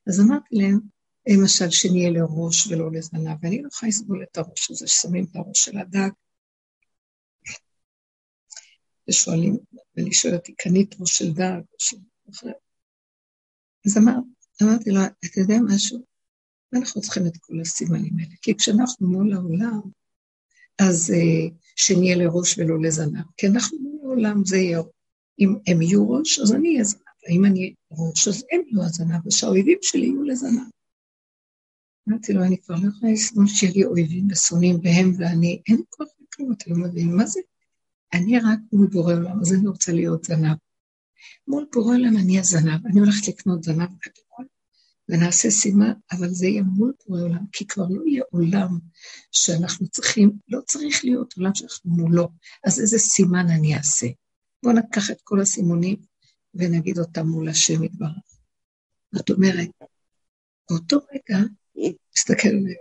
אז 0.07 0.19
אמרתי 0.19 0.55
להם, 0.55 0.79
למשל, 1.27 1.69
שנהיה 1.69 2.09
לראש 2.09 2.67
ולא 2.67 2.91
לזנב, 2.91 3.37
ואני 3.41 3.61
לא 3.61 3.67
יכולה 3.67 3.89
לסבול 3.89 4.23
את 4.23 4.37
הראש 4.37 4.71
הזה, 4.71 4.87
ששמים 4.87 5.25
את 5.31 5.35
הראש 5.35 5.65
של 5.65 5.77
הדג, 5.77 6.09
ושואלים, 9.09 9.57
ואני 9.97 10.13
שואלת 10.13 10.39
אותי, 10.39 10.53
קנית 10.53 10.95
ראש 10.99 11.17
של 11.17 11.33
דג 11.33 11.61
או 11.71 11.75
של 11.79 11.97
אחר? 12.31 12.51
אז 13.85 13.97
אמר, 13.97 14.15
אמרתי 14.63 14.89
לו, 14.89 15.01
אתה 15.25 15.39
יודע 15.39 15.55
משהו? 15.65 15.99
אנחנו 16.73 17.01
צריכים 17.01 17.27
את 17.27 17.37
כל 17.37 17.61
הסימנים 17.61 18.13
האלה, 18.19 18.35
כי 18.41 18.57
כשאנחנו 18.57 19.07
מול 19.07 19.33
העולם, 19.33 19.81
אז 20.79 21.13
uh, 21.15 21.53
שנהיה 21.75 22.15
לראש 22.15 22.57
ולא 22.57 22.81
לזנב. 22.81 23.23
כי 23.37 23.47
אנחנו 23.47 23.77
לעולם 24.03 24.45
זה 24.45 24.57
יהיה, 24.57 24.79
אם 25.39 25.55
הם 25.67 25.81
יהיו 25.81 26.09
ראש, 26.11 26.39
אז 26.39 26.53
אני 26.53 26.69
אהיה 26.69 26.83
זנב. 26.83 27.01
אם 27.29 27.45
אני 27.45 27.73
ראש, 27.91 28.27
אז 28.27 28.45
הם 28.51 28.61
יהיו 28.67 28.83
הזנב, 28.83 29.27
ושהאויבים 29.27 29.77
שלי 29.81 30.05
יהיו 30.05 30.23
לזנב. 30.23 30.69
אמרתי 32.09 32.33
לו, 32.33 32.43
אני 32.43 32.57
כבר 32.57 32.75
לא 32.75 32.87
יכולה 32.87 33.11
לסבול 33.11 33.47
שיהיה 33.47 33.73
לי 33.73 33.85
אויבים 33.85 34.27
ושונאים, 34.31 34.79
והם 34.83 35.11
ואני, 35.17 35.61
אין 35.69 35.81
כוח 35.89 36.07
לכלום, 36.21 36.51
אתה 36.51 36.65
לא 36.67 36.75
מבין, 36.77 37.15
מה 37.15 37.25
זה? 37.25 37.39
אני 38.13 38.39
רק 38.39 38.59
מול 38.73 38.87
בורא 38.87 39.13
עולם, 39.13 39.41
אז 39.41 39.53
אני 39.53 39.67
רוצה 39.67 39.91
להיות 39.91 40.23
זנב. 40.23 40.57
מול 41.47 41.65
בורא 41.73 41.95
עולם 41.95 42.17
אני 42.17 42.39
הזנב, 42.39 42.87
אני 42.87 42.99
הולכת 42.99 43.27
לקנות 43.27 43.63
זנב 43.63 43.89
גדול, 43.89 44.47
ונעשה 45.09 45.49
סימן, 45.49 45.93
אבל 46.11 46.29
זה 46.29 46.47
יהיה 46.47 46.63
מול 46.63 46.93
בורא 47.07 47.21
עולם, 47.21 47.45
כי 47.51 47.67
כבר 47.67 47.87
לא 47.89 48.01
יהיה 48.05 48.23
עולם 48.31 48.79
שאנחנו 49.31 49.87
צריכים, 49.87 50.31
לא 50.47 50.59
צריך 50.61 51.05
להיות 51.05 51.33
עולם 51.37 51.55
שאנחנו 51.55 51.91
מולו, 51.91 52.29
אז 52.65 52.79
איזה 52.79 52.97
סימן 52.97 53.45
אני 53.49 53.77
אעשה? 53.77 54.07
בואו 54.63 54.75
נקח 54.75 55.11
את 55.11 55.21
כל 55.23 55.41
הסימונים 55.41 55.97
ונגיד 56.53 56.99
אותם 56.99 57.27
מול 57.27 57.49
השם 57.49 57.83
יתברך. 57.83 58.09
זאת 59.11 59.29
אומרת, 59.29 59.69
באותו 60.69 60.97
רגע, 60.97 61.43
תסתכל 62.13 62.47
עליהם, 62.47 62.75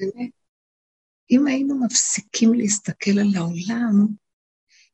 באמת, 0.00 0.30
אם 1.30 1.46
היינו 1.46 1.80
מפסיקים 1.84 2.54
להסתכל 2.54 3.18
על 3.18 3.36
העולם, 3.36 4.06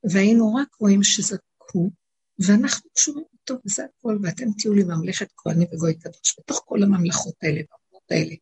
והיינו 0.04 0.54
רק 0.54 0.68
רואים 0.80 1.02
שזקו, 1.02 1.90
ואנחנו 2.38 2.90
קשורים 2.94 3.24
אותו, 3.32 3.54
וזה 3.66 3.84
הכל, 3.84 4.18
ואתם 4.22 4.52
תהיו 4.58 4.74
לי 4.74 4.84
ממלכת 4.84 5.28
כהנים 5.36 5.68
וגוי 5.72 5.94
קדוש, 5.94 6.36
בתוך 6.38 6.62
כל 6.64 6.82
הממלכות 6.82 7.34
האלה 7.42 7.60
והאומות 7.70 8.10
האלה. 8.10 8.34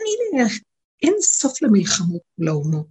אני 0.00 0.42
אלך, 0.42 0.52
אין 1.02 1.14
סוף 1.20 1.62
למלחמות 1.62 2.22
מול 2.38 2.48
האומות, 2.48 2.86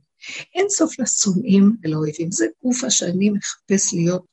אין 0.55 0.65
סוף 0.69 0.99
לשונאים 0.99 1.75
ולאויבים. 1.83 2.31
זה 2.31 2.45
גופה 2.63 2.89
שאני 2.89 3.29
מחפש 3.29 3.93
להיות 3.93 4.25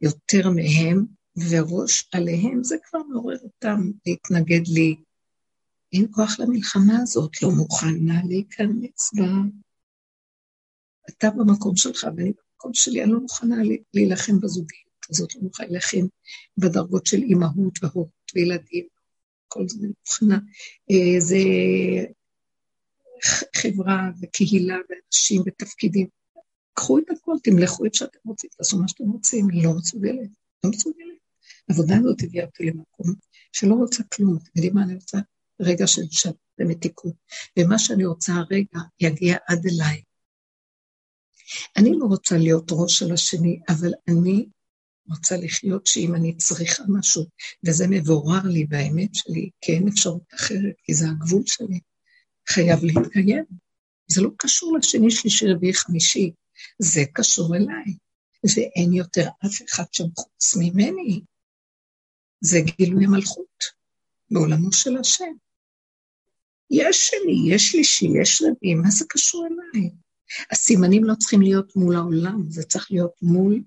יותר 0.00 0.50
מהם, 0.50 1.06
וראש 1.50 2.08
עליהם, 2.12 2.64
זה 2.64 2.76
כבר 2.84 2.98
מעורר 3.08 3.38
אותם 3.42 3.90
להתנגד 4.06 4.68
לי. 4.68 4.96
אין 5.92 6.06
כוח 6.10 6.40
למלחמה 6.40 6.98
הזאת, 7.02 7.42
לא 7.42 7.50
מוכנה 7.50 8.20
להיכנס 8.28 9.10
בה. 9.14 9.26
אתה 11.10 11.30
במקום 11.30 11.76
שלך 11.76 12.06
ואני 12.16 12.32
במקום 12.62 12.74
שלי, 12.74 13.02
אני 13.02 13.12
לא 13.12 13.20
מוכנה 13.20 13.56
להילחם 13.94 14.40
בזוגיות 14.40 15.06
הזאת, 15.10 15.34
לא 15.34 15.40
מוכנה 15.42 15.66
להילחם 15.66 16.06
בדרגות 16.58 17.06
של 17.06 17.16
אימהות 17.16 17.78
והורות 17.82 18.10
וילדים, 18.34 18.86
כל 19.48 19.68
זה 19.68 19.86
מוכנה. 20.00 20.38
אה, 20.90 21.20
זה 21.20 21.38
חברה 23.56 24.10
וקהילה 24.22 24.76
ואנשים 24.88 25.42
ותפקידים. 25.46 26.06
קחו 26.74 26.98
את 26.98 27.04
הכל, 27.10 27.34
תמלכו 27.42 27.86
את 27.86 27.94
שאתם 27.94 28.18
רוצים, 28.24 28.50
תעשו 28.56 28.78
מה 28.78 28.88
שאתם 28.88 29.04
רוצים, 29.04 29.48
לא 29.50 29.74
מסוגלת, 29.74 30.28
לא 30.64 30.70
מסוגלת. 30.70 31.18
העבודה 31.68 31.96
הזאת 31.96 32.22
הביאה 32.22 32.44
אותי 32.44 32.64
למקום 32.64 33.14
שלא 33.52 33.74
רוצה 33.74 34.02
כלום. 34.14 34.36
אתם 34.36 34.50
יודעים 34.56 34.74
מה 34.74 34.82
אני 34.82 34.94
רוצה? 34.94 35.18
רגע 35.60 35.86
של 35.86 36.02
שבת 36.10 36.34
ומתיקות. 36.58 37.14
ומה 37.58 37.78
שאני 37.78 38.04
רוצה 38.04 38.32
הרגע 38.32 38.80
יגיע 39.00 39.36
עד 39.48 39.66
אליי. 39.66 40.02
אני 41.76 41.90
לא 41.98 42.04
רוצה 42.04 42.36
להיות 42.36 42.68
ראש 42.70 42.98
של 42.98 43.12
השני, 43.12 43.60
אבל 43.68 43.92
אני 44.08 44.46
רוצה 45.08 45.36
לחיות 45.36 45.86
שאם 45.86 46.14
אני 46.14 46.36
צריכה 46.36 46.82
משהו, 46.88 47.24
וזה 47.66 47.86
מבורר 47.90 48.42
לי 48.44 48.64
באמת 48.64 49.14
שלי, 49.14 49.50
כי 49.60 49.72
אין 49.72 49.88
אפשרות 49.88 50.22
אחרת, 50.34 50.74
כי 50.84 50.94
זה 50.94 51.06
הגבול 51.08 51.42
שלי, 51.46 51.80
חייב 52.48 52.78
להתקיים. 52.84 53.44
זה 54.06 54.22
לא 54.22 54.30
קשור 54.36 54.76
לשני, 54.78 55.10
שלישי, 55.10 55.46
רביעי, 55.46 55.74
חמישי, 55.74 56.32
זה 56.78 57.00
קשור 57.12 57.56
אליי. 57.56 57.96
ואין 58.44 58.92
יותר 58.92 59.28
אף 59.46 59.62
אחד 59.68 59.84
שם 59.92 60.04
חוץ 60.16 60.56
ממני. 60.56 61.20
זה 62.40 62.58
גילוי 62.60 63.04
המלכות 63.04 63.64
בעולמו 64.30 64.72
של 64.72 64.96
השם. 64.96 65.32
יש 66.70 67.10
שני, 67.10 67.54
יש 67.54 67.72
שלישי, 67.72 68.06
יש 68.22 68.42
רביעי, 68.42 68.74
מה 68.74 68.90
זה 68.90 69.04
קשור 69.08 69.46
אליי? 69.46 69.90
הסימנים 70.50 71.04
לא 71.04 71.14
צריכים 71.14 71.42
להיות 71.42 71.76
מול 71.76 71.96
העולם, 71.96 72.50
זה 72.50 72.62
צריך 72.62 72.90
להיות 72.90 73.12
מול, 73.22 73.62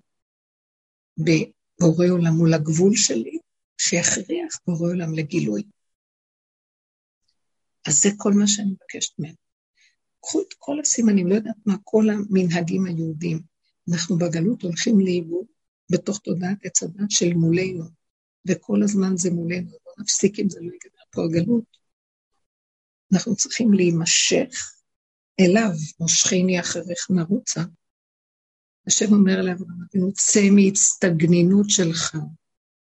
בבורא 1.18 2.08
עולם, 2.10 2.34
מול 2.34 2.54
הגבול 2.54 2.96
שלי, 2.96 3.38
שיכריח 3.78 4.60
בורא 4.68 4.90
עולם 4.90 5.14
לגילוי. 5.14 5.64
אז 7.88 8.02
זה 8.02 8.10
כל 8.18 8.34
מה 8.34 8.48
שאני 8.48 8.72
מבקשת 8.72 9.20
מהם. 9.20 9.36
קחו 10.22 10.42
את 10.42 10.54
כל 10.58 10.80
הסימנים, 10.80 11.28
לא 11.28 11.36
יודעת 11.36 11.56
מה, 11.66 11.76
כל 11.84 12.06
המנהגים 12.10 12.86
היהודים. 12.86 13.42
אנחנו 13.92 14.18
בגלות 14.18 14.62
הולכים 14.62 15.00
לאיבוד 15.00 15.46
בתוך 15.92 16.20
תודעת 16.20 16.58
עץ 16.66 16.84
הדת 16.84 17.12
של 17.12 17.34
מולנו, 17.34 17.84
וכל 18.48 18.84
הזמן 18.84 19.18
זה 19.18 19.32
מולנו, 19.32 19.72
לא 19.72 19.94
נפסיק 19.98 20.40
אם 20.40 20.50
זה 20.50 20.60
לא 20.60 20.72
ייגמר 20.72 21.04
פה 21.12 21.24
הגלות. 21.24 21.78
אנחנו 23.14 23.36
צריכים 23.36 23.74
להימשך 23.74 24.75
אליו, 25.40 25.72
מושכני 26.00 26.60
אחריך 26.60 27.08
נרוצה. 27.10 27.62
השם 28.88 29.14
אומר 29.14 29.42
לאברהם 29.42 29.82
אבינו, 29.90 30.14
צא 30.14 30.50
מהצטגנינות 30.52 31.70
שלך. 31.70 32.16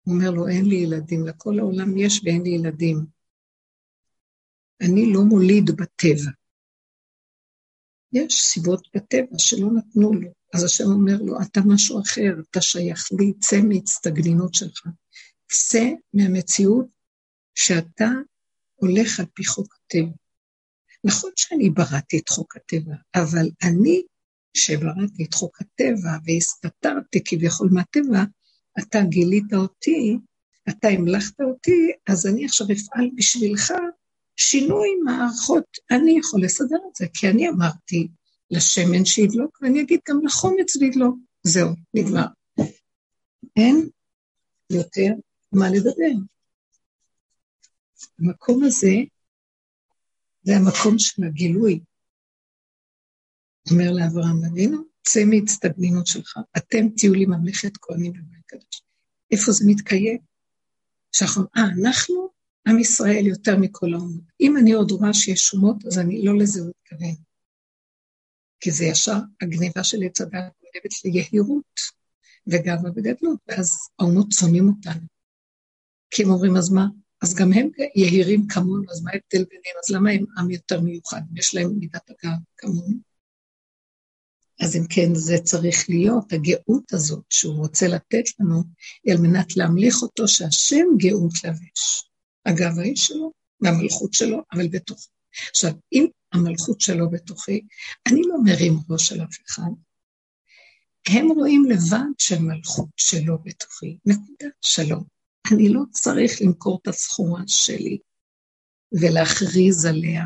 הוא 0.03 0.15
אומר 0.15 0.31
לו, 0.31 0.49
אין 0.49 0.65
לי 0.65 0.77
ילדים, 0.77 1.27
לכל 1.27 1.59
העולם 1.59 1.97
יש 1.97 2.21
ואין 2.25 2.43
לי 2.43 2.51
ילדים. 2.51 3.07
אני 4.81 5.13
לא 5.13 5.21
מוליד 5.21 5.71
בטבע. 5.71 6.31
יש 8.13 8.35
סיבות 8.35 8.89
בטבע 8.97 9.39
שלא 9.39 9.69
נתנו 9.77 10.13
לו. 10.13 10.31
אז 10.55 10.65
השם 10.65 10.85
אומר 10.85 11.17
לו, 11.21 11.35
אתה 11.43 11.61
משהו 11.67 12.01
אחר, 12.03 12.41
אתה 12.51 12.61
שייך 12.61 13.09
לי, 13.19 13.33
צא 13.39 13.57
מהצטגנינות 13.69 14.55
שלך. 14.55 14.87
צא 15.51 15.85
מהמציאות 16.15 16.87
שאתה 17.55 18.09
הולך 18.75 19.21
על 19.21 19.27
פי 19.35 19.45
חוק 19.45 19.75
הטבע. 19.75 20.28
נכון 21.09 21.31
שאני 21.37 21.71
בראתי 21.71 22.19
את 22.19 22.29
חוק 22.29 22.57
הטבע, 22.57 22.95
אבל 23.15 23.51
אני, 23.63 24.03
שבראתי 24.57 25.25
את 25.25 25.35
חוק 25.35 25.61
הטבע 25.61 26.11
והסתתרתי 26.25 27.25
כביכול 27.25 27.69
מהטבע, 27.73 28.23
אתה 28.79 28.99
גילית 29.03 29.55
אותי, 29.55 30.19
אתה 30.69 30.89
המלכת 30.89 31.41
אותי, 31.41 31.91
אז 32.09 32.27
אני 32.27 32.45
עכשיו 32.45 32.67
אפעל 32.73 33.11
בשבילך 33.17 33.73
שינוי 34.37 34.89
מערכות. 35.05 35.65
אני 35.91 36.19
יכול 36.19 36.45
לסדר 36.45 36.77
את 36.91 36.97
זה, 36.97 37.07
כי 37.15 37.29
אני 37.29 37.49
אמרתי 37.49 38.09
לשמן 38.51 39.05
שידלוק, 39.05 39.59
ואני 39.63 39.81
אגיד 39.81 40.01
גם 40.09 40.21
לחומץ 40.27 40.77
וידלוק. 40.77 41.17
זהו, 41.43 41.71
נגמר. 41.95 42.27
אין 43.57 43.89
יותר 44.71 45.13
מה 45.53 45.71
לדבר. 45.71 46.21
המקום 48.19 48.65
הזה 48.65 48.93
זה 50.49 50.57
המקום 50.57 50.99
של 50.99 51.25
הגילוי. 51.25 51.81
אומר 53.71 53.91
לאברהם 53.93 54.45
אבינו, 54.51 54.83
צא 55.03 55.25
מהצטגנינות 55.25 56.07
שלך, 56.07 56.39
אתם 56.57 56.89
תהיו 56.97 57.15
לי 57.15 57.27
ממלכת 57.27 57.77
כהנים 57.77 58.13
ובית 58.13 58.47
קדוש. 58.47 58.83
איפה 59.31 59.53
זה 59.53 59.65
מתקיים? 59.67 60.19
שאנחנו, 61.13 61.43
אה, 61.57 61.63
אנחנו 61.83 62.29
עם 62.69 62.79
ישראל 62.79 63.27
יותר 63.27 63.57
מכל 63.61 63.95
האומות. 63.95 64.25
אם 64.41 64.57
אני 64.57 64.73
עוד 64.73 64.91
רואה 64.91 65.15
שיש 65.15 65.41
שומות, 65.41 65.87
אז 65.87 65.99
אני 65.99 66.25
לא 66.25 66.39
לזה 66.39 66.61
הוא 66.61 66.69
מתכוון. 66.69 67.15
כי 68.61 68.71
זה 68.71 68.85
ישר 68.85 69.19
הגניבה 69.41 69.85
של 69.85 69.99
עץ 70.05 70.21
הדת 70.21 70.33
גונבת 70.33 71.05
ליהירות 71.05 71.81
וגאווה 72.47 72.91
וגדלות, 72.91 73.39
ואז 73.49 73.71
האומות 73.99 74.33
שונאים 74.33 74.69
אותנו. 74.69 75.07
כי 76.11 76.23
הם 76.23 76.31
אומרים, 76.31 76.57
אז 76.57 76.71
מה? 76.71 76.87
אז 77.23 77.35
גם 77.35 77.53
הם 77.53 77.69
יהירים 77.95 78.47
כמונו, 78.49 78.91
אז 78.93 79.03
מה 79.03 79.11
ההבדל 79.11 79.49
ביניהם? 79.51 79.77
אז 79.85 79.95
למה 79.95 80.11
הם 80.11 80.25
עם 80.39 80.51
יותר 80.51 80.81
מיוחד? 80.81 81.21
יש 81.37 81.55
להם 81.55 81.71
מידת 81.79 82.11
הגאווה 82.11 82.39
כמונו? 82.57 83.09
אז 84.61 84.77
אם 84.77 84.87
כן, 84.91 85.15
זה 85.15 85.37
צריך 85.45 85.85
להיות, 85.89 86.33
הגאות 86.33 86.93
הזאת 86.93 87.25
שהוא 87.31 87.57
רוצה 87.57 87.89
לתת 87.89 88.25
לנו, 88.41 88.63
היא 89.05 89.15
על 89.15 89.21
מנת 89.21 89.57
להמליך 89.57 90.03
אותו 90.03 90.29
שהשם 90.29 90.87
גאות 90.97 91.45
לבש. 91.45 92.11
הגאווה 92.47 92.83
היא 92.83 92.97
שלו, 92.97 93.33
והמלכות 93.61 94.13
שלו, 94.13 94.43
אבל 94.53 94.69
בתוכי. 94.69 95.09
עכשיו, 95.51 95.73
אם 95.93 96.07
המלכות 96.33 96.81
שלו 96.81 97.11
בתוכי, 97.11 97.61
אני 98.09 98.21
לא 98.23 98.35
מרים 98.45 98.79
ראש 98.91 99.13
על 99.13 99.23
אף 99.23 99.37
אחד. 99.49 99.71
הם 101.09 101.29
רואים 101.29 101.65
לבד 101.71 102.13
שהמלכות 102.19 102.89
שלו 102.97 103.39
בתוכי, 103.45 103.99
נקודה, 104.07 104.49
שלום. 104.61 105.18
אני 105.53 105.69
לא 105.69 105.81
צריך 105.91 106.33
למכור 106.41 106.79
את 106.83 106.89
הסחורה 106.89 107.43
שלי 107.47 107.99
ולהכריז 108.93 109.85
עליה 109.85 110.25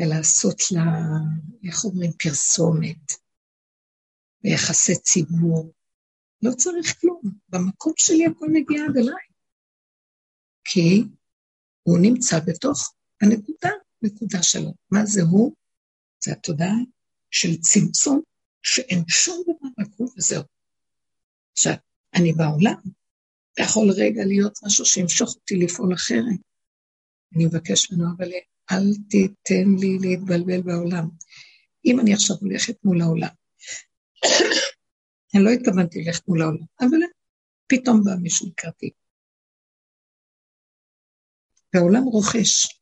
ולעשות 0.00 0.60
לה, 0.70 0.84
איך 1.68 1.84
אומרים, 1.84 2.12
פרסומת 2.12 3.12
ויחסי 4.44 4.98
ציבור. 5.02 5.72
לא 6.42 6.50
צריך 6.56 7.00
כלום. 7.00 7.22
במקום 7.48 7.92
שלי 7.96 8.26
הכל 8.26 8.46
מגיע 8.52 8.84
עד 8.84 8.96
אליי. 8.96 9.24
כי 10.64 11.02
הוא 11.82 11.98
נמצא 12.02 12.36
בתוך 12.46 12.94
הנקודה, 13.22 13.70
נקודה 14.02 14.42
שלו. 14.42 14.74
מה 14.90 15.06
זה 15.06 15.22
הוא? 15.22 15.54
זה 16.24 16.32
התודעה 16.32 16.76
של 17.30 17.56
צמצום, 17.60 18.20
שאין 18.62 19.04
שום 19.08 19.42
דבר 19.42 19.84
הכל 19.84 20.04
וזהו. 20.16 20.42
עכשיו, 21.52 21.74
אני 22.14 22.32
בעולם, 22.32 22.80
יכול 23.58 23.90
רגע 23.96 24.24
להיות 24.24 24.58
משהו 24.64 24.84
שימשוך 24.84 25.34
אותי 25.34 25.56
לפעול 25.56 25.94
אחרת. 25.94 26.40
אני 27.34 27.46
מבקש 27.46 27.92
ממנו, 27.92 28.08
אבל 28.16 28.28
אל 28.70 28.94
תיתן 29.10 29.68
לי 29.80 29.98
להתבלבל 30.00 30.62
בעולם. 30.62 31.08
אם 31.84 32.00
אני 32.00 32.14
עכשיו 32.14 32.36
הולכת 32.40 32.84
מול 32.84 33.00
העולם, 33.02 33.34
אני 35.34 35.44
לא 35.44 35.50
התכוונתי 35.50 36.02
ללכת 36.02 36.28
מול 36.28 36.42
העולם, 36.42 36.64
אבל 36.80 36.98
פתאום 37.66 38.04
בא 38.04 38.10
מישהו 38.22 38.48
לקראתי. 38.48 38.90
והעולם 41.74 42.02
רוכש. 42.02 42.80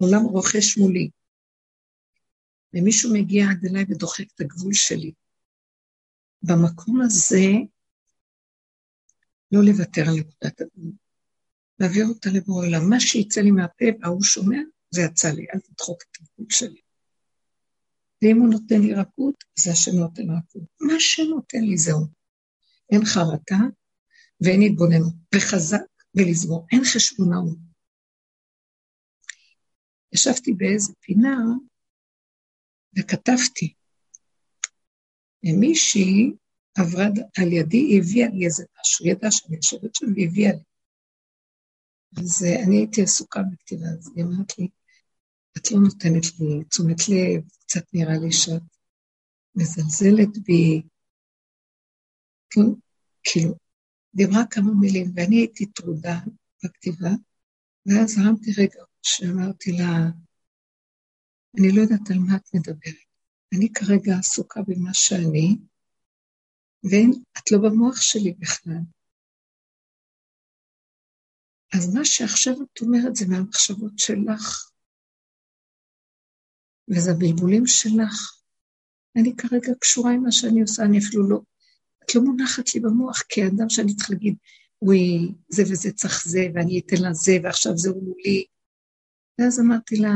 העולם 0.00 0.22
רוכש 0.22 0.78
מולי. 0.78 1.10
ומישהו 2.74 3.12
מגיע 3.14 3.44
עד 3.50 3.66
אליי 3.70 3.84
ודוחק 3.88 4.24
את 4.34 4.40
הגבול 4.40 4.72
שלי. 4.72 5.12
במקום 6.42 7.00
הזה, 7.00 7.46
לא 9.54 9.64
לוותר 9.64 10.02
על 10.08 10.14
נקודת 10.14 10.60
הגבול. 10.60 10.92
להעביר 11.78 12.06
אותה 12.06 12.30
לבורא 12.30 12.66
עולם. 12.66 12.90
מה 12.90 13.00
שיצא 13.00 13.40
לי 13.40 13.50
מהפה 13.50 13.84
והוא 14.00 14.22
שומע, 14.22 14.58
זה 14.90 15.02
יצא 15.02 15.28
לי, 15.30 15.46
אל 15.54 15.60
תדחוק 15.60 16.02
את 16.02 16.16
הגבול 16.20 16.46
שלי. 16.50 16.80
ואם 18.22 18.36
הוא 18.36 18.48
נותן 18.48 18.80
לי 18.80 18.94
רכות, 18.94 19.44
זה 19.58 19.70
השם 19.70 19.96
נותן 19.96 20.22
רכות. 20.22 20.62
מה 20.80 20.94
שנותן 20.98 21.60
לי 21.60 21.76
זהו. 21.76 22.06
אין 22.92 23.04
חרטה 23.04 23.58
ואין 24.40 24.62
התבוננות, 24.62 25.14
וחזק 25.34 25.78
ולסגור, 26.14 26.66
אין 26.72 26.80
חשבונאות. 26.84 27.58
ישבתי 30.12 30.52
באיזה 30.52 30.92
פינה 31.00 31.36
וכתבתי. 32.98 33.74
ומישהי 35.44 36.32
עברה 36.74 37.04
על 37.38 37.52
ידי, 37.52 37.76
היא 37.76 38.00
הביאה 38.00 38.28
לי 38.28 38.44
איזה 38.46 38.64
משהו, 38.80 39.06
ידעה 39.06 39.30
שאני 39.30 39.56
יושבת 39.56 39.94
שם 39.94 40.06
והביאה 40.06 40.52
לי. 40.52 40.62
אז 42.16 42.44
אה, 42.44 42.62
אני 42.64 42.76
הייתי 42.76 43.02
עסוקה 43.02 43.40
בכתיבה, 43.52 43.86
אז 43.86 44.10
היא 44.16 44.24
אמרת 44.24 44.58
לי, 44.58 44.68
את 45.58 45.70
לא 45.70 45.78
נותנת 45.80 46.24
לי 46.40 46.64
תשומת 46.64 47.08
לב, 47.08 47.42
קצת 47.60 47.84
נראה 47.92 48.18
לי 48.18 48.32
שאת 48.32 48.62
מזלזלת 49.54 50.38
בי. 50.44 50.82
כן, 52.50 52.60
כאילו, 53.22 53.54
דיברה 54.14 54.42
כמה 54.50 54.72
מילים, 54.80 55.12
ואני 55.14 55.36
הייתי 55.36 55.66
טרודה 55.66 56.18
בכתיבה, 56.64 57.10
ואז 57.86 58.18
הרמתי 58.18 58.50
רגע 58.58 58.82
שאמרתי 59.02 59.72
לה, 59.72 60.10
אני 61.58 61.68
לא 61.72 61.80
יודעת 61.80 62.10
על 62.10 62.18
מה 62.18 62.36
את 62.36 62.54
מדברת. 62.54 62.94
אני 63.54 63.68
כרגע 63.72 64.18
עסוקה 64.18 64.60
במה 64.66 64.94
שאני, 64.94 65.56
ואת 66.84 67.50
לא 67.52 67.58
במוח 67.58 68.00
שלי 68.00 68.32
בכלל. 68.38 68.82
אז 71.76 71.94
מה 71.94 72.04
שעכשיו 72.04 72.54
את 72.62 72.80
אומרת 72.80 73.16
זה 73.16 73.26
מהמחשבות 73.28 73.92
שלך, 73.96 74.70
וזה 76.90 77.10
הבלבולים 77.10 77.66
שלך. 77.66 78.40
אני 79.16 79.36
כרגע 79.36 79.72
קשורה 79.80 80.12
עם 80.12 80.22
מה 80.22 80.32
שאני 80.32 80.60
עושה, 80.60 80.82
אני 80.82 80.98
אפילו 80.98 81.28
לא... 81.28 81.40
את 82.04 82.14
לא 82.14 82.22
מונחת 82.22 82.74
לי 82.74 82.80
במוח 82.80 83.22
כאדם 83.28 83.68
שאני 83.68 83.94
צריכה 83.96 84.12
להגיד, 84.12 84.36
וואי, 84.82 85.34
זה 85.48 85.62
וזה 85.62 85.92
צריך 85.92 86.24
זה, 86.28 86.40
ואני 86.54 86.80
אתן 86.80 87.02
לה 87.02 87.12
זה, 87.12 87.32
ועכשיו 87.42 87.76
זהו 87.76 88.00
מולי. 88.00 88.44
ואז 89.38 89.60
אמרתי 89.60 89.96
לה, 89.96 90.12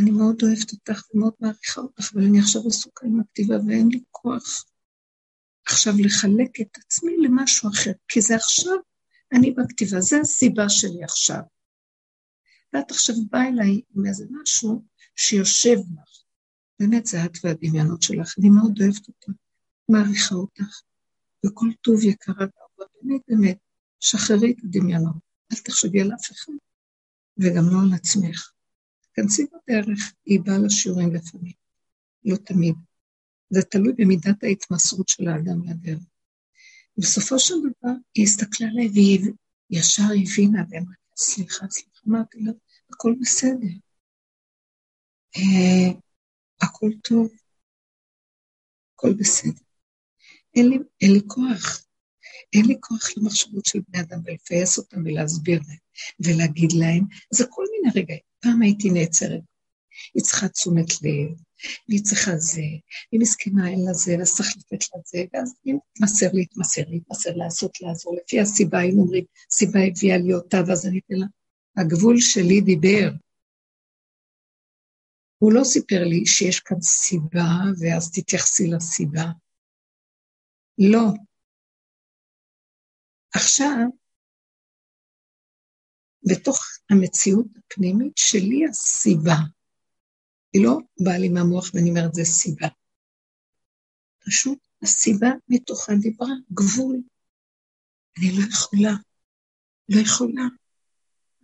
אני 0.00 0.10
מאוד 0.10 0.42
אוהבת 0.42 0.72
אותך 0.72 1.02
ומאוד 1.14 1.34
מעריכה 1.40 1.80
אותך, 1.80 2.12
אבל 2.14 2.24
אני 2.24 2.38
עכשיו 2.40 2.62
עסוקה 2.66 3.06
עם 3.06 3.20
הכתיבה 3.20 3.54
ואין 3.66 3.88
לי 3.88 4.00
כוח 4.10 4.64
עכשיו 5.66 5.92
לחלק 5.98 6.60
את 6.60 6.78
עצמי 6.78 7.16
למשהו 7.16 7.70
אחר, 7.70 7.92
כי 8.08 8.20
זה 8.20 8.36
עכשיו 8.36 8.76
אני 9.32 9.50
בכתיבה, 9.50 10.00
זה 10.00 10.20
הסיבה 10.20 10.68
שלי 10.68 11.04
עכשיו. 11.04 11.40
ואת 12.72 12.90
עכשיו 12.90 13.14
באה 13.30 13.48
אליי 13.48 13.80
עם 13.94 14.06
איזה 14.06 14.24
משהו 14.30 14.84
שיושב 15.16 15.76
לך. 15.76 16.22
באמת 16.80 17.06
זה 17.06 17.24
את 17.24 17.32
והדמיונות 17.44 18.02
שלך, 18.02 18.34
אני 18.38 18.50
מאוד 18.50 18.82
אוהבת 18.82 19.08
אותך, 19.08 19.28
מעריכה 19.88 20.34
אותך, 20.34 20.80
וכל 21.46 21.66
טוב 21.80 22.04
יקרה 22.04 22.34
ואהובה, 22.38 22.84
באמת 23.02 23.20
באמת, 23.28 23.58
שחררי 24.00 24.50
את 24.52 24.64
הדמיונות, 24.64 25.16
אל 25.52 25.58
תחשבי 25.64 26.00
על 26.00 26.10
אף 26.14 26.32
אחד, 26.32 26.52
וגם 27.38 27.64
לא 27.70 27.78
על 27.82 27.92
עצמך. 27.94 28.50
תכנסי 29.12 29.46
בדרך, 29.46 30.12
היא 30.26 30.40
באה 30.40 30.58
לשיעורים 30.58 31.14
לפעמים, 31.14 31.52
לא 32.24 32.36
תמיד. 32.36 32.74
זה 33.50 33.62
תלוי 33.62 33.92
במידת 33.92 34.42
ההתמסרות 34.42 35.08
של 35.08 35.28
האדם 35.28 35.62
לדרך. 35.68 36.02
בסופו 36.98 37.38
של 37.38 37.54
דבר, 37.60 37.92
היא 38.14 38.24
הסתכלה 38.24 38.68
עליי 38.68 38.88
והיא 38.88 39.32
ישר 39.70 40.02
הבינה 40.02 40.62
ואמרה, 40.70 40.94
סליחה, 41.16 41.66
סליחה, 41.70 42.00
אמרתי 42.08 42.38
לה, 42.40 42.52
הכל 42.90 43.14
בסדר. 43.20 43.68
אה, 45.36 45.98
הכל 46.62 46.90
טוב, 47.08 47.28
הכל 48.94 49.14
בסדר. 49.18 49.62
אין 50.54 50.68
לי, 50.68 50.78
אין 51.00 51.12
לי 51.12 51.20
כוח. 51.26 51.86
אין 52.52 52.64
לי 52.66 52.76
כוח 52.80 53.10
למחשבות 53.16 53.66
של 53.66 53.80
בני 53.88 54.00
אדם 54.00 54.20
ולפייס 54.24 54.78
אותם 54.78 55.00
ולהסביר 55.04 55.60
להם 55.68 55.78
ולהגיד 56.20 56.72
להם. 56.72 57.04
זה 57.30 57.44
כל 57.50 57.64
מיני 57.72 58.02
רגעים. 58.02 58.20
פעם 58.40 58.62
הייתי 58.62 58.90
נעצרת. 58.90 59.40
היא 60.14 60.22
צריכה 60.22 60.48
תשומת 60.48 61.02
לב, 61.02 61.38
והיא 61.88 62.02
צריכה 62.04 62.36
זה, 62.36 62.60
היא 63.12 63.20
מסכימה 63.20 63.68
אין 63.68 63.84
לה 63.84 63.92
זה, 63.92 64.16
ואז 64.18 64.36
צריך 64.36 64.48
לתת 64.56 64.84
לה 64.94 65.00
זה, 65.04 65.24
ואז 65.32 65.54
היא 65.64 65.74
מתמסר 65.74 66.26
להתמסר, 66.32 66.82
להתמסר, 66.88 67.30
לעשות, 67.36 67.80
לעזור. 67.80 68.16
לפי 68.16 68.40
הסיבה, 68.40 68.82
אם 68.82 68.98
אומרים, 68.98 69.24
סיבה 69.50 69.80
הביאה 69.80 70.18
לי 70.18 70.34
אותה, 70.34 70.56
ואז 70.66 70.86
אני 70.86 71.00
אתן 71.06 71.14
לה. 71.14 71.26
הגבול 71.76 72.16
שלי 72.18 72.60
דיבר. 72.60 73.10
הוא 75.38 75.52
לא 75.52 75.64
סיפר 75.64 76.04
לי 76.04 76.26
שיש 76.26 76.60
כאן 76.60 76.80
סיבה, 76.80 77.48
ואז 77.80 78.10
תתייחסי 78.12 78.66
לסיבה. 78.66 79.24
לא. 80.78 81.12
עכשיו, 83.34 83.86
בתוך 86.22 86.58
המציאות 86.90 87.46
הפנימית 87.56 88.12
שלי 88.16 88.64
הסיבה. 88.70 89.55
היא 90.56 90.64
לא 90.64 90.78
באה 91.00 91.18
לי 91.18 91.28
מהמוח 91.28 91.70
ואני 91.74 91.90
אומרת, 91.90 92.14
זה 92.14 92.24
סיבה. 92.24 92.68
פשוט 94.26 94.58
הסיבה 94.82 95.28
מתוכה 95.48 95.92
דיברה, 96.00 96.28
גבול. 96.52 96.96
אני 98.18 98.26
לא 98.32 98.44
יכולה, 98.50 98.94
לא 99.88 100.00
יכולה, 100.00 100.46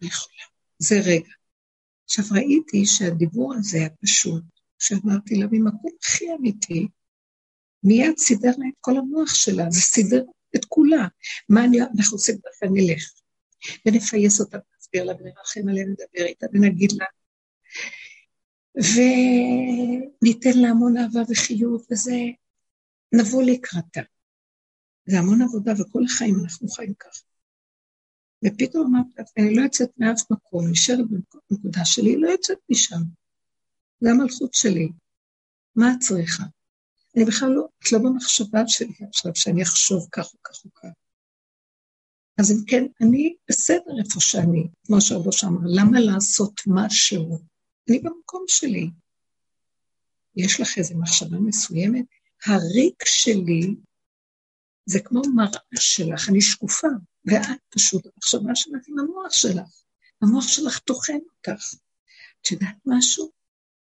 לא 0.02 0.06
יכולה. 0.06 0.44
זה 0.78 1.00
רגע. 1.06 1.32
עכשיו 2.04 2.24
ראיתי 2.32 2.86
שהדיבור 2.86 3.54
הזה 3.54 3.78
היה 3.78 3.90
פשוט, 3.90 4.42
שאמרתי 4.78 5.34
לה, 5.34 5.46
ממקום 5.50 5.90
הכי 6.02 6.24
אמיתי, 6.38 6.88
מיד 7.84 8.18
סידר 8.18 8.50
לה 8.58 8.68
את 8.68 8.74
כל 8.80 8.96
המוח 8.96 9.34
שלה, 9.34 9.64
זה 9.70 9.80
סידר 9.80 10.24
את 10.56 10.64
כולה. 10.64 11.08
מה 11.48 11.64
אני, 11.64 11.80
אנחנו 11.80 12.16
עושים 12.16 12.34
דווקא 12.34 12.66
נלך, 12.70 13.10
ונפייס 13.86 14.40
אותה, 14.40 14.58
נסביר 14.78 15.04
לה, 15.04 15.12
ונרחם 15.12 15.68
עליה, 15.68 15.84
נדבר 15.84 16.26
איתה, 16.26 16.46
ונגיד 16.52 16.92
לה, 16.92 17.06
וניתן 18.76 20.58
לה 20.58 20.68
המון 20.68 20.96
אהבה 20.96 21.20
וחיוב, 21.30 21.86
וזה, 21.90 22.16
נבוא 23.12 23.42
לקראתה. 23.42 24.00
זה 25.06 25.18
המון 25.18 25.42
עבודה, 25.42 25.72
וכל 25.72 26.04
החיים 26.04 26.34
אנחנו 26.44 26.68
חיים 26.68 26.94
ככה. 26.94 27.24
ופתאום 28.44 28.96
אמרת, 28.96 29.28
אני 29.38 29.54
לא 29.54 29.62
יוצאת 29.62 29.90
מאף 29.98 30.30
מקום, 30.30 30.70
נשארת 30.70 31.04
בנקודה 31.50 31.84
שלי, 31.84 32.16
לא 32.16 32.28
יוצאת 32.28 32.58
משם. 32.70 33.02
זה 34.00 34.10
המלכות 34.10 34.54
שלי. 34.54 34.88
מה 35.76 35.92
את 35.92 35.98
צריכה? 36.00 36.42
אני 37.16 37.24
בכלל 37.24 37.48
לא, 37.48 37.66
את 37.82 37.92
לא 37.92 37.98
במחשבה 37.98 38.60
שלי 38.66 38.94
עכשיו, 39.08 39.32
שאני 39.34 39.62
אחשוב 39.62 40.08
כך 40.12 40.34
או 40.34 40.38
כך 40.42 40.64
או 40.64 40.70
כך. 40.74 40.88
אז 42.38 42.52
אם 42.52 42.64
כן, 42.66 42.84
אני 43.02 43.36
בסדר 43.48 43.92
איפה 44.04 44.20
שאני, 44.20 44.68
כמו 44.86 45.00
שהרבוש 45.00 45.44
אמר, 45.44 45.60
למה 45.64 46.00
לעשות 46.00 46.60
משהו? 46.66 47.51
אני 47.88 47.98
במקום 47.98 48.44
שלי. 48.48 48.90
יש 50.36 50.60
לך 50.60 50.78
איזו 50.78 50.94
מחשבה 50.98 51.38
מסוימת? 51.38 52.04
הריק 52.46 53.04
שלי 53.04 53.74
זה 54.86 55.00
כמו 55.00 55.22
מראה 55.34 55.60
שלך, 55.74 56.28
אני 56.28 56.40
שקופה, 56.40 56.88
ואת 57.24 57.60
פשוט, 57.68 58.06
המחשבה 58.06 58.54
שלך 58.54 58.88
עם 58.88 58.98
המוח 58.98 59.32
שלך. 59.32 59.82
המוח 60.22 60.48
שלך 60.48 60.78
טוחן 60.78 61.18
אותך. 61.36 61.74
את 62.40 62.50
יודעת 62.50 62.76
משהו? 62.86 63.30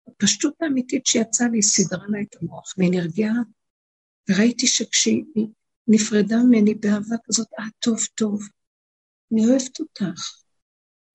הפשטות 0.08 0.54
האמיתית 0.62 1.06
שיצאה 1.06 1.48
לי, 1.48 1.62
סידרה 1.62 2.06
לה 2.10 2.22
את 2.22 2.36
המוח, 2.42 2.74
והיא 2.78 2.92
נרגעה, 2.92 3.34
וראיתי 4.30 4.68
שכשהיא 4.68 5.24
נפרדה 5.88 6.38
ממני 6.38 6.76
באהבה 6.76 7.16
כזאת, 7.26 7.48
אה, 7.60 7.66
טוב, 7.80 8.00
טוב, 8.16 8.42
אני 9.34 9.46
אוהבת 9.46 9.80
אותך. 9.80 10.42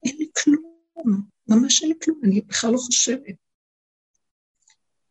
אין 0.05 0.17
לי 0.19 0.27
כלום, 0.43 0.76
ממש 1.49 1.83
אין 1.83 1.91
לי 1.91 1.97
כלום, 2.05 2.21
אני 2.25 2.41
בכלל 2.41 2.73
לא 2.73 2.79
חושבת. 2.79 3.35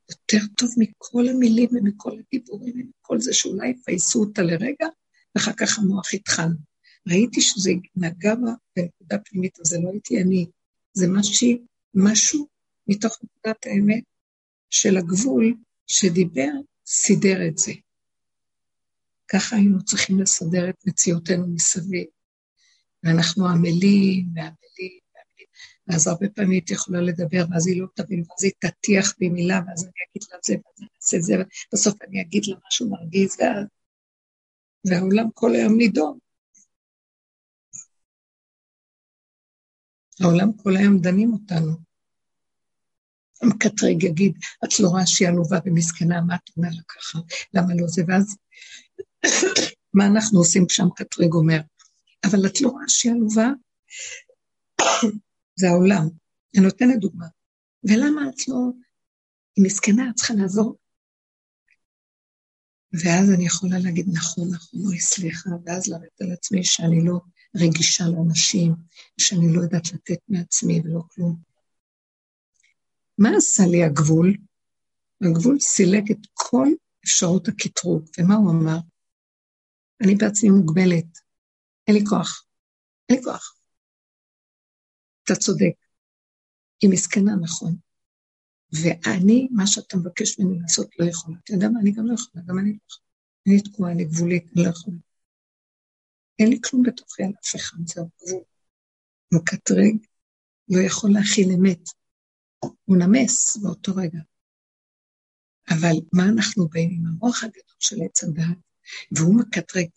יותר 0.09 0.45
טוב 0.57 0.69
מכל 0.77 1.27
המילים 1.27 1.69
ומכל 1.71 2.11
הדיבורים 2.19 2.73
ומכל 2.75 3.19
זה 3.19 3.33
שאולי 3.33 3.69
יפייסו 3.69 4.19
אותה 4.19 4.41
לרגע, 4.41 4.88
ואחר 5.36 5.53
כך 5.53 5.79
המוח 5.79 6.13
יטחן. 6.13 6.51
ראיתי 7.07 7.41
שזה 7.41 7.71
נגע 7.95 8.36
בה 8.36 8.51
בנקודה 8.75 9.17
פנימית, 9.19 9.59
אז 9.59 9.67
זה 9.67 9.77
לא 9.79 9.89
הייתי 9.89 10.21
אני, 10.21 10.45
זה 10.93 11.07
משהו, 11.07 11.47
משהו 11.93 12.47
מתוך 12.88 13.17
נקודת 13.23 13.65
האמת 13.65 14.03
של 14.69 14.97
הגבול 14.97 15.55
שדיבר, 15.88 16.51
סידר 16.86 17.47
את 17.47 17.57
זה. 17.57 17.73
ככה 19.27 19.55
היינו 19.55 19.83
צריכים 19.83 20.19
לסדר 20.19 20.69
את 20.69 20.75
מציאותנו 20.86 21.47
מסביב. 21.47 22.05
ואנחנו 23.03 23.47
עמלים 23.47 24.25
ועמלים, 24.36 24.99
ואז 25.88 26.07
הרבה 26.07 26.29
פעמים 26.29 26.51
הייתי 26.51 26.73
יכולה 26.73 27.01
לדבר, 27.01 27.45
ואז 27.49 27.67
היא 27.67 27.81
לא 27.81 27.88
תבין, 27.95 28.19
ואז 28.19 28.43
היא 28.43 28.51
תטיח 28.59 29.13
בי 29.19 29.29
מילה, 29.29 29.59
ואז 29.67 29.83
אני 29.83 29.91
אגיד 30.11 30.27
לה 30.31 30.38
זה, 30.43 30.53
ואז 30.53 30.79
אני 30.79 30.88
אעשה 31.01 31.17
את 31.17 31.23
זה, 31.23 31.33
ובסוף 31.71 32.01
אני 32.01 32.21
אגיד 32.21 32.45
לה 32.45 32.55
משהו 32.67 32.89
מרגיז, 32.89 33.38
ואז... 33.39 33.65
והעולם 34.86 35.29
כל 35.33 35.51
היום 35.55 35.77
נידון. 35.77 36.17
העולם 40.21 40.53
כל 40.53 40.77
היום 40.77 40.99
דנים 40.99 41.33
אותנו. 41.33 41.71
המקטרג 43.41 44.03
יגיד, 44.03 44.38
את 44.65 44.79
לא 44.79 44.88
רואה 44.88 45.07
שהיא 45.07 45.27
עלובה 45.27 45.57
ומסכנה, 45.65 46.21
מה 46.21 46.36
את 46.36 46.49
אומר 46.57 46.69
לה 46.71 46.81
ככה? 46.88 47.19
למה 47.53 47.73
לא 47.75 47.88
זה? 47.88 48.01
ואז 48.07 48.38
מה 49.97 50.07
אנחנו 50.07 50.39
עושים 50.39 50.65
כשהמקטרג 50.67 51.33
אומר? 51.33 51.59
אבל 52.25 52.45
את 52.45 52.61
לא 52.61 52.69
רואה 52.69 52.86
שהיא 52.88 53.11
עלובה? 53.11 53.49
זה 55.56 55.68
העולם. 55.70 56.08
אני 56.56 56.64
נותנת 56.64 56.99
דוגמה. 56.99 57.26
ולמה 57.84 58.30
את 58.30 58.47
לא... 58.47 58.56
היא 59.56 59.66
מסכנה, 59.66 60.10
את 60.10 60.16
צריכה 60.16 60.34
לעזור. 60.34 60.78
ואז 62.93 63.32
אני 63.32 63.45
יכולה 63.45 63.80
להגיד, 63.80 64.06
נכון, 64.14 64.49
נכון, 64.53 64.80
אוי, 64.86 64.99
סליחה, 64.99 65.49
ואז 65.66 65.88
לרדת 65.88 66.22
על 66.22 66.32
עצמי 66.32 66.64
שאני 66.64 67.06
לא 67.06 67.20
רגישה 67.56 68.03
לאנשים, 68.08 68.76
שאני 69.20 69.53
לא 69.56 69.62
יודעת 69.62 69.93
לתת 69.93 70.20
מעצמי 70.30 70.82
ולא 70.84 71.01
כלום. 71.10 71.41
מה 73.18 73.30
עשה 73.38 73.64
לי 73.72 73.84
הגבול? 73.84 74.38
הגבול 75.22 75.60
סילק 75.60 76.03
את 76.12 76.28
כל 76.34 76.68
אפשרות 77.06 77.47
הקטרוג, 77.47 78.10
ומה 78.18 78.36
הוא 78.36 78.51
אמר? 78.51 78.78
אני 80.03 80.16
בעצמי 80.16 80.49
מוגבלת, 80.49 81.20
אין 81.88 81.95
לי 81.95 82.06
כוח, 82.10 82.45
אין 83.10 83.18
לי 83.18 83.24
כוח. 83.24 83.56
אתה 85.26 85.36
צודק, 85.36 85.73
היא 86.82 86.89
מסכנה, 86.89 87.36
נכון. 87.41 87.76
ואני, 88.71 89.47
מה 89.51 89.67
שאתה 89.67 89.97
מבקש 89.97 90.39
ממני 90.39 90.59
לעשות, 90.59 90.89
לא 90.99 91.05
יכולה. 91.05 91.38
אתה 91.43 91.53
יודע 91.53 91.69
מה, 91.69 91.80
אני 91.80 91.91
גם 91.91 92.05
לא 92.07 92.13
יכולה, 92.13 92.43
גם 92.45 92.59
אני 92.59 92.71
לא 92.71 92.78
יכולה. 92.89 93.05
אני 93.47 93.61
תקועה, 93.61 93.91
אני 93.91 94.05
גבולית, 94.05 94.43
אני 94.55 94.63
לא 94.63 94.69
יכולה. 94.69 94.97
אין 96.39 96.49
לי 96.49 96.59
כלום 96.63 96.84
בתוכי 96.84 97.23
על 97.23 97.32
אף 97.43 97.55
אחד, 97.55 97.78
זהו 97.86 98.09
גבול. 98.21 98.43
מקטרג, 99.34 99.97
לא 100.69 100.82
יכול 100.82 101.09
להכיל 101.13 101.47
אמת. 101.57 101.89
הוא 102.86 102.97
נמס 102.97 103.57
באותו 103.57 103.95
רגע. 103.95 104.19
אבל 105.69 105.95
מה 106.13 106.23
אנחנו 106.23 106.67
באים 106.67 106.89
עם 106.91 107.05
המוח 107.05 107.43
הגדול 107.43 107.76
של 107.80 107.95
עץ 108.05 108.23
הדת, 108.23 108.57
והוא 109.11 109.39
מקטרג. 109.39 109.88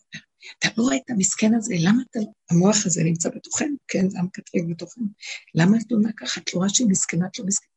אתה 0.59 0.69
לא 0.77 0.83
רואה 0.83 0.97
את 0.97 1.11
המסכן 1.11 1.55
הזה, 1.55 1.75
למה 1.79 2.03
אתה... 2.11 2.19
המוח 2.51 2.87
הזה 2.87 3.05
נמצא 3.05 3.29
בתוכנו, 3.29 3.77
כן, 3.89 4.11
זה 4.11 4.19
המקטרג 4.19 4.71
בתוכנו. 4.71 5.07
למה 5.55 5.77
את 5.77 5.85
לא 5.91 5.99
ככה? 6.17 6.41
את 6.41 6.55
לא 6.55 6.59
רואה 6.59 6.69
שהיא 6.69 6.89
מסכנה, 6.91 7.27
את 7.27 7.39
לא 7.39 7.47
מסכנה. 7.47 7.69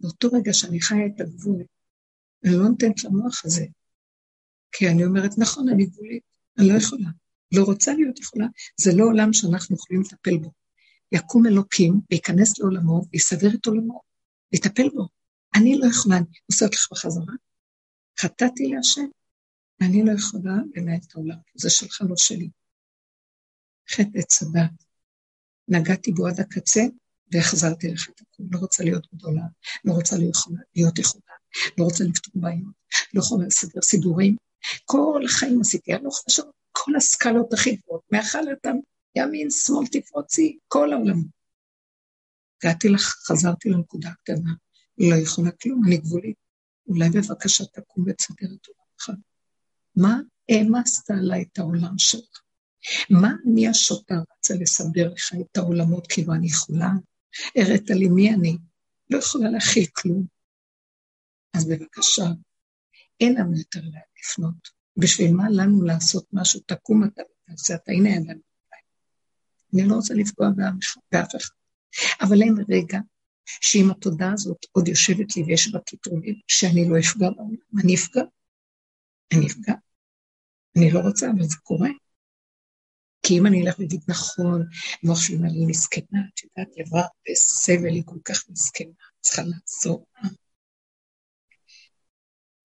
באותו 0.00 0.28
רגע 0.32 0.52
שאני 0.52 0.80
חיה 0.80 1.06
את 1.06 1.20
הגבול, 1.20 1.62
אני 2.44 2.52
לא 2.52 2.68
נותנת 2.68 3.04
למוח 3.04 3.44
הזה. 3.44 3.64
כי 4.72 4.88
אני 4.88 5.04
אומרת, 5.04 5.38
נכון, 5.38 5.68
אני 5.68 5.86
גבולית, 5.86 6.22
אני 6.58 6.68
לא 6.68 6.74
יכולה. 6.78 7.08
לא 7.54 7.64
רוצה 7.64 7.94
להיות 7.94 8.20
יכולה, 8.20 8.46
זה 8.80 8.90
לא 8.96 9.04
עולם 9.04 9.32
שאנחנו 9.32 9.76
יכולים 9.76 10.02
לטפל 10.02 10.36
בו. 10.36 10.52
יקום 11.12 11.46
אלוקים, 11.46 12.00
וייכנס 12.10 12.58
לעולמו, 12.58 13.02
ויסדר 13.12 13.54
את 13.54 13.66
עולמו, 13.66 14.00
ויטפל 14.52 14.88
בו. 14.94 15.08
אני 15.54 15.78
לא 15.78 15.86
יכולה, 15.86 16.16
אני 16.16 16.26
עושה 16.46 16.64
אותך 16.64 16.88
בחזרה. 16.90 17.34
חטאתי 18.20 18.66
להשם, 18.66 19.06
ואני 19.82 20.02
לא 20.04 20.12
יכולה 20.12 20.54
לנהל 20.76 20.98
את 21.08 21.14
העולם, 21.14 21.36
זה 21.54 21.70
שלך, 21.70 22.02
לא 22.08 22.16
שלי. 22.16 22.50
חטא 23.90 24.18
עץ 24.18 24.42
הדת. 24.42 24.84
נגעתי 25.68 26.12
בו 26.12 26.26
עד 26.26 26.40
הקצה, 26.40 26.82
והחזרתי 27.32 27.88
לך 27.88 28.08
את 28.10 28.20
הכול. 28.20 28.46
לא 28.50 28.58
רוצה 28.58 28.84
להיות 28.84 29.06
גדולה, 29.14 29.42
לא 29.84 29.92
רוצה 29.92 30.16
להיות 30.16 30.98
יכולה, 30.98 31.34
לא 31.78 31.84
רוצה 31.84 32.04
לפתור 32.04 32.32
בעיות, 32.42 32.74
לא 33.14 33.20
יכולה 33.20 33.46
לסדר 33.46 33.82
סידורים. 33.82 34.36
כל 34.84 35.22
החיים 35.24 35.60
עשיתי, 35.60 35.94
אני 35.94 36.04
לא 36.04 36.10
חושב 36.10 36.42
כל 36.72 36.96
הסקלות 36.96 37.52
הכי 37.52 37.76
גבוהות, 37.76 38.02
מאכל 38.12 38.38
אדם, 38.38 38.76
ימין, 39.16 39.50
שמאל, 39.50 39.86
תפרוצי, 39.86 40.58
כל 40.68 40.92
העולמות. 40.92 41.26
הגעתי 42.62 42.88
לך, 42.88 43.02
חזרתי 43.02 43.68
לנקודה 43.68 44.08
הקטנה, 44.08 44.52
לא 44.98 45.14
יכולה 45.14 45.50
כלום, 45.50 45.84
אני 45.86 45.96
גבולית. 45.96 46.36
אולי 46.86 47.08
בבקשה 47.10 47.64
תקום 47.64 48.04
ותסדר 48.08 48.48
את 48.54 48.66
עולמך. 48.66 49.22
מה 49.96 50.20
העמסת 50.48 51.10
עליי 51.10 51.44
את 51.52 51.58
העולם 51.58 51.98
שלך? 51.98 52.42
מה 53.10 53.32
אני 53.46 53.68
השוטה 53.68 54.14
רצה 54.14 54.54
לסדר 54.54 55.12
לך 55.12 55.34
את 55.40 55.56
העולמות 55.56 56.06
כאילו 56.06 56.34
אני 56.34 56.46
יכולה? 56.46 56.90
הראת 57.56 57.90
לי 57.90 58.08
מי 58.08 58.34
אני, 58.34 58.58
לא 59.10 59.18
יכולה 59.18 59.50
להכיל 59.50 59.86
כלום. 59.92 60.26
אז 61.56 61.68
בבקשה, 61.68 62.26
אין 63.20 63.34
לנו 63.34 63.58
יותר 63.58 63.80
לאן 63.80 64.00
לפנות. 64.20 64.68
בשביל 64.96 65.34
מה 65.34 65.44
לנו 65.50 65.82
לעשות 65.82 66.26
משהו? 66.32 66.60
תקום 66.66 67.04
אתה 67.04 67.22
ותעשה 67.22 67.74
אתה, 67.74 67.92
הנה 67.92 68.08
אין 68.08 68.22
לנו. 68.22 68.40
אני 69.74 69.88
לא 69.88 69.94
רוצה 69.94 70.14
לפגוע 70.14 70.48
באף 71.12 71.34
אחד. 71.36 71.54
אבל 72.20 72.42
אין 72.42 72.54
רגע 72.68 72.98
שאם 73.46 73.90
התודעה 73.90 74.32
הזאת 74.32 74.66
עוד 74.72 74.88
יושבת 74.88 75.36
לי 75.36 75.42
ויש 75.42 75.72
בה 75.72 75.78
קיטונים, 75.80 76.34
שאני 76.48 76.88
לא 76.88 76.98
אפגע 76.98 77.30
בעולם, 77.30 77.82
אני 77.82 77.94
אפגע. 77.94 78.22
אני 79.34 79.46
אפגע. 79.46 79.74
אני 80.76 80.90
לא 80.90 81.00
רוצה, 81.00 81.26
אבל 81.30 81.42
זה 81.42 81.56
קורה. 81.62 81.88
כי 83.22 83.38
אם 83.38 83.46
אני 83.46 83.62
אלך 83.62 83.78
ואגיד 83.78 84.00
נכון, 84.08 84.68
מוח 85.02 85.20
שלי 85.20 85.36
אומר 85.36 85.48
מסכנה, 85.66 86.20
את 86.34 86.44
יודעת, 86.44 86.74
היא 86.76 86.84
עברה 86.86 87.02
בסבל, 87.30 87.94
היא 87.94 88.02
כל 88.06 88.18
כך 88.24 88.44
מסכנה, 88.48 88.92
צריכה 89.20 89.42
לעזור. 89.42 90.06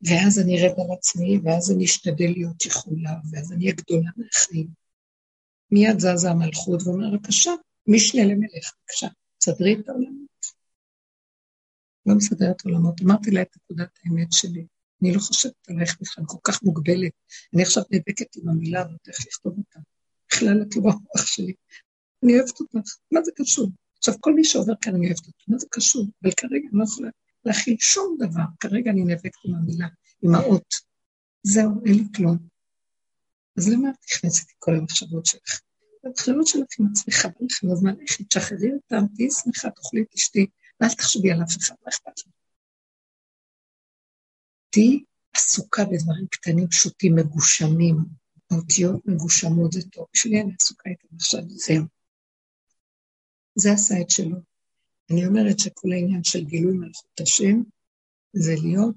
ואז 0.01 0.39
אני 0.39 0.57
ארד 0.57 0.79
על 0.79 0.97
עצמי, 0.97 1.39
ואז 1.43 1.71
אני 1.71 1.85
אשתדל 1.85 2.31
להיות 2.31 2.65
יכולה, 2.65 3.13
ואז 3.31 3.51
אני 3.51 3.63
אהיה 3.63 3.75
גדולה 3.75 4.09
מהחיים. 4.17 4.67
מיד 5.71 5.99
זזה 5.99 6.29
המלכות 6.29 6.81
ואומר, 6.83 7.17
בבקשה, 7.17 7.51
משנה 7.87 8.23
למלך, 8.23 8.73
בבקשה, 8.79 9.07
תסדרי 9.37 9.75
את 9.79 9.89
העולמות. 9.89 10.27
לא 12.05 12.15
מסדרת 12.15 12.61
עולמות. 12.65 13.01
אמרתי 13.01 13.31
לה 13.31 13.41
את 13.41 13.55
נקודת 13.55 13.89
האמת 14.05 14.27
שלי. 14.31 14.65
אני 15.01 15.13
לא 15.13 15.19
חושבת 15.19 15.53
עלייך 15.67 15.97
בכלל, 16.01 16.23
כל 16.27 16.37
כך 16.43 16.63
מוגבלת. 16.63 17.11
אני 17.53 17.63
עכשיו 17.63 17.83
נאבקת 17.91 18.35
עם 18.35 18.49
המילה 18.49 18.81
הזאת, 18.81 19.07
איך 19.07 19.17
לכתוב 19.27 19.57
אותה. 19.57 19.79
בכלל 20.31 20.61
את 20.61 20.75
לא 20.75 20.81
במוח 20.81 21.25
שלי. 21.25 21.53
אני 22.23 22.39
אוהבת 22.39 22.59
אותך, 22.59 22.95
מה 23.11 23.19
זה 23.23 23.31
קשור? 23.35 23.71
עכשיו, 23.97 24.13
כל 24.19 24.33
מי 24.33 24.43
שעובר 24.43 24.73
כאן, 24.81 24.95
אני 24.95 25.05
אוהבת 25.05 25.19
אותו, 25.19 25.43
מה 25.47 25.57
זה 25.57 25.67
קשור? 25.71 26.07
אבל 26.23 26.31
כרגע 26.37 26.67
אני 26.71 26.79
לא 26.79 26.83
יכולה 26.83 27.09
להכיל 27.45 27.75
שום 27.79 28.17
דבר. 28.19 28.43
כרגע 28.59 28.91
אני 28.91 29.03
נאבקת 29.03 29.45
עם 29.45 29.55
המילה, 29.55 29.87
עם 30.21 30.35
האות. 30.35 30.73
זהו, 31.43 31.71
אין 31.85 31.93
לי 31.93 32.03
כלום. 32.15 32.37
אז 33.57 33.69
למה 33.69 33.89
את 33.89 33.95
נכנסת 34.11 34.47
כל 34.59 34.75
המחשבות 34.75 35.25
שלך? 35.25 35.61
המחשבות 36.03 36.47
שלך 36.47 36.67
עם 36.79 36.87
עצמך, 36.91 37.25
בא 37.25 37.45
לך 37.45 37.63
לזמן, 37.63 37.99
איך 38.01 38.21
תשחררי 38.21 38.71
אותם, 38.73 39.05
תהיי 39.15 39.29
שמחה, 39.31 39.69
תאכלי, 39.69 40.05
תשתי, 40.11 40.45
ואל 40.81 40.89
תחשבי 40.89 41.31
על 41.31 41.43
אף 41.43 41.57
אחד, 41.57 41.75
מה 41.83 41.89
אכפת 41.89 42.19
לך? 42.19 42.33
תהיי 44.77 45.03
עסוקה 45.35 45.85
בדברים 45.85 46.27
קטנים, 46.31 46.67
פשוטים, 46.67 47.15
מגושמים, 47.15 47.95
האותיות 48.51 49.05
מגושמות 49.05 49.71
זה 49.71 49.81
טוב, 49.81 50.05
בשבילי 50.13 50.41
אני 50.41 50.53
עסוקה 50.61 50.89
איתם 50.89 51.15
עכשיו, 51.15 51.41
זהו. 51.47 51.85
זה 53.55 53.71
עשה 53.71 54.01
את 54.01 54.09
שלו. 54.09 54.37
אני 55.11 55.27
אומרת 55.27 55.59
שכל 55.59 55.91
העניין 55.91 56.23
של 56.23 56.45
גילוי 56.45 56.77
מלכות 56.77 57.21
השם 57.21 57.61
זה 58.33 58.55
להיות 58.63 58.95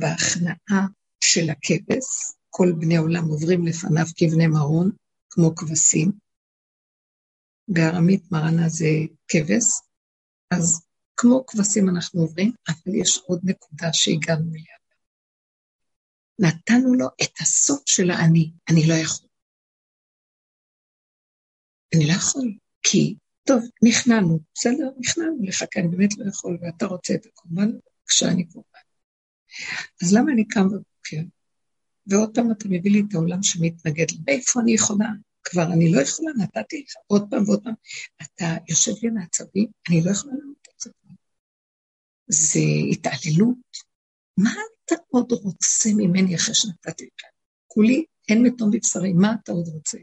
בהכנעה 0.00 0.86
של 1.20 1.50
הכבש, 1.50 2.06
כל 2.50 2.72
בני 2.80 2.96
עולם 2.96 3.24
עוברים 3.24 3.66
לפניו 3.66 4.06
כבני 4.16 4.46
מרון, 4.46 4.90
כמו 5.30 5.54
כבשים. 5.54 6.12
בארמית 7.68 8.32
מרנה 8.32 8.68
זה 8.68 8.88
כבש, 9.28 9.64
אז 10.50 10.82
כמו 11.20 11.46
כבשים 11.46 11.88
אנחנו 11.88 12.20
עוברים, 12.20 12.52
אבל 12.68 12.94
יש 12.94 13.18
עוד 13.26 13.40
נקודה 13.44 13.88
שהגענו 13.92 14.50
אליה. 14.52 14.76
נתנו 16.38 16.94
לו 16.94 17.06
את 17.22 17.40
הסוף 17.40 17.82
של 17.86 18.10
האני, 18.10 18.52
אני 18.70 18.86
לא 18.86 18.94
יכול. 18.94 19.28
אני 21.94 22.06
לא 22.06 22.12
יכול, 22.12 22.54
כי, 22.82 23.16
טוב, 23.44 23.62
נכנענו, 23.84 24.40
בסדר, 24.54 24.90
נכנענו 24.98 25.36
לך, 25.42 25.64
כי 25.70 25.80
אני 25.80 25.88
באמת 25.88 26.18
לא 26.18 26.28
יכול, 26.28 26.58
ואתה 26.62 26.86
רוצה 26.86 27.14
את 27.14 27.26
הקורבן, 27.26 27.70
בבקשה, 27.70 28.28
אני 28.28 28.44
קורבן. 28.44 28.80
אז 30.02 30.14
למה 30.14 30.32
אני 30.32 30.48
קם 30.48 30.66
בבוקר, 30.68 31.28
ועוד 32.06 32.34
פעם 32.34 32.52
אתה 32.52 32.68
מביא 32.68 32.90
לי 32.90 33.02
את 33.08 33.14
העולם 33.14 33.42
שמתנגד 33.42 34.06
מאיפה 34.26 34.60
אני 34.60 34.72
יכולה? 34.72 35.08
כבר 35.44 35.72
אני 35.72 35.92
לא 35.92 36.00
יכולה, 36.00 36.30
נתתי 36.38 36.84
לך 36.88 36.94
עוד 37.06 37.26
פעם 37.30 37.48
ועוד 37.48 37.64
פעם. 37.64 37.74
אתה 38.22 38.56
יושב 38.68 38.92
לי 39.02 39.10
מעצבים, 39.10 39.68
אני 39.88 40.04
לא 40.04 40.10
יכולה 40.10 40.34
לענות 40.34 40.68
את 40.74 40.80
זה. 40.80 40.90
זה 42.30 42.60
התעללות. 42.90 43.58
מה 44.36 44.50
אתה 44.84 44.94
עוד 45.08 45.32
רוצה 45.32 45.88
ממני 45.96 46.36
אחרי 46.36 46.54
שנתתי 46.54 47.04
לך? 47.04 47.24
כולי 47.66 48.04
אין 48.28 48.42
מתום 48.42 48.70
בבשרי, 48.70 49.12
מה 49.12 49.34
אתה 49.42 49.52
עוד 49.52 49.68
רוצה? 49.68 49.98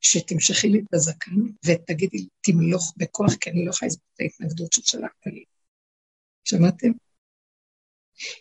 שתמשכי 0.00 0.68
לי 0.68 0.78
את 0.78 0.94
הזקן 0.94 1.40
ותגידי 1.66 2.18
לי, 2.18 2.28
תמלוך 2.40 2.94
בכוח, 2.96 3.34
כי 3.34 3.50
אני 3.50 3.64
לא 3.64 3.70
יכולה 3.70 3.86
לסבול 3.86 4.06
את 4.14 4.20
ההתנגדות 4.20 4.72
ששלחת 4.72 5.26
לי. 5.26 5.44
שמעתם? 6.44 6.88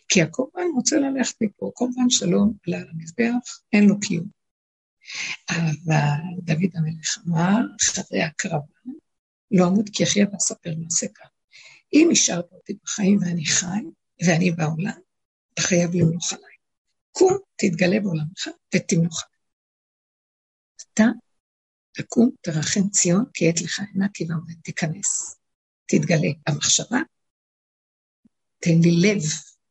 כי 0.10 0.22
הקורבן 0.22 0.64
רוצה 0.76 0.96
ללכת 0.96 1.36
מפה, 1.42 1.72
קורבן 1.74 2.10
שלום 2.10 2.54
למזבח, 2.68 3.60
אין 3.74 3.84
לו 3.84 4.00
קיום. 4.00 4.28
אבל 5.50 6.42
דוד 6.44 6.72
המלך 6.76 7.18
אמר, 7.28 7.60
אחרי 7.82 8.24
הקרבה, 8.24 8.74
לא 9.52 9.68
אמות 9.68 9.90
כי 9.94 10.04
אחיה 10.04 10.26
ואספר 10.34 10.74
מעשה 10.78 11.08
כאן. 11.16 11.35
אם 11.96 12.10
השארת 12.12 12.52
אותי 12.52 12.74
בחיים 12.84 13.18
ואני 13.22 13.46
חי, 13.46 13.84
ואני 14.26 14.52
בעולם, 14.52 15.00
אתה 15.54 15.62
חייב 15.62 15.92
למלוך 15.94 16.34
עליי. 16.34 16.56
קום, 17.12 17.38
תתגלה 17.56 18.00
בעולמך 18.00 18.48
ותמלוך 18.76 19.24
עליי. 19.24 19.36
אתה 20.94 21.04
תקום, 21.94 22.30
תרחם 22.42 22.90
ציון, 22.90 23.26
כי 23.34 23.50
עת 23.50 23.62
לך 23.62 23.82
כי 24.14 24.28
לא 24.28 24.36
תיכנס. 24.64 25.36
תתגלה 25.86 26.28
במחשבה, 26.50 27.00
תן 28.60 28.80
לי 28.82 28.92
לב, 29.02 29.22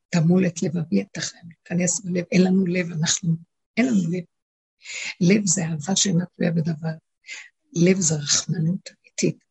תמול 0.09 0.47
את 0.47 0.63
לבבי, 0.63 1.03
אתה 1.03 1.21
חייב 1.21 1.45
להיכנס 1.45 2.01
בלב, 2.01 2.25
אין 2.33 2.43
לנו 2.43 2.67
לב, 2.67 2.93
אנחנו, 2.93 3.37
אין 3.77 3.87
לנו 3.87 4.11
לב. 4.11 4.25
לב 5.21 5.47
זה 5.47 5.65
אהבה 5.65 5.97
שאינה 5.97 6.25
תלויה 6.37 6.53
בדבר. 6.53 6.95
לב 7.73 7.97
זה 8.01 8.15
רחמנות 8.15 8.89
אמיתית. 8.91 9.45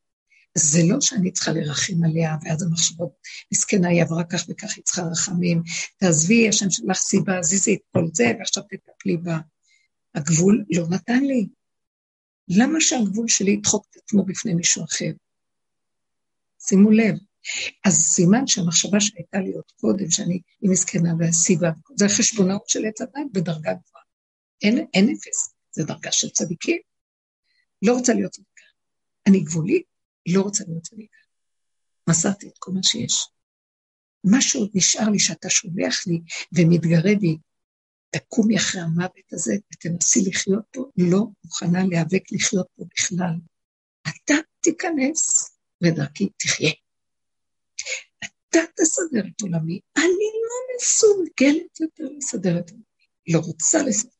זה 0.57 0.79
לא 0.89 1.01
שאני 1.01 1.31
צריכה 1.31 1.51
לרחם 1.51 2.03
עליה, 2.03 2.35
ואז 2.41 2.63
המחשבות, 2.63 3.11
מסכנה, 3.53 3.89
היא 3.89 4.03
עברה 4.03 4.23
כך 4.23 4.45
וכך, 4.49 4.75
היא 4.75 4.83
צריכה 4.83 5.01
רחמים. 5.01 5.63
תעזבי, 5.97 6.49
השם 6.49 6.69
שלך 6.69 6.97
סיבה, 6.97 7.41
זיזי 7.41 7.73
את 7.73 7.79
כל 7.91 8.07
זה, 8.13 8.31
ועכשיו 8.39 8.63
תטפלי 8.63 9.17
בה. 9.17 9.37
הגבול 10.15 10.65
לא 10.69 10.87
נתן 10.89 11.23
לי. 11.23 11.47
למה 12.47 12.81
שהגבול 12.81 13.27
שלי 13.27 13.51
ידחוק 13.51 13.85
את 13.89 13.95
עצמו 13.95 14.25
בפני 14.25 14.53
מישהו 14.53 14.83
אחר? 14.83 15.11
שימו 16.59 16.91
לב. 16.91 17.15
אז 17.85 17.93
סימן 17.93 18.47
שהמחשבה 18.47 18.99
שהייתה 18.99 19.39
לי 19.39 19.53
עוד 19.53 19.71
קודם, 19.75 20.11
שאני 20.11 20.41
היא 20.61 20.69
מסכנה 20.69 21.13
והסיבה, 21.19 21.71
זה 21.95 22.05
חשבונאות 22.09 22.69
של 22.69 22.85
עץ 22.85 23.01
הדת 23.01 23.13
בדרגה 23.31 23.73
גבוהה. 23.73 24.03
אין, 24.61 24.85
אין 24.93 25.09
אפס, 25.09 25.53
זה 25.71 25.83
דרגה 25.83 26.11
של 26.11 26.29
צדיקים. 26.29 26.77
לא 27.81 27.93
רוצה 27.93 28.13
להיות 28.13 28.31
צדיקה. 28.31 28.63
אני 29.27 29.39
גבולית, 29.39 29.85
לא 30.27 30.41
רוצה 30.41 30.63
להיות 30.67 30.83
צדיקה. 30.83 31.17
מסרתי 32.09 32.47
את 32.47 32.57
כל 32.59 32.71
מה 32.71 32.83
שיש. 32.83 33.27
מה 34.23 34.41
שעוד 34.41 34.69
נשאר 34.73 35.09
לי 35.09 35.19
שאתה 35.19 35.49
שולח 35.49 36.07
לי 36.07 36.19
ומתגרה 36.53 37.15
בי, 37.19 37.37
תקומי 38.09 38.57
אחרי 38.57 38.81
המוות 38.81 39.33
הזה 39.33 39.53
ותנסי 39.73 40.19
לחיות 40.29 40.63
פה, 40.71 40.85
לא 40.97 41.25
מוכנה 41.43 41.83
להיאבק 41.83 42.31
לחיות 42.31 42.67
פה 42.75 42.85
בכלל. 42.95 43.33
אתה 44.01 44.33
תיכנס 44.61 45.51
ודרכי 45.83 46.29
תחיה. 46.37 46.71
אתה 48.19 48.59
תסדר 48.75 49.27
את 49.27 49.41
עולמי, 49.41 49.79
אני 49.97 50.29
לא 50.47 50.75
מסוגלת 50.77 51.79
יותר 51.79 52.03
לסדר 52.17 52.59
את 52.59 52.69
עולמי, 52.69 52.83
לא 53.27 53.39
רוצה 53.39 53.83
לסדר. 53.83 54.11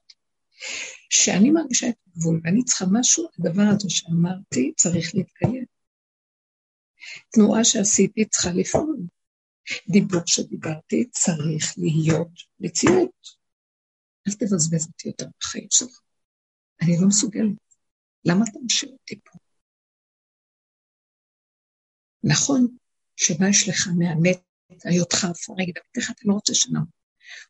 כשאני 1.09 1.51
מרגישה 1.51 1.89
את 1.89 1.95
הגבול 2.07 2.41
ואני 2.43 2.63
צריכה 2.63 2.85
משהו, 2.91 3.27
הדבר 3.39 3.63
הזה 3.75 3.89
שאמרתי 3.89 4.73
צריך 4.75 5.15
להתקיים. 5.15 5.72
תנועה 7.29 7.63
שעשיתי 7.63 8.25
צריכה 8.25 8.49
לפעול. 8.51 8.97
דיבור 9.89 10.21
שדיברתי 10.25 11.09
צריך 11.11 11.73
להיות 11.77 12.31
מציאות. 12.59 13.43
אל 14.27 14.33
תבזבז 14.33 14.87
אותי 14.87 15.07
יותר 15.07 15.25
בחיים 15.39 15.67
שלך. 15.71 15.99
אני 16.81 16.97
לא 17.01 17.07
מסוגלת. 17.07 17.57
למה 18.25 18.45
אתה 18.49 18.59
משאיר 18.65 18.91
אותי 18.91 19.19
פה? 19.23 19.31
נכון 22.23 22.77
שמה 23.15 23.49
יש 23.49 23.69
לך 23.69 23.87
מהמת, 23.97 24.43
היותך 24.83 25.23
עפר, 25.23 25.53
יגיד, 25.61 25.77
איך 25.97 26.11
אתה 26.11 26.21
לא 26.25 26.33
רוצה 26.33 26.53
שנאמר? 26.55 26.85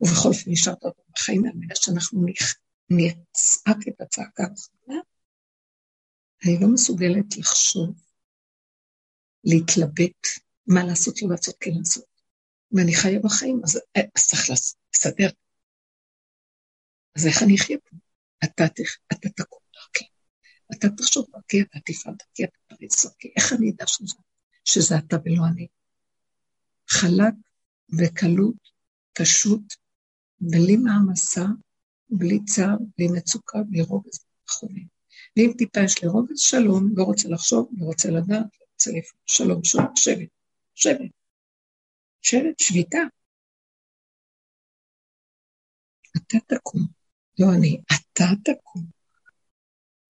ובכל 0.02 0.30
אופן 0.30 0.52
נשארת 0.52 0.84
אותו 0.84 1.04
בחיים 1.16 1.46
על 1.46 1.52
מנת 1.56 1.78
שאנחנו 1.78 2.26
נצעק 2.90 3.88
את 3.88 4.02
הצעקה 4.02 4.44
האחרונה. 4.44 5.02
אני 6.46 6.58
לא 6.62 6.68
מסוגלת 6.74 7.38
לחשוב, 7.38 8.04
להתלבט, 9.44 10.28
מה 10.68 10.84
לעשות, 10.84 11.22
לא 11.22 11.30
לעשות, 11.30 11.56
כן 11.60 11.72
לעשות. 11.78 12.06
אם 12.74 12.80
אני 12.80 12.96
חיה 12.96 13.20
בחיים, 13.20 13.62
אז 13.64 13.80
צריך 14.18 14.50
לסדר 14.50 15.30
אז 17.16 17.28
איך 17.28 17.44
אני 17.44 17.56
אחיה 17.56 17.78
פה? 17.90 17.98
אתה, 18.44 18.66
אתה 19.14 19.30
תקום 19.30 19.60
דרכי. 19.74 20.06
אתה 20.74 20.88
תחשוב 20.98 21.26
דרכי, 21.32 21.62
אתה 21.62 21.80
תפעל 21.86 22.14
דרכי, 22.14 22.44
אתה 22.44 22.76
תריץ 22.76 23.06
דרכי. 23.06 23.34
איך 23.38 23.54
אני 23.54 23.72
אדע 23.72 23.88
שזה, 23.88 24.16
שזה 24.66 24.98
אתה 24.98 25.18
ולא 25.26 25.44
אני? 25.54 25.68
חלק 26.90 27.34
וקלות, 28.00 28.70
פשוט, 29.14 29.74
בלי 30.40 30.78
מעמסה, 30.78 31.46
בלי 32.10 32.40
צער, 32.46 32.78
בלי 32.98 33.08
מצוקה, 33.08 33.60
בלי 33.70 33.82
רוגז 33.82 34.20
וכולי. 34.46 34.88
ואם 35.38 35.52
טיפה 35.58 35.82
יש 35.82 36.04
לי 36.04 36.08
רוגז, 36.08 36.40
שלום, 36.40 36.90
לא 36.96 37.04
רוצה 37.04 37.30
לחשוב, 37.30 37.70
לא 37.78 37.86
רוצה 37.86 38.10
לדעת, 38.10 38.58
לפעול. 38.92 39.22
שלום, 39.26 39.64
שלום, 39.64 39.96
שבט, 39.96 40.30
שבט. 40.76 41.12
שבט, 42.22 42.60
שביתה. 42.60 43.00
אתה 46.18 46.38
תקום. 46.48 46.82
לא 47.40 47.48
אני, 47.58 47.82
אתה 47.88 48.24
תקום. 48.44 48.84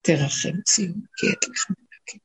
תרחם 0.00 0.60
ציון, 0.64 1.00
כי 1.16 1.26
עת 1.32 1.44
לך 1.44 1.66
מנקים. 1.70 2.20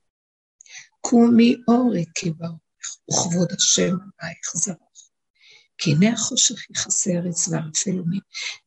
קומי 1.00 1.56
אורי 1.68 2.04
כי 2.14 2.30
באורך, 2.30 2.98
וכבוד 3.10 3.52
השם 3.52 3.94
עלייך 4.18 4.52
זרח. 4.54 4.76
כי 5.78 5.90
הנה 5.92 6.12
החושך 6.12 6.70
יכסה 6.70 7.10
ארץ 7.10 7.48
וערפל 7.48 7.98
אומי, 7.98 8.18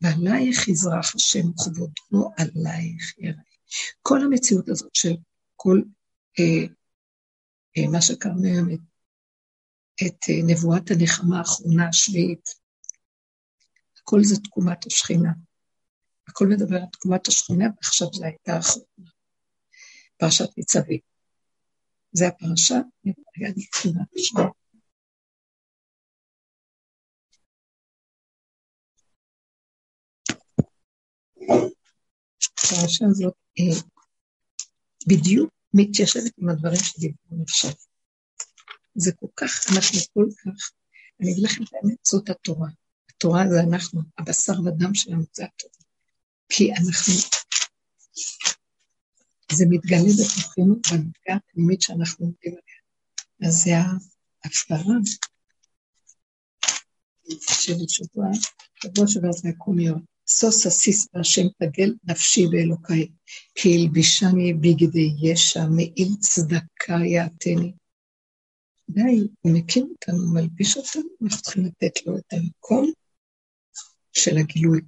ועלייך 0.02 0.68
יזרח 0.68 1.16
השם 1.16 1.50
וכבודו 1.50 2.32
עלייך 2.38 3.18
יראה. 3.18 3.44
כל 4.02 4.22
המציאות 4.22 4.70
הזאת 4.70 4.96
של 4.96 5.16
כל 5.56 5.82
אה, 6.40 6.68
מה 7.91 8.01
שקראנו 8.01 8.45
היום, 8.45 8.69
את, 8.69 8.80
את 10.07 10.30
אה, 10.30 10.36
נבואת 10.47 10.91
הנחמה 10.91 11.39
האחרונה 11.39 11.89
השביעית, 11.89 12.45
הכל 13.97 14.24
זה 14.24 14.36
תקומת 14.43 14.86
השכינה. 14.86 15.32
הכל 16.28 16.47
מדבר 16.47 16.76
על 16.76 16.88
תקומת 16.91 17.28
השכונה, 17.28 17.65
ועכשיו 17.76 18.07
זו 18.13 18.24
הייתה 18.24 18.53
האחרונה. 18.53 19.09
פרשת 20.17 20.57
ניצבים. 20.57 20.99
זה 22.11 22.28
הפרשה, 22.28 22.76
רגע, 23.05 23.47
אני 23.47 23.65
אקרא 23.69 24.03
בשביל. 24.15 24.43
הפרשה 32.57 33.05
הזאת 33.05 33.34
אה, 33.59 33.82
בדיוק 35.07 35.62
מתיישבת 35.74 36.32
עם 36.38 36.49
הדברים 36.49 36.80
שדיברנו 36.84 37.43
עכשיו. 37.43 37.71
זה 38.95 39.11
כל 39.11 39.28
כך, 39.36 39.51
אנחנו 39.76 39.99
כל 40.13 40.26
כך, 40.38 40.71
אני 41.21 41.32
אגיד 41.32 41.43
לכם 41.43 41.63
את 41.63 41.69
האמת, 41.74 41.97
זאת 42.03 42.30
התורה. 42.30 42.69
התורה 43.09 43.43
זה 43.49 43.59
אנחנו, 43.59 44.01
הבשר 44.17 44.53
ודם 44.65 44.95
שלנו 44.95 45.24
זה 45.34 45.45
התורה. 45.45 45.74
כי 46.49 46.71
אנחנו, 46.71 47.13
זה 49.51 49.65
מתגלה 49.69 50.09
בתוכנו 50.24 50.76
במפגע 50.76 51.36
הפנימית 51.36 51.82
שאנחנו 51.82 52.26
עומדים 52.26 52.51
עליה. 52.51 53.49
אז 53.49 53.53
זה 53.53 53.71
ההפטרה. 54.43 54.95
שבוע 57.30 57.86
שבוע, 57.88 58.26
שבוע 58.84 59.07
שבוע 59.07 59.32
זה 59.32 59.49
הקומיות. 59.49 60.12
סוס 60.28 60.67
אסיס 60.67 61.07
בהשם 61.13 61.47
תגל 61.59 61.93
נפשי 62.03 62.47
באלוקיי, 62.47 63.07
כי 63.55 63.76
הלבישני 63.76 64.53
בגדי 64.53 65.09
ישע, 65.21 65.65
מעיל 65.67 66.15
צדקה 66.19 66.97
יעתני. 67.05 67.74
די, 68.89 69.28
הוא 69.41 69.53
מקים 69.53 69.88
אותנו, 69.91 70.34
מלביש 70.34 70.78
אותנו, 70.78 71.09
אנחנו 71.21 71.41
צריכים 71.41 71.65
לתת 71.65 72.05
לו 72.05 72.17
את 72.17 72.34
המקום 72.34 72.91
של 74.13 74.38
הגילוי. 74.38 74.82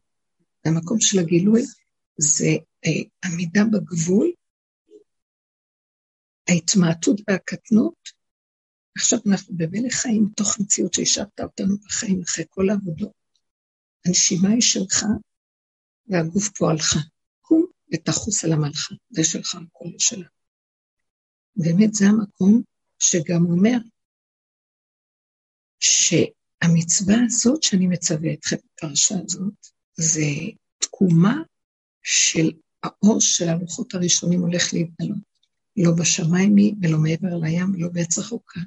המקום 0.65 0.99
של 0.99 1.19
הגילוי 1.19 1.61
זה 2.17 2.49
אה, 2.86 3.29
עמידה 3.29 3.61
בגבול, 3.71 4.31
ההתמעטות 6.49 7.21
והקטנות, 7.27 8.09
עכשיו 8.97 9.19
אנחנו 9.31 9.57
במלך 9.57 9.93
חיים 9.93 10.23
מתוך 10.23 10.59
מציאות 10.59 10.93
שהשארת 10.93 11.39
אותנו 11.39 11.75
בחיים 11.86 12.21
אחרי 12.21 12.45
כל 12.49 12.69
העבודות. 12.69 13.24
הנשימה 14.06 14.49
היא 14.49 14.62
שלך 14.62 15.06
והגוף 16.08 16.49
פועלך. 16.49 16.95
קום 17.41 17.66
ותחוס 17.93 18.45
על 18.45 18.53
המלכה, 18.53 18.95
זה 19.10 19.24
שלך, 19.24 19.56
הכל 19.56 19.89
שלה. 19.97 20.28
באמת 21.56 21.93
זה 21.93 22.06
המקום 22.06 22.62
שגם 22.99 23.45
אומר 23.45 23.78
שהמצווה 25.80 27.16
הזאת 27.26 27.64
שאני 27.64 27.88
מצווה 27.88 28.34
אתכם 28.34 28.56
בפרשה 28.56 29.16
הזאת, 29.26 29.53
זה 29.95 30.26
תקומה 30.78 31.36
של 32.03 32.51
האור 32.84 33.22
של 33.22 33.49
הלוחות 33.49 33.93
הראשונים 33.93 34.41
הולך 34.41 34.74
להתגלות. 34.74 35.36
לא 35.78 35.91
בשמיים 35.99 36.56
היא 36.56 36.76
ולא 36.82 36.97
מעבר 36.97 37.38
לים 37.41 37.74
ולא 37.74 37.89
בעץ 37.89 38.18
רחוקה. 38.18 38.60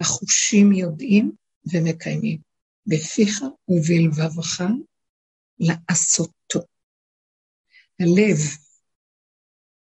החושים 0.00 0.72
יודעים 0.72 1.32
ומקיימים. 1.72 2.45
בפיך 2.86 3.42
ובלבבך 3.68 4.64
לעשותו. 5.58 6.60
הלב 8.00 8.38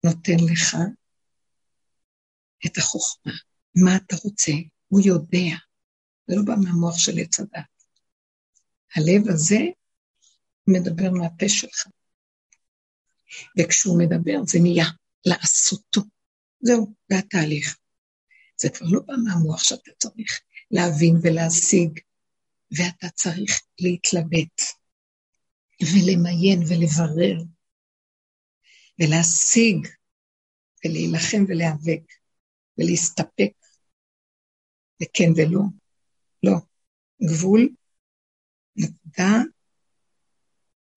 נותן 0.04 0.36
לך 0.52 0.76
את 2.66 2.78
החוכמה. 2.78 3.32
מה 3.74 3.96
אתה 3.96 4.16
רוצה? 4.24 4.52
הוא 4.88 5.00
יודע. 5.04 5.56
זה 6.26 6.36
לא 6.36 6.42
בא 6.46 6.54
מהמוח 6.64 6.98
של 6.98 7.12
עץ 7.18 7.40
הדת. 7.40 7.84
הלב 8.96 9.28
הזה 9.28 9.58
מדבר 10.66 11.10
מהפה 11.10 11.48
שלך. 11.48 11.86
וכשהוא 13.58 13.98
מדבר 13.98 14.44
זה 14.46 14.58
נהיה 14.62 14.86
לעשותו. 15.26 16.00
זהו, 16.60 16.94
זה 17.08 17.18
התהליך. 17.18 17.76
זה 18.60 18.68
כבר 18.70 18.86
לא 18.90 19.00
בא 19.00 19.14
מהמוח 19.24 19.64
שאתה 19.64 19.90
צריך 19.98 20.40
להבין 20.70 21.14
ולהשיג, 21.22 22.00
ואתה 22.76 23.08
צריך 23.08 23.62
להתלבט, 23.80 24.60
ולמיין 25.82 26.60
ולברר, 26.68 27.36
ולהשיג, 29.00 29.88
ולהילחם 30.84 31.44
ולהיאבק, 31.48 32.12
ולהסתפק, 32.78 33.52
וכן 35.02 35.30
ולא. 35.36 35.62
לא. 36.42 36.56
גבול, 37.22 37.68
נקודה, 38.76 39.32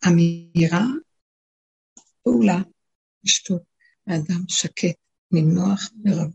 אמירה, 0.08 0.86
פעולה, 2.24 2.58
פשטות. 3.26 3.76
האדם 4.08 4.42
שקט, 4.48 4.98
נינוח 5.32 5.92
ורב. 6.06 6.32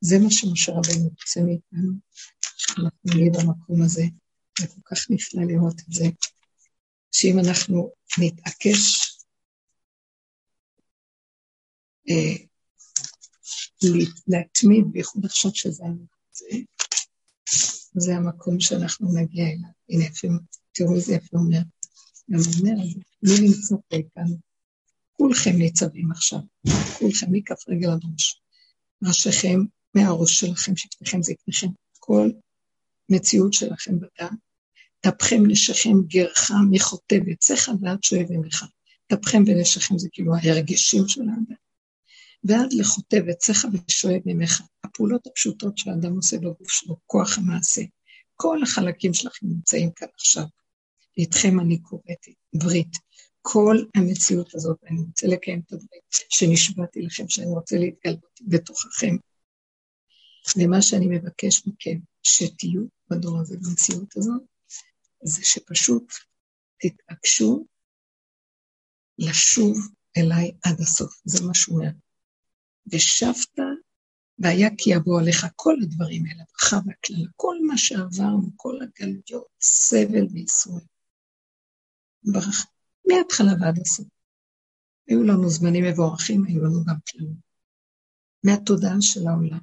זה 0.00 0.16
מה 0.22 0.30
שמשה 0.30 0.72
רבינו 0.72 1.08
רוצה 1.08 1.40
מאיתנו, 1.40 1.92
שאנחנו 2.56 2.90
נהיה 3.04 3.30
במקום 3.30 3.82
הזה, 3.82 4.02
זה 4.60 4.66
כל 4.66 4.80
כך 4.84 5.10
נפלא 5.10 5.42
לראות 5.44 5.80
את 5.80 5.92
זה, 5.92 6.04
שאם 7.12 7.38
אנחנו 7.38 7.92
נתעקש 8.18 9.14
אה, 12.10 12.34
להתמיד, 14.26 14.84
בייחוד 14.92 15.24
עכשיו 15.24 15.50
שזה 15.54 15.84
זה, 16.32 16.46
זה 17.96 18.16
המקום 18.16 18.60
שאנחנו 18.60 19.08
נגיע 19.14 19.44
אליו. 19.44 19.70
הנה, 19.88 20.04
תראו 20.72 20.94
איזה 20.94 21.14
יפה 21.14 21.36
אומר. 21.36 21.58
גם 22.30 22.38
אומר, 22.38 22.82
מי 23.22 23.48
נמצא 23.48 23.74
פה 23.88 23.96
איתנו? 23.96 24.36
כולכם 25.12 25.50
ניצבים 25.58 26.10
עכשיו, 26.10 26.38
כולכם 26.98 27.26
מכף 27.30 27.68
רגל 27.68 27.90
עד 27.90 28.00
ראש. 28.04 28.40
ראשיכם, 29.02 29.60
מהראש 29.94 30.40
שלכם, 30.40 30.76
שבטיכם 30.76 31.22
זקניכם, 31.22 31.66
כל 31.98 32.30
מציאות 33.08 33.52
שלכם 33.52 33.92
בדעת. 33.98 34.32
טפכם 35.00 35.42
נשיכם 35.46 36.02
גרך 36.06 36.50
מחוטב 36.70 37.28
יצאך 37.28 37.68
ועד 37.80 38.04
שואב 38.04 38.26
עמך. 38.30 38.64
טפכם 39.06 39.42
ונשיכם 39.46 39.98
זה 39.98 40.08
כאילו 40.12 40.34
ההרגשים 40.34 41.08
של 41.08 41.20
האדם. 41.20 41.56
ועד 42.44 42.72
לחוטב 42.72 43.28
יצאך 43.28 43.64
ושואב 43.72 44.20
ממך. 44.26 44.62
הפעולות 44.84 45.26
הפשוטות 45.26 45.78
שהאדם 45.78 46.12
עושה 46.12 46.38
בגוף 46.38 46.70
שלו, 46.70 46.96
כוח 47.06 47.38
המעשה. 47.38 47.82
כל 48.36 48.62
החלקים 48.62 49.14
שלכם 49.14 49.46
נמצאים 49.46 49.90
כאן 49.96 50.08
עכשיו. 50.14 50.44
איתכם 51.18 51.60
אני 51.60 51.78
קוראת 51.78 52.26
ברית. 52.54 52.96
כל 53.42 53.76
המציאות 53.96 54.54
הזאת, 54.54 54.76
אני 54.90 55.00
רוצה 55.00 55.26
לקיים 55.26 55.62
את 55.66 55.72
הדברים 55.72 56.00
שנשבעתי 56.10 57.02
לכם, 57.02 57.28
שאני 57.28 57.46
רוצה 57.46 57.78
להתגלות 57.78 58.40
בתוככם. 58.40 59.16
ומה 60.56 60.82
שאני 60.82 61.06
מבקש 61.06 61.66
מכם, 61.66 61.98
שתהיו 62.22 62.82
בדור 63.10 63.40
הזה, 63.40 63.56
במציאות 63.56 64.16
הזאת, 64.16 64.42
זה 65.24 65.44
שפשוט 65.44 66.12
תתעקשו 66.80 67.66
לשוב 69.18 69.78
אליי 70.16 70.52
עד 70.64 70.80
הסוף. 70.80 71.20
זה 71.24 71.46
מה 71.46 71.54
שהוא 71.54 71.78
אומר. 71.78 71.90
ושבת, 72.92 73.58
והיה 74.38 74.68
כי 74.78 74.90
יבוא 74.90 75.20
עליך 75.20 75.46
כל 75.56 75.74
הדברים 75.82 76.24
האלה, 76.26 76.42
הברכה 76.42 76.76
והקללה, 76.86 77.30
כל 77.36 77.56
מה 77.66 77.78
שעברנו, 77.78 78.50
כל 78.56 78.78
הגלויות, 78.82 79.46
סבל 79.60 80.26
וייסורים. 80.32 80.86
ברכה. 82.22 82.64
מההתחלה 83.08 83.52
ועד 83.60 83.78
הסוף. 83.80 84.06
היו 85.08 85.22
לנו 85.22 85.50
זמנים 85.50 85.84
מבורכים, 85.84 86.44
היו 86.44 86.64
לנו 86.64 86.84
גם 86.84 86.96
כללים. 87.08 87.36
מהתודעה 88.44 88.96
של 89.00 89.28
העולם. 89.28 89.60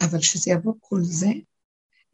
אבל 0.00 0.18
כשזה 0.18 0.50
יבוא 0.50 0.74
כל 0.80 1.00
זה, 1.02 1.30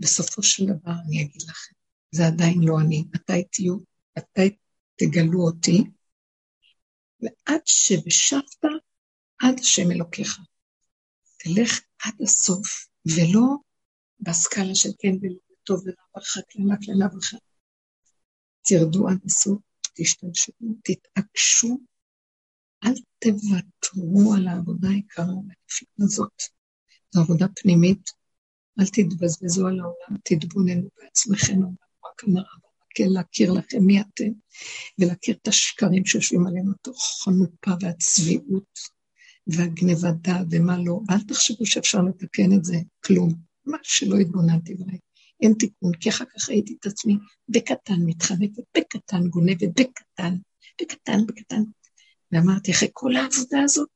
בסופו 0.00 0.42
של 0.42 0.64
דבר 0.66 0.92
אני 1.06 1.22
אגיד 1.22 1.42
לכם, 1.42 1.74
זה 2.10 2.26
עדיין 2.26 2.60
לא 2.62 2.80
אני. 2.80 3.04
מתי 3.14 3.44
תהיו, 3.44 3.76
מתי 4.18 4.56
תגלו 4.96 5.40
אותי, 5.40 5.84
ועד 7.20 7.60
שבשבת, 7.64 8.64
עד 9.38 9.60
השם 9.60 9.90
אלוקיך. 9.90 10.38
תלך 11.38 11.80
עד 12.04 12.14
הסוף, 12.22 12.86
ולא 13.06 13.56
בסקאלה 14.20 14.74
של 14.74 14.88
כן 14.98 15.14
ולא 15.22 15.38
טוב 15.64 15.82
ולא 15.84 15.94
ברכה, 16.14 16.40
קללה, 16.42 16.76
קללה 16.76 17.08
ברכה. 17.08 17.36
תרדו 18.62 19.08
עד 19.08 19.18
הסוף, 19.24 19.58
תשתמשו, 19.94 20.52
תתעקשו, 20.84 21.78
אל 22.84 22.94
תוותרו 23.18 24.34
על 24.34 24.48
העבודה 24.48 24.88
והנפלאה 24.88 25.26
הזאת. 25.98 26.42
זו 27.10 27.20
עבודה 27.20 27.46
פנימית, 27.62 28.10
אל 28.80 28.86
תתבזבזו 28.86 29.66
על 29.66 29.80
העולם, 29.80 30.20
תתבוננו 30.24 30.88
בעצמכם, 31.02 31.60
רק 32.06 32.24
המראה, 32.24 32.44
כן 32.94 33.08
להכיר 33.08 33.52
לכם 33.52 33.78
מי 33.82 34.00
אתם, 34.00 34.30
ולהכיר 34.98 35.36
את 35.42 35.48
השקרים 35.48 36.06
שיושבים 36.06 36.46
עלינו, 36.46 36.72
תוך 36.82 37.22
חנופה 37.24 37.70
והצביעות 37.80 38.78
והגנבת 39.46 40.14
דעת 40.22 40.46
ומה 40.50 40.78
לא. 40.78 41.00
אל 41.10 41.20
תחשבו 41.20 41.66
שאפשר 41.66 42.02
לתקן 42.02 42.52
את 42.52 42.64
זה, 42.64 42.76
כלום. 43.04 43.34
מה 43.66 43.78
שלא 43.82 44.16
התבוננתי 44.16 44.74
בהם. 44.74 44.96
אין 45.42 45.54
תיקון, 45.58 45.92
כי 46.00 46.08
אחר 46.08 46.24
כך 46.24 46.48
ראיתי 46.48 46.76
את 46.80 46.86
עצמי 46.86 47.16
בקטן 47.48 47.96
מתחנפת, 48.06 48.62
בקטן 48.76 49.28
גונבת, 49.28 49.68
בקטן, 49.80 50.36
בקטן, 50.80 51.26
בקטן. 51.26 51.62
ואמרתי, 52.32 52.72
אחרי 52.72 52.88
כל 52.92 53.16
העבודה 53.16 53.62
הזאת, 53.64 53.88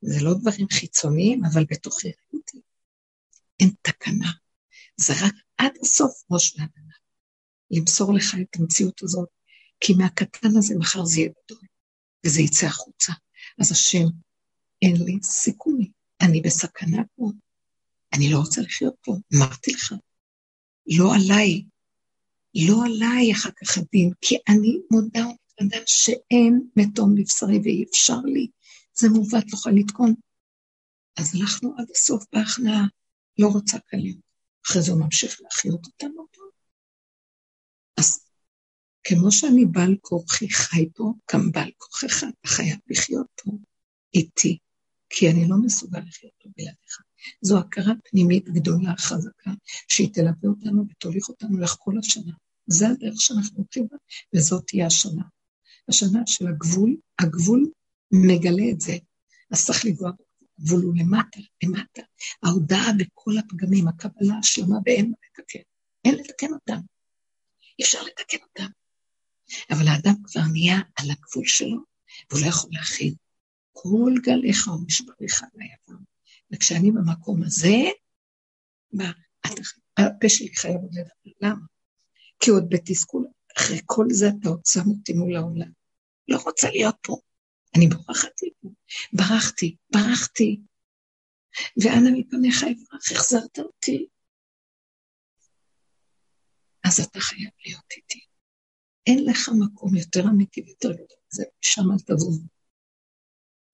זה 0.00 0.24
לא 0.24 0.34
דברים 0.34 0.66
חיצוניים, 0.72 1.44
אבל 1.44 1.64
בתוכי 1.70 2.08
ראיתי, 2.08 2.60
אין 3.60 3.70
תקנה. 3.82 4.30
זה 4.96 5.12
רק 5.12 5.34
עד 5.56 5.72
הסוף 5.82 6.22
ראש 6.30 6.54
והגנה. 6.56 6.94
למסור 7.70 8.14
לך 8.14 8.34
את 8.34 8.60
המציאות 8.60 9.02
הזאת, 9.02 9.28
כי 9.80 9.92
מהקטן 9.94 10.56
הזה 10.56 10.74
מחר 10.78 11.04
זה 11.04 11.20
יהיה 11.20 11.30
גדול, 11.30 11.64
וזה 12.26 12.40
יצא 12.42 12.66
החוצה. 12.66 13.12
אז 13.60 13.72
השם, 13.72 14.04
אין 14.82 14.96
לי 15.04 15.18
סיכוי, 15.22 15.90
אני 16.20 16.40
בסכנה 16.40 17.02
פה, 17.16 17.30
אני 18.12 18.30
לא 18.30 18.38
רוצה 18.38 18.60
לחיות 18.60 18.94
פה, 19.00 19.16
אמרתי 19.36 19.70
לך, 19.72 19.94
לא 20.86 21.14
עליי, 21.14 21.64
לא 22.54 22.84
עליי 22.86 23.32
אחר 23.32 23.50
כך 23.56 23.78
הדין, 23.78 24.12
כי 24.20 24.36
אני 24.48 24.78
מודה 24.90 25.26
ומתוודה 25.60 25.86
שאין 25.86 26.68
מתום 26.76 27.14
בבשרי 27.14 27.58
ואי 27.58 27.84
אפשר 27.90 28.20
לי, 28.24 28.46
זה 28.94 29.08
מעוות, 29.08 29.44
לא 29.52 29.58
יכול 29.58 29.72
לתקון. 29.72 30.14
אז 31.16 31.34
הלכנו 31.34 31.74
עד 31.78 31.86
הסוף 31.94 32.24
בהכנעה, 32.32 32.84
לא 33.38 33.48
רוצה 33.48 33.78
קלים. 33.78 34.20
אחרי 34.66 34.82
זה 34.82 34.92
הוא 34.92 35.00
ממשיך 35.00 35.40
להחיות 35.40 35.86
אותנו 35.86 36.26
פה. 36.32 36.42
אז 37.96 38.20
כמו 39.04 39.32
שאני 39.32 39.64
בעל 39.64 39.96
כורחי 40.00 40.50
חי 40.50 40.88
פה, 40.94 41.12
גם 41.32 41.52
בעל 41.52 41.70
כורחך, 41.76 42.24
אתה 42.24 42.48
חייב 42.48 42.78
לחיות 42.90 43.26
פה 43.44 43.50
איתי, 44.14 44.58
כי 45.10 45.30
אני 45.30 45.48
לא 45.48 45.56
מסוגל 45.64 46.00
לחיות 46.00 46.32
פה 46.42 46.48
בלעדיך. 46.56 47.02
זו 47.42 47.58
הכרה 47.58 47.92
פנימית 48.10 48.48
גדולה, 48.48 48.94
חזקה, 48.98 49.50
שהיא 49.88 50.14
תלווה 50.14 50.48
אותנו 50.48 50.84
ותוליך 50.90 51.28
אותנו 51.28 51.58
לך 51.58 51.76
כל 51.78 51.98
השנה. 51.98 52.32
זה 52.66 52.88
הדרך 52.88 53.20
שאנחנו 53.20 53.56
הולכים 53.56 53.88
בה, 53.90 53.96
וזאת 54.34 54.66
תהיה 54.66 54.86
השנה. 54.86 55.22
השנה 55.88 56.22
של 56.26 56.46
הגבול, 56.46 56.96
הגבול 57.18 57.66
מגלה 58.12 58.70
את 58.72 58.80
זה. 58.80 58.96
אז 59.50 59.66
צריך 59.66 59.84
לגוע 59.84 60.10
בגבול 60.10 60.27
הגבול 60.58 60.82
הוא 60.82 60.94
למטה, 60.96 61.40
למטה. 61.64 62.02
ההודעה 62.42 62.92
בכל 62.98 63.38
הפגמים, 63.38 63.88
הקבלה 63.88 64.34
השלמה 64.38 64.76
ואין 64.84 65.10
מה 65.10 65.16
לתקן. 65.26 65.62
אין 66.04 66.14
לתקן 66.14 66.52
אותם. 66.52 66.80
אי 67.78 67.84
אפשר 67.84 68.02
לתקן 68.02 68.38
אותם. 68.42 68.70
אבל 69.70 69.88
האדם 69.88 70.14
כבר 70.24 70.42
נהיה 70.52 70.78
על 70.96 71.10
הגבול 71.10 71.46
שלו, 71.46 71.78
והוא 72.30 72.40
לא 72.42 72.46
יכול 72.46 72.70
להכיל. 72.72 73.14
כל 73.72 74.12
גליך 74.22 74.68
ומשבריך 74.68 75.42
על 75.42 75.48
היבם. 75.60 76.02
וכשאני 76.52 76.90
במקום 76.90 77.42
הזה, 77.42 77.76
הפה 79.98 80.28
שלי 80.28 80.56
חייב 80.56 80.76
עוד 80.76 80.94
לדבר. 80.94 81.48
למה? 81.48 81.66
כי 82.40 82.50
עוד 82.50 82.64
בתסכול, 82.68 83.26
אחרי 83.58 83.80
כל 83.86 84.06
זה 84.10 84.28
אתה 84.28 84.48
עוד 84.48 84.60
שם 84.66 84.90
אותי 84.90 85.12
מול 85.12 85.36
העולם. 85.36 85.70
לא 86.28 86.38
רוצה 86.44 86.70
להיות 86.70 86.96
פה. 87.02 87.16
אני 87.76 87.86
בורחת 87.88 88.32
מפה. 88.46 88.68
ברחתי, 89.12 89.76
ברחתי. 89.92 90.60
ואנה 91.82 92.10
מפניך 92.14 92.62
אברח, 92.62 93.12
החזרת 93.12 93.58
אותי. 93.58 94.06
אז 96.84 97.00
אתה 97.00 97.20
חייב 97.20 97.50
להיות 97.66 97.92
איתי. 97.96 98.20
אין 99.06 99.24
לך 99.24 99.48
מקום 99.58 99.96
יותר 99.96 100.24
אמיתי 100.24 100.62
ויותר 100.62 100.92
גדול, 100.92 101.18
זה 101.30 101.44
שם 101.60 101.82
אל 101.92 101.98
תבוא. 101.98 102.32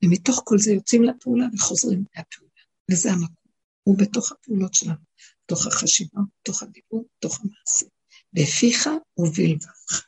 ומתוך 0.05 0.43
כל 0.45 0.59
זה 0.59 0.71
יוצאים 0.73 1.03
לפעולה 1.03 1.47
וחוזרים 1.55 2.05
מהפעולה, 2.17 2.63
וזה 2.91 3.13
המקום. 3.13 3.53
הוא 3.83 3.99
בתוך 3.99 4.33
הפעולות 4.33 4.75
שלנו, 4.75 5.05
בתוך 5.45 5.67
החשיבה, 5.67 6.21
בתוך 6.41 6.63
הדיבור, 6.63 7.09
בתוך 7.19 7.41
המעשה. 7.41 7.87
בפיך 8.33 8.89
ובלבבך 9.19 10.07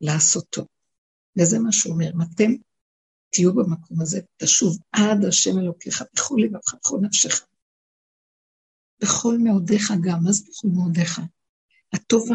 לעשותו. 0.00 0.66
וזה 1.38 1.58
מה 1.58 1.72
שהוא 1.72 1.92
אומר, 1.92 2.10
אם 2.14 2.22
אתם 2.22 2.52
תהיו 3.30 3.54
במקום 3.54 4.00
הזה, 4.00 4.20
תשוב 4.36 4.78
עד 4.92 5.24
השם 5.28 5.58
אלוקיך 5.58 6.02
בכל 6.14 6.36
לבבך, 6.44 6.74
בכל 6.74 6.98
נפשך. 7.02 7.46
בכל 9.02 9.38
מאודיך 9.38 9.92
גם, 10.04 10.18
זה 10.32 10.44
בכל 10.50 10.68
מאודיך? 10.68 11.20
הטוב, 11.92 12.28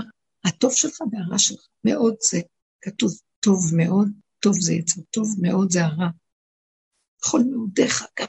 הטוב 0.45 0.73
שלך 0.73 0.97
והרע 1.11 1.39
שלך, 1.39 1.67
מאוד 1.83 2.15
זה 2.31 2.41
כתוב 2.81 3.11
טוב 3.39 3.59
מאוד, 3.77 4.07
טוב 4.39 4.53
זה 4.59 4.73
יצא, 4.73 5.01
טוב 5.11 5.27
מאוד 5.41 5.71
זה 5.71 5.85
הרע. 5.85 6.09
בכל 7.19 7.39
מאודיך, 7.51 8.05
גם 8.19 8.27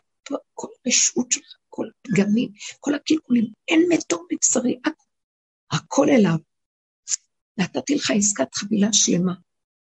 כל 0.55 0.69
הרשעות 0.86 1.32
שלך, 1.32 1.57
כל 1.69 1.86
הפגמים, 1.89 2.53
כל 2.81 2.95
הקלקולים, 2.95 3.53
אין 3.69 3.82
מתום 3.89 4.27
מבשרי, 4.32 4.81
הכל 5.70 6.07
אליו. 6.09 6.36
נתתי 7.59 7.95
לך 7.95 8.11
עסקת 8.11 8.55
חבילה 8.55 8.93
שלמה. 8.93 9.35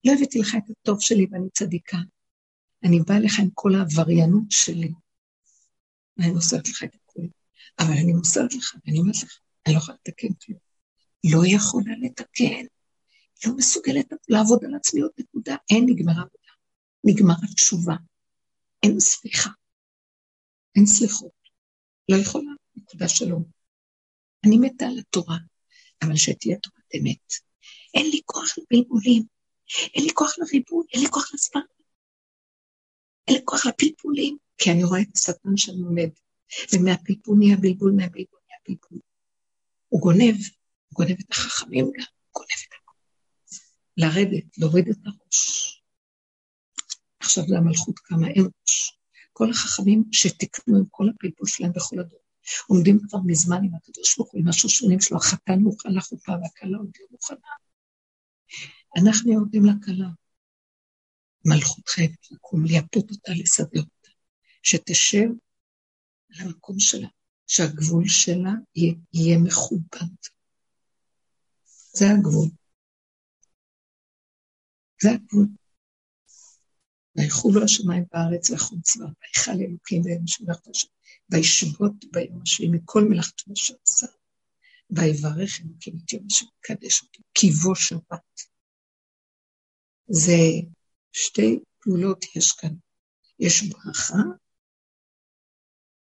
לא 0.06 0.11
הבאתי 0.14 0.39
לך 0.39 0.56
את 0.57 0.69
הטוב 0.69 1.02
שלי 1.02 1.27
ואני 1.31 1.49
צדיקה. 1.49 1.98
אני 2.83 2.99
באה 2.99 3.19
לך 3.19 3.39
עם 3.39 3.49
כל 3.53 3.75
העבריינות 3.75 4.43
שלי. 4.49 4.91
ואני 6.17 6.31
מוסרת 6.31 6.67
לך 6.67 6.83
את 6.83 6.95
הכול. 6.95 7.27
אבל 7.79 7.91
אני 7.91 8.13
מוסרת 8.13 8.53
לך, 8.53 8.75
ואני 8.85 8.99
אומרת 8.99 9.15
לך, 9.15 9.39
אני 9.65 9.73
לא 9.73 9.79
יכולה 9.79 9.97
לתקן 9.97 10.33
כלום. 10.33 10.59
לא 11.23 11.41
יכולה 11.45 11.93
לתקן. 12.01 12.65
לא 13.45 13.55
מסוגלת 13.57 14.13
לעבוד 14.29 14.65
על 14.65 14.75
עצמי 14.75 15.01
עוד 15.01 15.11
נקודה. 15.19 15.55
אין 15.69 15.85
נגמרה 15.89 16.15
עבודה. 16.15 16.53
נגמרה 17.03 17.47
תשובה. 17.55 17.95
אין 18.83 18.99
סליחה. 18.99 19.49
אין 20.75 20.85
סליחות. 20.85 21.37
לא 22.09 22.15
יכולה, 22.17 22.51
נקודה 22.75 23.07
שלום. 23.07 23.43
אני 24.45 24.57
מתה 24.57 24.85
על 24.85 24.99
התורה, 24.99 25.37
אבל 26.03 26.15
שתהיה 26.15 26.57
תורת 26.57 26.85
אמת. 26.95 27.33
אין 27.93 28.09
לי 28.11 28.21
כוח 28.25 28.55
לבלבולים, 28.57 29.23
אין 29.93 30.03
לי 30.03 30.09
כוח 30.13 30.33
לריבוי, 30.37 30.85
אין 30.93 31.01
לי 31.03 31.09
כוח 31.09 31.33
לספר. 31.33 31.59
אין 33.27 33.35
לי 33.35 33.41
כוח 33.45 33.65
לפלפולים, 33.65 34.37
כי 34.57 34.71
אני 34.71 34.83
רואה 34.83 35.01
את 35.01 35.07
השטן 35.15 35.57
שם 35.57 35.71
עומד, 35.71 36.09
ומהפלפול 36.73 37.37
נהיה 37.39 37.57
בלבול, 37.57 37.91
מהבלבול 37.91 38.39
נהיה 38.47 38.59
בלבול. 38.67 38.99
הוא 39.89 40.01
גונב, 40.01 40.35
הוא 40.87 40.93
גונב 40.93 41.17
את 41.19 41.31
החכמים 41.31 41.85
גם, 41.85 42.05
הוא 42.23 42.33
גונב 42.33 42.59
את 42.67 42.73
הכול. 42.81 42.95
לרדת, 43.97 44.57
להוריד 44.57 44.87
את 44.89 44.97
הראש. 45.05 45.81
עכשיו 47.19 47.43
זה 47.47 47.57
המלכות 47.57 47.99
כמה 47.99 48.27
אין 48.27 48.43
ראש. 48.43 48.97
כל 49.33 49.49
החכמים 49.49 50.03
שתיקנו 50.11 50.77
עם 50.77 50.85
כל 50.91 51.09
הפלפול 51.09 51.47
שלהם 51.47 51.71
בכל 51.75 51.99
הדור, 51.99 52.19
עומדים 52.67 52.99
כבר 53.09 53.19
מזמן 53.25 53.57
עם 53.63 53.75
הקדוש 53.75 54.17
ברוך 54.17 54.31
הוא, 54.31 54.41
עם 54.41 54.47
השושונים 54.47 55.01
שלו, 55.01 55.17
החתן 55.17 55.59
מוכן 55.59 55.93
לחופה 55.93 56.31
והכלה 56.31 56.77
עוד 56.77 56.91
לא 56.99 57.05
מוכנה. 57.11 57.37
אנחנו 58.97 59.33
יורדים 59.33 59.65
לכלה. 59.65 60.07
מלכות 61.48 61.90
חייבת 61.90 62.32
לקום, 62.32 62.65
לייפות 62.65 63.11
אותה, 63.11 63.32
לסדר 63.32 63.80
אותה, 63.80 64.10
שתשב 64.64 65.28
על 66.30 66.48
המקום 66.48 66.80
שלה, 66.80 67.07
שהגבול 67.48 68.07
שלה 68.07 68.52
יהיה, 68.76 69.38
מכובד. 69.38 70.15
זה 71.94 72.06
הגבול. 72.10 72.49
זה 75.02 75.10
הגבול. 75.11 75.48
ויחולו 77.15 77.64
השמיים 77.64 78.03
בארץ 78.14 78.49
ויחום 78.49 78.82
צבא, 78.82 79.06
ויכל 79.06 79.61
אלוקים 79.61 80.02
ויום 80.06 80.28
שבח 80.28 80.60
השם, 80.69 80.88
וישבות 81.30 81.94
ביום 82.11 82.41
השביעי 82.41 82.72
מכל 82.72 83.03
מלאכתו 83.10 83.53
אשר 83.53 83.74
עשה, 83.88 84.07
ויברך 84.90 85.61
אלוקים 85.61 85.98
את 86.06 86.14
יום 86.14 86.24
השם, 86.32 86.45
וקדש 86.45 87.02
אותו, 87.02 87.24
כי 87.34 87.49
בו 87.49 87.76
שבת. 87.76 88.41
זה 90.07 90.38
שתי 91.18 91.60
פעולות 91.80 92.26
יש 92.35 92.52
כאן. 92.52 92.73
יש 93.39 93.64
ברכה 93.64 94.23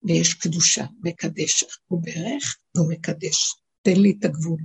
ויש 0.03 0.35
קדושה, 0.35 0.85
מקדש. 1.01 1.65
הוא 1.87 2.03
ברך 2.03 2.57
והוא 2.75 2.93
מקדש. 2.93 3.55
תן 3.83 4.01
לי 4.03 4.15
את 4.19 4.25
הגבול. 4.25 4.61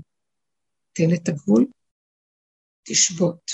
תן 0.94 1.14
את 1.14 1.30
הגבול, 1.30 1.66
תשבות. 2.84 3.52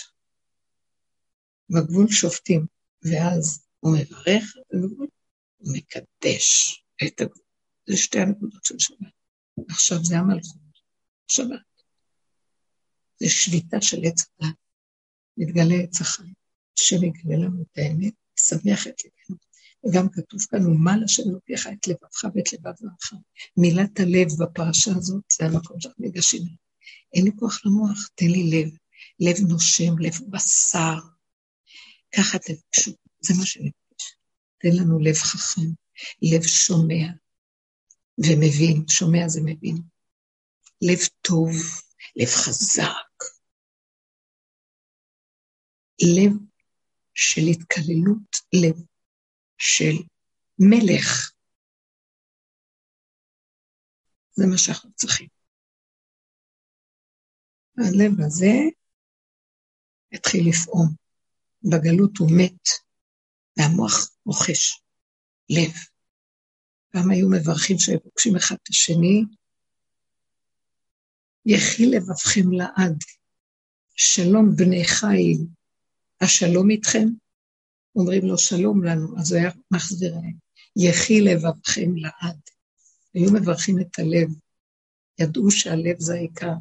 בגבול 1.69 2.07
שופטים, 2.07 2.65
ואז 3.03 3.65
הוא 3.79 3.97
מברך 3.97 4.57
את 4.57 4.73
הגבול, 4.73 5.07
הוא 5.57 5.73
מקדש 5.77 6.77
את 7.07 7.21
הגבול. 7.21 7.45
זה 7.89 7.97
שתי 7.97 8.19
הנקודות 8.19 8.65
של 8.65 8.79
שבת. 8.79 8.97
עכשיו 9.69 9.97
זה 10.03 10.17
המלכות, 10.17 10.79
שבת. 11.27 11.83
זה 13.19 13.29
שביתה 13.29 13.77
של 13.81 13.97
עץ 14.05 14.25
הדת. 14.39 14.55
מתגלה 15.37 15.75
עץ 15.83 16.01
החיים. 16.01 16.44
השם 16.79 17.03
יגלה 17.03 17.37
לנו 17.37 17.61
את 17.61 17.77
האמת, 17.77 18.13
ישמח 18.37 18.87
את 18.87 19.01
לבנו. 19.05 19.37
וגם 19.85 20.09
כתוב 20.09 20.39
כאן, 20.49 20.65
ומל 20.65 21.03
השם 21.05 21.23
לוקח 21.25 21.67
את 21.67 21.87
לבבך 21.87 22.23
ואת 22.35 22.53
לבב 22.53 22.75
זרעך. 22.79 23.13
מילת 23.57 23.99
הלב 23.99 24.27
בפרשה 24.39 24.91
הזאת, 24.97 25.23
זה 25.31 25.45
המקום 25.45 25.79
שאנחנו 25.79 26.05
ניגשים 26.05 26.41
אליו. 26.41 26.55
אין 27.13 27.23
לי 27.23 27.31
כוח 27.35 27.65
למוח, 27.65 28.09
תן 28.15 28.25
לי 28.25 28.43
לב. 28.43 28.69
לב 29.19 29.35
נושם, 29.49 29.99
לב 29.99 30.13
בשר. 30.29 30.99
ככה 32.15 32.37
תבקשו, 32.39 32.91
זה 33.19 33.33
מה 33.39 33.45
שאני 33.45 33.65
מבקש. 33.65 34.15
תן 34.57 34.69
לנו 34.71 34.99
לב 34.99 35.15
חכם, 35.15 35.69
לב 36.21 36.43
שומע 36.43 37.07
ומבין, 38.17 38.87
שומע 38.87 39.27
זה 39.27 39.41
מבין. 39.43 39.77
לב 40.81 40.99
טוב, 41.21 41.51
לב 42.15 42.29
חזק, 42.29 43.23
לב 46.01 46.31
של 47.15 47.41
התקללות, 47.51 48.35
לב 48.53 48.85
של 49.57 50.03
מלך. 50.59 51.31
זה 54.31 54.45
מה 54.51 54.57
שאנחנו 54.57 54.91
צריכים. 54.93 55.27
הלב 57.77 58.11
הזה 58.25 58.53
התחיל 60.11 60.49
לפעום. 60.49 60.87
בגלות 61.63 62.17
הוא 62.17 62.29
מת, 62.37 62.67
והמוח 63.57 64.09
מוחש. 64.25 64.81
לב. 65.49 65.71
פעם 66.89 67.11
היו 67.11 67.27
מברכים 67.29 67.77
שהיו 67.79 68.03
פוגשים 68.03 68.35
אחד 68.35 68.55
את 68.63 68.69
השני, 68.69 69.23
יחי 71.45 71.85
לבבכם 71.85 72.51
לעד, 72.51 72.97
שלום 73.95 74.55
בני 74.55 74.85
חיל, 74.85 75.47
השלום 76.21 76.69
איתכם? 76.69 77.07
אומרים 77.95 78.25
לו, 78.25 78.37
שלום 78.37 78.83
לנו, 78.83 79.19
אז 79.19 79.31
הוא 79.31 79.39
היה 79.39 79.51
מחזיר 79.71 80.13
להם, 80.15 80.37
יחי 80.75 81.21
לבבכם 81.21 81.95
לעד. 81.95 82.39
היו 83.13 83.31
מברכים 83.33 83.79
את 83.79 83.99
הלב, 83.99 84.29
ידעו 85.19 85.51
שהלב 85.51 85.95
זה 85.99 86.13
העיקר. 86.13 86.53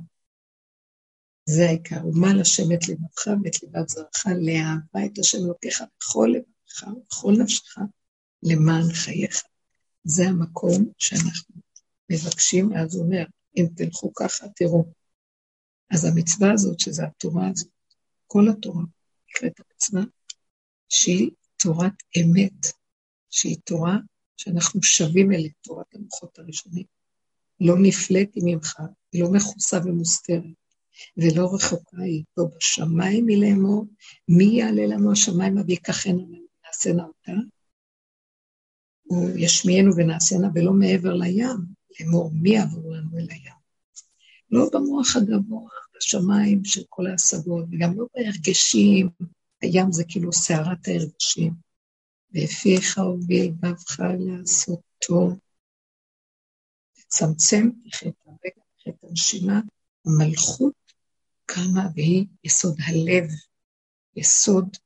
זה 1.46 1.66
העיקר, 1.66 2.06
ומה 2.06 2.34
לשם 2.34 2.72
את 2.74 2.88
לבבך 2.88 3.26
ואת 3.44 3.62
לבב 3.62 3.88
זרעך, 3.88 4.26
לאהבה 4.26 5.06
את 5.06 5.18
השם 5.18 5.38
לוקח 5.46 5.80
בכל 6.00 6.28
לבבך 6.34 6.96
ובכל 6.96 7.32
נפשך, 7.42 7.78
למען 8.42 8.92
חייך. 8.92 9.42
זה 10.04 10.28
המקום 10.28 10.92
שאנחנו 10.98 11.54
מבקשים, 12.10 12.72
אז 12.76 12.94
הוא 12.94 13.04
אומר, 13.04 13.24
אם 13.56 13.66
תלכו 13.76 14.14
ככה, 14.14 14.46
תראו. 14.56 14.84
אז 15.90 16.04
המצווה 16.04 16.52
הזאת, 16.52 16.80
שזה 16.80 17.04
התורה 17.04 17.48
הזאת, 17.48 17.68
כל 18.26 18.48
התורה, 18.48 18.82
נקראת 19.34 19.60
המצווה, 19.60 20.02
שהיא 20.88 21.30
תורת 21.56 21.92
אמת, 22.20 22.66
שהיא 23.30 23.56
תורה 23.64 23.96
שאנחנו 24.36 24.82
שווים 24.82 25.32
אלה, 25.32 25.48
תורת 25.62 25.94
המוחות 25.94 26.38
הראשונים. 26.38 26.84
לא 27.60 27.74
נפלאתי 27.82 28.40
ממך, 28.44 28.80
היא 29.12 29.22
לא 29.22 29.32
מכוסה 29.32 29.78
ומוסתרת, 29.84 30.44
ולא 31.16 31.54
רחוקה 31.54 32.02
היא, 32.02 32.24
לא 32.36 32.44
בשמיים 32.56 33.28
היא 33.28 33.38
לאמור, 33.38 33.86
מי 34.28 34.44
יעלה 34.44 34.86
לנו 34.86 35.12
השמיים 35.12 35.56
ויקחנו 35.66 36.28
ונעשנה 36.28 37.04
אותה? 37.04 37.32
הוא 39.02 39.30
ישמיענו 39.36 39.96
ונעשנה 39.96 40.48
ולא 40.54 40.72
מעבר 40.72 41.14
לים, 41.14 41.56
לאמור 42.00 42.30
מי 42.34 42.50
יעבור 42.50 42.92
לנו 42.92 43.18
אל 43.18 43.26
הים. 43.30 43.54
לא 44.50 44.70
במוח 44.72 45.16
הגבוה, 45.16 45.70
בשמיים 46.04 46.64
של 46.64 46.82
כל 46.88 47.06
ההשגות, 47.06 47.64
וגם 47.72 47.98
לא 47.98 48.06
בהרגשים, 48.14 49.08
הים 49.62 49.92
זה 49.92 50.04
כאילו 50.08 50.32
סערת 50.32 50.88
ההרגשים. 50.88 51.54
בפיך 52.30 52.98
ובלבבך 52.98 54.00
לעשותו. 54.18 55.36
לצמצם 56.98 57.68
את 57.86 58.14
הרגע, 58.26 58.62
את 58.88 58.94
הנשימה, 59.02 59.60
המלכות 60.06 60.74
קמה 61.46 61.88
והיא 61.94 62.26
יסוד 62.44 62.76
הלב, 62.86 63.30
יסוד 64.16 64.76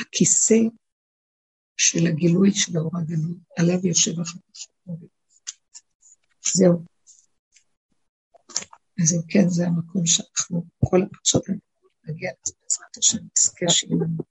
הכיסא 0.00 0.58
של 1.76 2.06
הגילוי 2.06 2.50
של 2.54 2.76
האור 2.76 2.98
הגנוז, 2.98 3.36
עליו 3.58 3.86
יושב 3.86 4.20
החדש. 4.20 4.68
זהו. 6.54 6.91
אז 9.00 9.14
אם 9.14 9.20
כן, 9.28 9.48
זה 9.48 9.66
המקום 9.66 10.06
שאנחנו, 10.06 10.64
כל 10.84 11.02
הפרשות 11.02 11.44
נגיע 12.04 12.30
לזה 12.30 12.54
בעזרת 12.62 12.96
השם, 12.98 13.18
נזכה 13.38 13.66
שיהיה 13.68 13.96
לנו. 13.96 14.22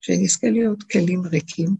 שנזכה 0.00 0.50
להיות 0.50 0.82
כלים 0.82 1.22
ריקים. 1.26 1.76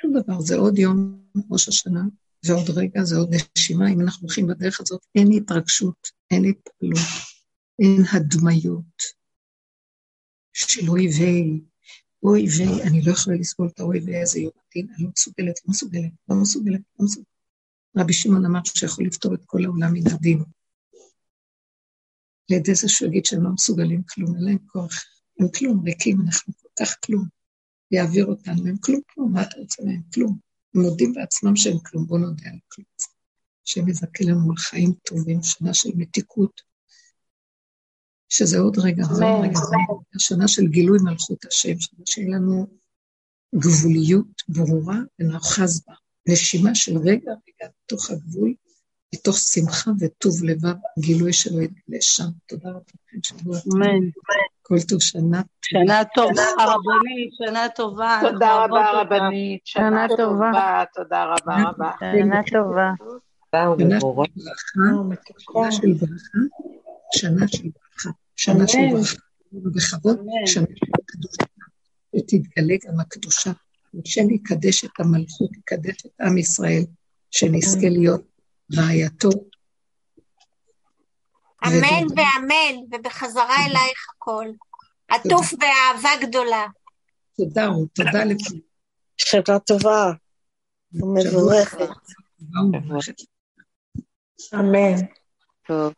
שום 0.00 0.12
דבר, 0.22 0.40
זה 0.40 0.56
עוד 0.56 0.78
יום, 0.78 1.24
ראש 1.50 1.68
השנה, 1.68 2.02
ועוד 2.46 2.70
רגע, 2.70 3.04
זה 3.04 3.16
עוד 3.16 3.34
נשימה. 3.56 3.92
אם 3.92 4.00
אנחנו 4.00 4.22
הולכים 4.22 4.46
בדרך 4.46 4.80
הזאת, 4.80 5.06
אין 5.14 5.28
התרגשות, 5.32 6.08
אין 6.30 6.44
התפעלות, 6.44 7.08
אין 7.78 8.02
הדמיות 8.12 9.02
של 10.52 10.88
אויבי, 10.88 11.60
אויבי, 12.22 12.82
אני 12.82 13.02
לא 13.02 13.12
יכולה 13.12 13.36
לסבול 13.36 13.68
את 13.74 13.80
האויבי 13.80 14.22
הזה 14.22 14.40
יום 14.40 14.52
הדין, 14.66 14.86
אני 14.94 15.04
לא 15.04 15.10
מסוגלת, 15.16 15.54
לא 15.64 15.70
מסוגלת, 15.70 16.12
לא 16.28 16.36
מסוגלת, 16.36 16.80
לא 16.98 17.04
מסוגלת. 17.04 17.29
רבי 17.96 18.12
שמעון 18.12 18.46
אמר 18.46 18.60
שיכול 18.64 19.06
לפתור 19.06 19.34
את 19.34 19.40
כל 19.46 19.64
העולם 19.64 19.92
מן 19.92 20.06
הדין. 20.12 20.44
לידי 22.50 22.74
זה 22.74 22.88
שהוא 22.88 23.08
יגיד 23.08 23.24
שהם 23.24 23.42
לא 23.42 23.50
מסוגלים 23.50 24.02
כלום, 24.02 24.36
אין 24.36 24.44
להם 24.44 24.58
כוח, 24.66 25.04
הם 25.40 25.46
כלום, 25.58 25.84
ריקים, 25.84 26.20
אנחנו 26.20 26.52
כל 26.56 26.68
כך 26.84 26.96
כלום. 27.04 27.24
יעביר 27.90 28.26
אותנו, 28.26 28.66
הם 28.66 28.76
כלום 28.76 29.00
כלום, 29.14 29.32
מה 29.32 29.42
אתה 29.42 29.56
רוצה 29.56 29.82
מהם? 29.82 30.02
כלום. 30.14 30.38
הם 30.74 30.80
מודים 30.80 31.12
בעצמם 31.12 31.56
שהם 31.56 31.78
כלום, 31.78 32.06
בואו 32.06 32.20
נודה 32.20 32.50
על 32.50 32.58
כלום. 32.68 32.86
השם 33.66 33.88
יזכה 33.88 34.24
לנו 34.24 34.50
על 34.50 34.56
חיים 34.56 34.92
טובים, 34.92 35.42
שנה 35.42 35.74
של 35.74 35.90
מתיקות, 35.94 36.60
שזה 38.28 38.58
עוד 38.58 38.78
רגע, 38.78 39.04
זה 39.04 39.24
עוד 39.24 39.44
רגע, 39.44 39.54
זה 39.54 39.76
השנה 40.14 40.48
של 40.48 40.66
גילוי 40.66 40.98
מלכות 41.04 41.44
השם, 41.44 41.80
שנה 41.80 42.00
שיהיה 42.06 42.28
לנו 42.28 42.66
גבוליות 43.54 44.42
ברורה 44.48 44.98
ונאחז 45.18 45.82
בה. 45.86 45.94
נשימה 46.28 46.74
של 46.74 46.98
רגע, 46.98 47.32
רגע, 47.32 47.70
בתוך 47.84 48.10
הגבול, 48.10 48.54
מתוך 49.14 49.36
שמחה 49.38 49.90
וטוב 50.00 50.44
לבב, 50.44 50.74
גילוי 50.98 51.32
שלו 51.32 51.60
יתגלה 51.60 51.98
שם. 52.00 52.24
תודה 52.46 52.70
רבה 52.70 52.78
לכם, 52.78 53.18
שבוע 53.22 53.58
טוב. 53.60 53.72
אמן. 53.76 54.10
כל 54.62 54.76
טוב 54.88 55.00
שנה. 55.00 55.42
שנה 55.62 56.02
טובה, 56.14 56.44
רבנית, 56.58 57.32
שנה 57.38 57.66
טובה. 57.76 58.20
תודה 58.22 58.64
רבה, 58.64 59.00
רבנית. 59.00 59.60
שנה 59.64 60.06
טובה. 60.16 60.84
תודה 60.94 61.24
רבה 61.24 61.62
רבה. 61.68 61.90
שנה 62.00 62.40
טובה. 62.52 62.92
שנה 65.38 65.70
של 65.70 65.92
ברכה, 65.92 66.40
שנה 67.12 67.48
של 67.48 67.68
ברכה, 67.68 68.10
שנה 68.36 68.68
של 68.68 68.68
ברכה, 68.68 68.68
שנה 68.68 68.68
של 68.68 68.78
ברכה, 68.92 69.16
ובכבוד, 69.52 70.18
שנה 70.46 70.66
של 70.74 70.86
קדושה, 71.06 71.44
ותתגלה 72.16 72.74
גם 72.86 73.00
הקדושה. 73.00 73.52
השם 74.04 74.30
יקדש 74.30 74.84
את 74.84 74.90
המלכות, 74.98 75.50
יקדש 75.56 76.06
את 76.06 76.20
עם 76.20 76.38
ישראל, 76.38 76.82
שנזכה 77.30 77.88
להיות 77.88 78.22
רעייתו. 78.76 79.30
אמן 81.66 82.06
ואמן, 82.16 82.74
ובחזרה 82.90 83.56
אלייך 83.66 84.06
הכל. 84.16 84.46
עטוף 85.08 85.54
באהבה 85.54 86.10
גדולה. 86.26 86.66
תודה, 87.36 87.66
רות, 87.66 87.88
תודה 87.94 88.24
לכולם. 88.24 88.60
שנה 89.16 89.58
טובה 89.58 90.12
ומבורכת. 90.92 91.88
אמן. 94.54 95.06
טוב. 95.66 95.92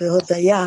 בהודיה. 0.00 0.66